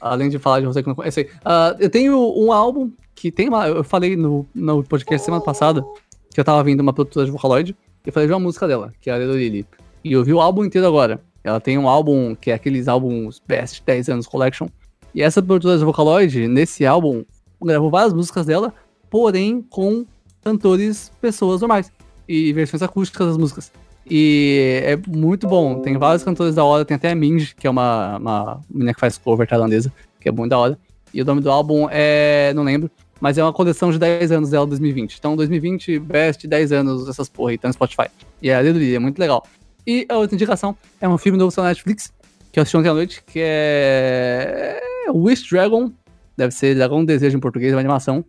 [0.00, 1.28] além de falar de você que não conhece.
[1.44, 3.68] Ah, eu tenho um álbum que tem uma.
[3.68, 5.84] Eu falei no, no podcast semana passada
[6.32, 7.76] que eu tava vindo uma produtora de Vocaloid.
[8.04, 9.66] E eu falei de uma música dela, que é a Little Lily.
[10.02, 11.20] E eu vi o álbum inteiro agora.
[11.42, 14.68] Ela tem um álbum que é aqueles álbuns Best 10 anos Collection.
[15.14, 17.24] E essa produtora de Vocaloid, nesse álbum,
[17.60, 18.72] gravou várias músicas dela,
[19.08, 20.04] porém com
[20.42, 21.90] cantores, pessoas normais.
[22.28, 23.72] E versões acústicas das músicas.
[24.08, 25.80] E é muito bom.
[25.80, 26.84] Tem vários cantores da hora.
[26.84, 30.32] Tem até a Minji, que é uma, uma menina que faz cover tailandesa, que é
[30.32, 30.78] muito da hora.
[31.12, 32.52] E o nome do álbum é.
[32.54, 32.90] Não lembro.
[33.20, 35.18] Mas é uma coleção de 10 anos dela, 2020.
[35.18, 38.08] Então, 2020, best 10 anos dessas porra aí, tá no Spotify.
[38.40, 39.44] E é a é muito legal.
[39.90, 42.12] E a outra indicação é um filme novo da Netflix,
[42.52, 44.80] que eu assisti ontem à noite, que é.
[45.12, 45.90] Wish Dragon.
[46.36, 48.24] Deve ser Dragão Desejo em português, é uma animação.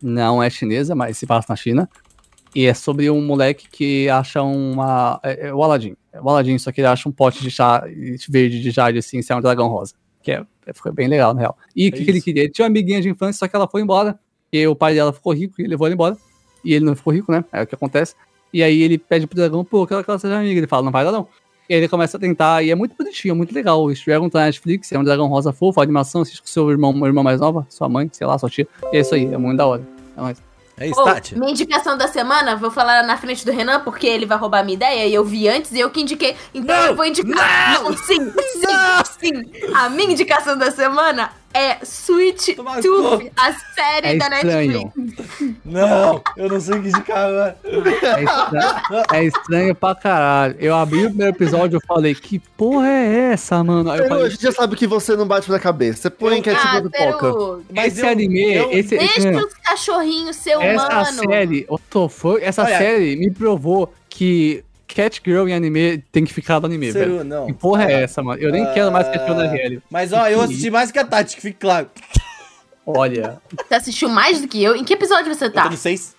[0.00, 1.90] Não é chinesa, mas se passa na China.
[2.54, 5.18] E é sobre um moleque que acha uma.
[5.24, 5.96] É, é o Aladdin.
[6.12, 7.84] É o Aladdin, só que ele acha um pote de chá
[8.28, 9.94] verde de jade, assim, se é um dragão rosa.
[10.22, 11.58] Que é, é- ficou bem legal, na real.
[11.74, 12.44] E o que, que ele queria?
[12.44, 14.16] Ele tinha uma amiguinha de infância, só que ela foi embora.
[14.52, 16.16] E o pai dela ficou rico e levou ela embora.
[16.64, 17.44] E ele não ficou rico, né?
[17.52, 18.14] É o que acontece.
[18.52, 20.58] E aí ele pede pro dragão, pô, eu quero que ela seja amiga.
[20.58, 21.28] Ele fala, não vai dar não.
[21.68, 23.84] E aí ele começa a tentar, e é muito bonitinho, é muito legal.
[23.84, 26.68] O Dragon tá na Netflix, é um dragão rosa fofo, a animação, assiste com seu
[26.68, 28.66] irmão, irmão mais nova, sua mãe, sei lá, sua tia.
[28.92, 29.86] E é isso aí, é muito da hora.
[30.16, 30.42] É nóis.
[30.80, 31.38] É isso, Tati.
[31.38, 34.74] minha indicação da semana, vou falar na frente do Renan, porque ele vai roubar minha
[34.74, 36.34] ideia e eu vi antes e eu que indiquei.
[36.54, 36.86] Então Não!
[36.86, 37.82] eu vou indicar.
[37.84, 39.74] Não, sim, sim, sim.
[39.74, 44.92] A minha indicação da semana é Sweet Toma Tooth, a série É da estranho.
[44.96, 45.56] Netflix.
[45.64, 47.58] Não, eu não sei o que indicar agora.
[47.64, 50.56] É estranho, é estranho pra caralho.
[50.58, 53.90] Eu abri o primeiro episódio e falei, que porra é essa, mano?
[53.90, 56.02] Aí eu Peru, a falei, gente já sabe que você não bate na cabeça.
[56.02, 57.18] Você põe que é Ah, tipo pipoca.
[57.32, 61.22] Peru, esse anime, esse, esse- deixa os cachorrinhos ser essa humano.
[61.30, 62.42] série, what the fuck?
[62.42, 62.78] essa Olha.
[62.78, 64.62] série me provou que
[64.94, 67.12] Cat Girl em anime tem que ficar no anime, velho.
[67.18, 67.46] Seru, não.
[67.46, 68.40] Que porra é essa, mano?
[68.40, 69.82] Eu nem quero mais Cat Girl na RL.
[69.90, 71.88] Mas ó, eu assisti mais que a Tati, que fique claro.
[72.86, 74.74] Olha, Você assistiu mais do que eu?
[74.74, 75.62] Em que episódio você Eu tá?
[75.64, 76.16] tô no 6.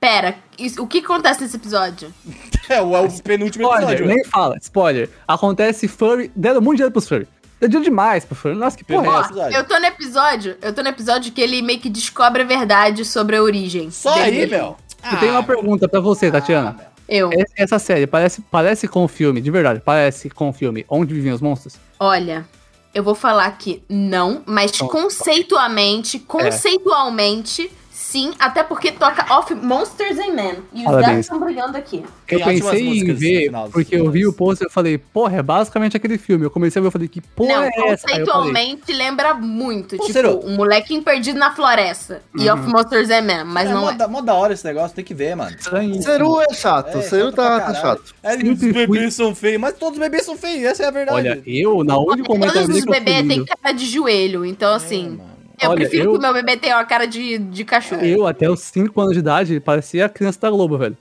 [0.00, 2.12] Pera, isso- o que acontece nesse episódio?
[2.68, 4.06] É, o, é o penúltimo spoiler, episódio.
[4.06, 5.10] nem fala, spoiler.
[5.26, 7.26] Acontece furry, deram muito dinheiro pros furry.
[7.60, 8.54] Deu dinheiro demais pro furry.
[8.54, 9.50] Nossa, que porra é essa?
[9.58, 13.04] Eu tô no episódio, eu tô no episódio que ele meio que descobre a verdade
[13.04, 13.90] sobre a origem.
[13.90, 14.42] Só dele.
[14.42, 14.76] aí, meu.
[15.10, 16.91] Eu tenho uma pergunta pra você, Tatiana.
[17.14, 17.30] Eu.
[17.32, 21.12] Es- Essa série parece, parece com o filme, de verdade, parece com o filme Onde
[21.12, 21.74] Vivem os Monstros?
[22.00, 22.46] Olha,
[22.94, 27.70] eu vou falar que não, mas conceitualmente, conceitualmente,
[28.12, 30.56] sim, até porque toca Off Monsters and Men.
[30.74, 32.04] E os dados estão brilhando aqui.
[32.28, 35.96] Eu pensei em ver, porque eu vi o post e eu falei, porra, é basicamente
[35.96, 36.44] aquele filme.
[36.44, 38.06] Eu comecei a ver e falei, que porra não, é essa?
[38.06, 39.96] Conceitualmente lembra muito.
[39.96, 40.40] Pô, tipo, Ciro.
[40.44, 42.22] um molequinho perdido na floresta.
[42.36, 42.54] E Uhum.
[42.54, 43.94] Off Monsters and Men, mas é não mó é.
[43.94, 45.56] da, mó da hora esse negócio, tem que ver, mano.
[46.02, 48.14] Seru é chato, É, Seru tá, tá chato.
[48.22, 51.16] É, os bebês são feios, mas todos os bebês são feios, essa é a verdade.
[51.16, 54.72] Olha, eu, na única momento Todos eu vi os bebês têm cara de joelho, então
[54.72, 55.18] É, assim.
[55.62, 58.02] Eu Olha, prefiro eu- que o meu bebê tenha uma cara de, de cachorro.
[58.04, 60.96] Eu, até os 5 anos de idade, parecia a criança da Globo, velho.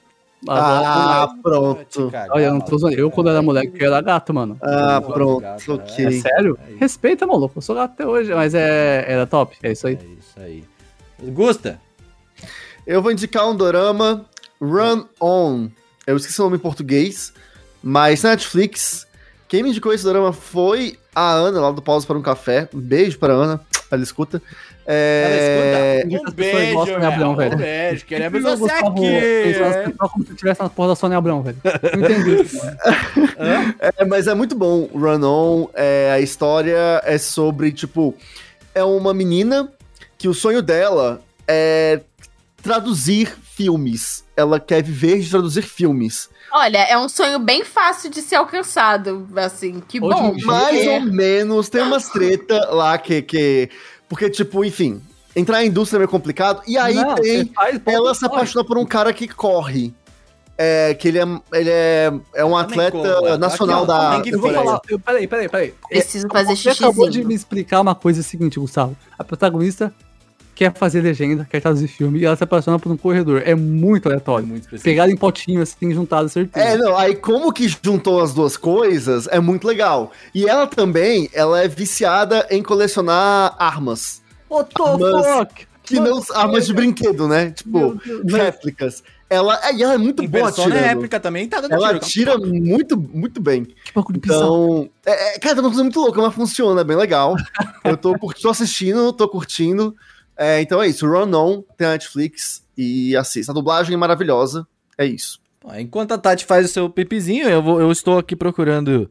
[0.47, 2.09] Ah, pronto.
[2.11, 2.95] cagar, Olha, eu não tô zoando.
[2.97, 4.57] Eu, quando era moleque, eu era gato, mano.
[4.61, 6.11] Ah, Eu pronto, gato, É ok.
[6.21, 6.57] sério?
[6.67, 6.75] É.
[6.79, 7.57] Respeita, maluco.
[7.57, 9.55] Eu sou gato até hoje, mas é, era top.
[9.61, 9.93] É isso aí.
[10.01, 10.63] É isso aí.
[11.31, 11.79] Gusta?
[12.87, 14.25] Eu vou indicar um dorama,
[14.59, 15.69] Run On.
[16.07, 17.31] Eu esqueci o nome em português,
[17.83, 19.05] mas na Netflix.
[19.47, 22.67] Quem me indicou esse dorama foi a Ana, lá do Pausa para um Café.
[22.73, 23.61] Um beijo pra Ana,
[23.95, 24.41] ela escuta.
[24.85, 26.03] É...
[26.03, 26.31] Ela escuta?
[26.31, 27.53] Um beijo, gostam, né, Abrão, velho.
[27.55, 29.11] Um beijo, queremos você gostava- aqui.
[29.43, 31.57] pessoas como se estivesse na porra da Sônia Abrão, velho.
[31.63, 32.49] Não entendi.
[33.97, 34.87] É, mas é muito bom.
[34.93, 38.15] Run On, é, a história é sobre, tipo,
[38.75, 39.71] é uma menina
[40.17, 42.01] que o sonho dela é
[42.61, 44.23] traduzir filmes.
[44.35, 46.29] Ela quer viver de traduzir filmes.
[46.51, 50.35] Olha, é um sonho bem fácil de ser alcançado, assim, que Hoje bom.
[50.43, 50.95] Mais É.
[50.95, 53.69] ou menos, tem umas treta lá que, que.
[54.09, 55.01] Porque, tipo, enfim,
[55.35, 56.61] entrar em indústria é meio complicado.
[56.67, 57.51] E aí Não, tem.
[57.85, 59.93] Ela se apaixona por um cara que corre.
[60.57, 61.23] É, que ele é,
[61.53, 63.37] ele é, é um atleta corra.
[63.37, 64.37] nacional Aqui, da.
[64.37, 64.81] Eu vou falar.
[64.89, 65.73] Eu, peraí, peraí, peraí.
[65.87, 68.95] Preciso fazer Você acabou de me explicar uma coisa seguinte, Gustavo.
[69.17, 69.93] A protagonista
[70.61, 73.41] quer fazer legenda, quer traduzir filme, e ela se apaixona por um corredor.
[73.43, 74.45] É muito É aleatório.
[74.45, 74.83] muito específico.
[74.83, 76.63] Pegado em potinho, assim, juntado, certeza.
[76.63, 80.11] É, não, aí como que juntou as duas coisas é muito legal.
[80.35, 84.21] E ela também, ela é viciada em colecionar armas.
[84.47, 85.65] What the?
[85.83, 87.49] Que não armas de brinquedo, né?
[87.49, 89.01] Tipo, réplicas.
[89.27, 90.93] Ela, é, e ela é muito Em boa persona é atirando.
[90.93, 92.33] réplica também, tá dando Ela tiro.
[92.33, 93.63] atira muito, muito bem.
[93.65, 94.21] Que bagulho.
[94.23, 97.35] Então, é, é, cara, é uma coisa muito louca, mas funciona, é bem legal.
[97.83, 99.95] Eu tô, tô assistindo, tô curtindo.
[100.43, 103.51] É, então é isso, Run On, tem a Netflix e assista.
[103.51, 104.65] A dublagem é maravilhosa,
[104.97, 105.39] é isso.
[105.77, 109.07] Enquanto a Tati faz o seu pipizinho, eu, vou, eu estou aqui procurando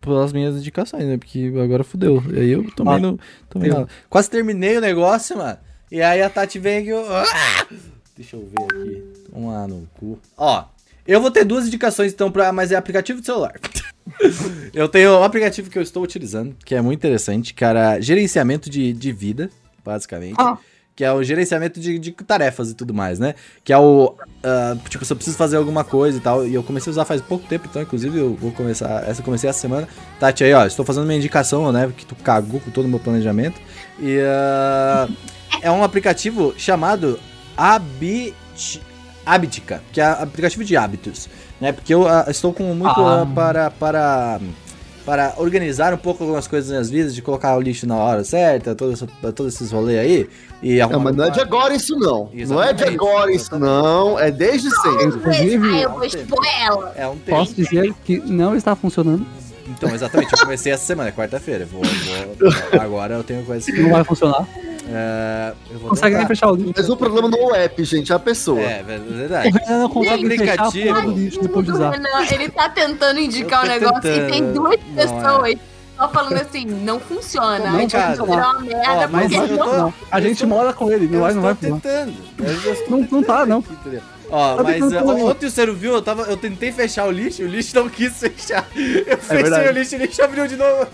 [0.00, 1.16] pelas minhas indicações, né?
[1.16, 2.20] Porque agora fudeu.
[2.34, 3.20] E aí eu tomei Ah, no.
[3.48, 5.56] Tomei eu- Quase terminei o negócio, mano.
[5.92, 6.88] E aí a Tati vem aqui.
[6.88, 7.24] eu- Ah!
[8.16, 9.04] Deixa eu ver aqui.
[9.32, 10.18] Vamos lá no cu.
[10.36, 10.64] Ó,
[11.06, 13.54] eu vou ter duas indicações então, pra, mas é aplicativo de celular.
[14.74, 18.00] eu tenho um aplicativo que eu estou utilizando, que é muito interessante, cara.
[18.00, 19.48] Gerenciamento de, de vida,
[19.84, 20.36] basicamente.
[20.38, 20.56] Ah.
[20.96, 23.34] Que é o gerenciamento de, de tarefas e tudo mais, né?
[23.64, 24.14] Que é o.
[24.44, 26.46] ah, tipo, se eu preciso fazer alguma coisa e tal.
[26.46, 29.02] E eu comecei a usar faz pouco tempo, então, inclusive, eu vou começar.
[29.08, 29.88] Essa eu comecei essa semana.
[30.20, 31.86] Tati, aí, ó, estou fazendo minha indicação, né?
[31.86, 33.60] Porque tu cagou com todo o meu planejamento.
[34.00, 34.18] E.
[34.20, 35.08] ah,
[35.60, 37.18] é um aplicativo chamado
[37.56, 38.82] Habit,
[39.24, 41.28] Habitica, que é aplicativo de hábitos,
[41.60, 41.72] né?
[41.72, 43.22] Porque eu ah, estou com muito Ah.
[43.22, 44.40] ah, para para
[45.04, 48.24] para organizar um pouco algumas coisas nas minhas vidas, de colocar o lixo na hora
[48.24, 48.94] certa, todo
[49.34, 50.28] todos esses rolês aí
[50.62, 52.30] e Não, mas não é de agora isso não.
[52.32, 55.06] Não é de Exatamente, agora isso não, é desde sempre.
[55.06, 56.94] Inclusive, Ai, eu vou expor ela.
[56.96, 57.36] É um tempo.
[57.38, 59.26] posso dizer que não está funcionando.
[59.68, 61.64] Então, exatamente, eu comecei essa semana, é quarta-feira.
[61.66, 64.46] Vou, vou- agora eu tenho coisa Não vai funcionar.
[64.86, 66.72] É, eu vou Consegue nem fechar o lixo.
[66.76, 68.60] Mas o problema não é o app, gente, é a pessoa.
[68.60, 69.50] É, é O verdade.
[69.50, 71.10] Renan não consegue fechar a aplicativo.
[71.12, 71.90] lixo depois de usar.
[71.92, 75.06] Renan, ele tá tentando indicar Eu um negócio e tem tentando, duas não é.
[75.06, 75.54] pessoas
[75.96, 77.58] só falando assim, não funciona.
[77.60, 80.32] Não a gente vai virar uma merda Ó, mas porque não tô- Não, a gente
[80.32, 82.12] estou- mora com ele, não vai, não vai tentando.
[82.90, 83.58] Não- não tá, tentando não.
[83.60, 84.00] aqui?
[84.30, 85.14] Ó, Tá mas uh, falar.
[85.14, 88.12] ontem o Cero viu, eu, tava, eu tentei fechar o lixo, o lixo não quis
[88.18, 88.66] fechar.
[88.74, 89.68] Eu fechei verdade.
[89.68, 90.86] o lixo e o lixo abriu de novo.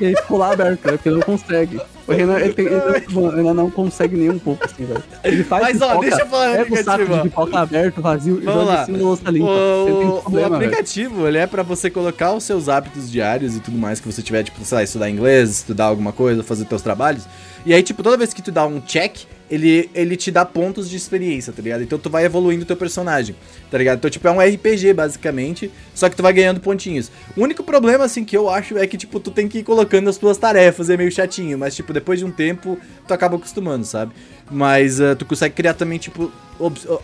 [0.00, 0.80] E aí ficou lá aberto?
[0.80, 1.80] Porque ele não consegue.
[2.06, 5.02] O Renan, ele, tem, ele, não- ele não consegue nem um pouco, assim, velho.
[5.22, 7.16] Ele faz Mas, ó, pipoca, deixa eu falar pega o saco aplicativo, ó.
[7.16, 8.82] de pipoca aberto, vazio, e Vamos joga lá.
[8.82, 9.46] em cima da louça limpa.
[9.48, 10.68] O, o problema, velho.
[10.70, 14.20] aplicativo, ele é pra você colocar os seus hábitos diários e tudo mais que você
[14.20, 17.24] tiver, tipo, sei lá, estudar inglês, estudar alguma coisa, fazer teus trabalhos.
[17.64, 19.20] E aí, tipo, toda vez que tu dá um check,
[19.50, 21.82] ele, ele te dá pontos de experiência, tá ligado?
[21.82, 23.36] Então tu vai evoluindo o teu personagem,
[23.70, 23.98] tá ligado?
[23.98, 27.10] Então, tipo, é um RPG, basicamente, só que tu vai ganhando pontinhos.
[27.36, 30.08] O único problema, assim, que eu acho é que, tipo, tu tem que ir colocando
[30.08, 33.84] as tuas tarefas, é meio chatinho, mas, tipo, depois de um tempo, tu acaba acostumando,
[33.84, 34.12] sabe?
[34.50, 36.32] Mas ah, tu consegue criar também, tipo,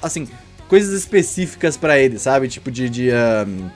[0.02, 0.26] assim,
[0.68, 2.48] coisas específicas pra ele, sabe?
[2.48, 2.88] Tipo, de.
[2.88, 3.70] de ahn,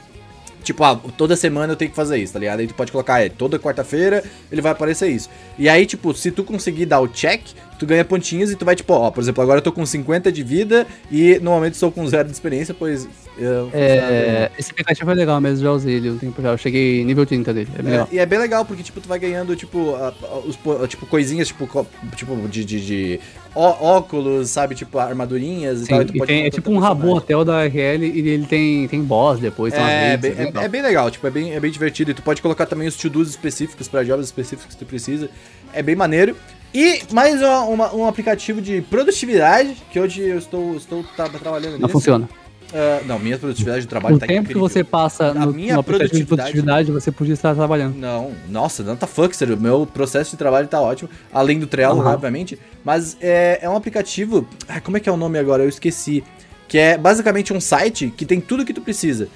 [0.64, 2.60] Tipo, ah, toda semana eu tenho que fazer isso, tá ligado?
[2.60, 5.28] Aí tu pode colocar, é, toda quarta-feira ele vai aparecer isso.
[5.58, 7.42] E aí, tipo, se tu conseguir dar o check,
[7.84, 10.32] tu ganha pontinhos e tu vai, tipo, ó, por exemplo, agora eu tô com 50
[10.32, 13.06] de vida e no momento estou com zero de experiência, pois.
[13.38, 16.50] eu- É, esse aplicativo é legal mesmo, já usei ele um tempo já.
[16.52, 18.08] Eu cheguei nível 30 dele, é legal.
[18.10, 20.86] É, e é bem legal, porque, tipo, tu vai ganhando, tipo, a- a- os, po-
[20.86, 21.86] tipo coisinhas, tipo, co-
[22.16, 23.20] tipo de, de, de
[23.54, 24.74] ó- óculos, sabe?
[24.74, 26.02] Tipo, armadurinhas e Sim, tal.
[26.02, 28.86] e tu e pode tem, é tipo um rabo hotel da RL e ele tem,
[28.88, 30.62] tem boss depois, É, bem, é, legal.
[30.62, 32.12] é bem legal, tipo, é bem, é bem divertido.
[32.12, 35.28] E tu pode colocar também os to-dos específicos pra jobs específicos que tu precisa.
[35.72, 36.36] É bem maneiro.
[36.74, 41.72] E mais uma- uma- um aplicativo de produtividade, que hoje eu estou, estou tá, trabalhando
[41.74, 41.88] Não nisso.
[41.92, 42.28] funciona.
[42.76, 44.68] Ah, não, minha produtividade de trabalho O tá tempo que incrível.
[44.68, 47.94] você passa A no, minha no aplicativo de produtividade- produtividade, você podia estar trabalhando.
[47.96, 49.56] Não, nossa, não tá fuck, sério.
[49.56, 51.08] Meu processo de trabalho tá ótimo.
[51.32, 52.14] Além do Trello, Aham.
[52.14, 52.58] obviamente.
[52.84, 54.44] Mas é, é um aplicativo.
[54.68, 55.62] ah, como é que é o nome agora?
[55.62, 56.24] Eu esqueci.
[56.66, 59.28] Que é basicamente um site que tem tudo que tu precisa.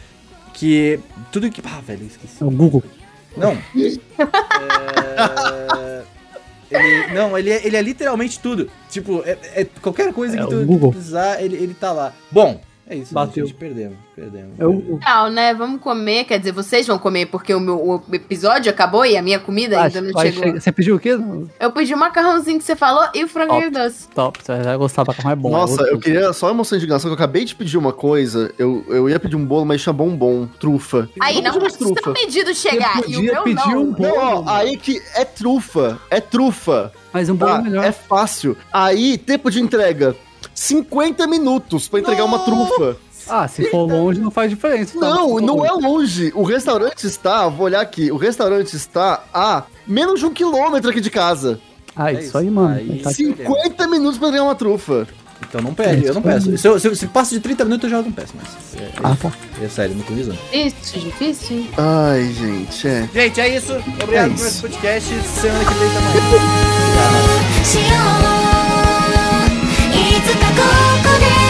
[0.54, 0.98] Que.
[1.30, 1.62] Tudo que.
[1.64, 2.42] Ah, velho, esqueci.
[2.42, 2.82] É o Google.
[3.36, 3.56] Não.
[5.78, 6.02] É,
[6.70, 8.70] ele- não, ele é, ele é literalmente tudo.
[8.90, 12.12] Tipo, é, é qualquer coisa É que tu, tu precisar, ele, ele tá lá.
[12.30, 13.12] Bom, é isso.
[13.14, 13.46] Bateu.
[13.46, 14.52] Gente, perdemos, perdemos.
[14.54, 14.82] É perdemos.
[14.84, 14.98] Google.
[14.98, 15.54] Legal, né?
[15.54, 19.22] Vamos comer, quer dizer, vocês vão comer porque o meu o episódio acabou e a
[19.22, 20.42] minha comida ainda não chegou.
[20.44, 21.18] chegar- Você pediu o quê?
[21.60, 23.70] Eu pedi o macarrãozinho que você falou e o frango Top.
[23.70, 24.08] doce.
[24.08, 25.50] Top, você vai gostar, macarrão é bom.
[25.50, 25.92] Nossa, é gostoso.
[25.92, 28.52] eu queria só emoção e indignação que eu acabei de pedir uma coisa.
[28.58, 31.08] Eu, eu ia pedir um bolo, mas tinha bombom, trufa.
[31.20, 32.12] Aí não precisa trufa.
[32.12, 32.96] pedido chegar.
[33.02, 33.82] Você E o podia meu pedir não.
[33.82, 34.14] um bolo.
[34.14, 36.92] Não, ó, aí que é trufa, é trufa.
[37.12, 37.58] Mas um bolo Tá?
[37.58, 37.84] é melhor.
[37.84, 38.56] É fácil.
[38.72, 40.14] Aí, tempo de entrega.
[40.54, 42.96] 50 minutos para entregar uma trufa.
[43.28, 44.96] Ah, se for longe não faz diferença.
[44.96, 45.08] Então.
[45.08, 45.68] Não, tá não longe.
[45.68, 46.32] é longe.
[46.34, 51.00] O restaurante está, vou olhar aqui, o restaurante está a menos de um quilômetro aqui
[51.00, 51.60] de casa.
[51.94, 52.74] Ah, é isso, isso aí, mano.
[52.74, 55.06] Aí, 50 tá minutos para entregar uma trufa.
[55.46, 56.04] Então não peço.
[56.04, 56.56] eu não peço.
[56.58, 58.48] Se, eu, se, se passa de 30 minutos, eu já não peço mais.
[58.76, 59.32] É, é ah, tá.
[59.60, 60.12] É, é sério, não tô.
[60.52, 61.66] Isso, difícil.
[61.76, 63.08] Ai, gente, é.
[63.12, 63.72] Gente, é isso.
[64.02, 64.42] Obrigado é isso.
[64.42, 65.08] por esse podcast.
[65.22, 66.00] Semana que vem tá
[68.42, 68.57] também.
[70.58, 70.64] こ
[71.04, 71.47] こで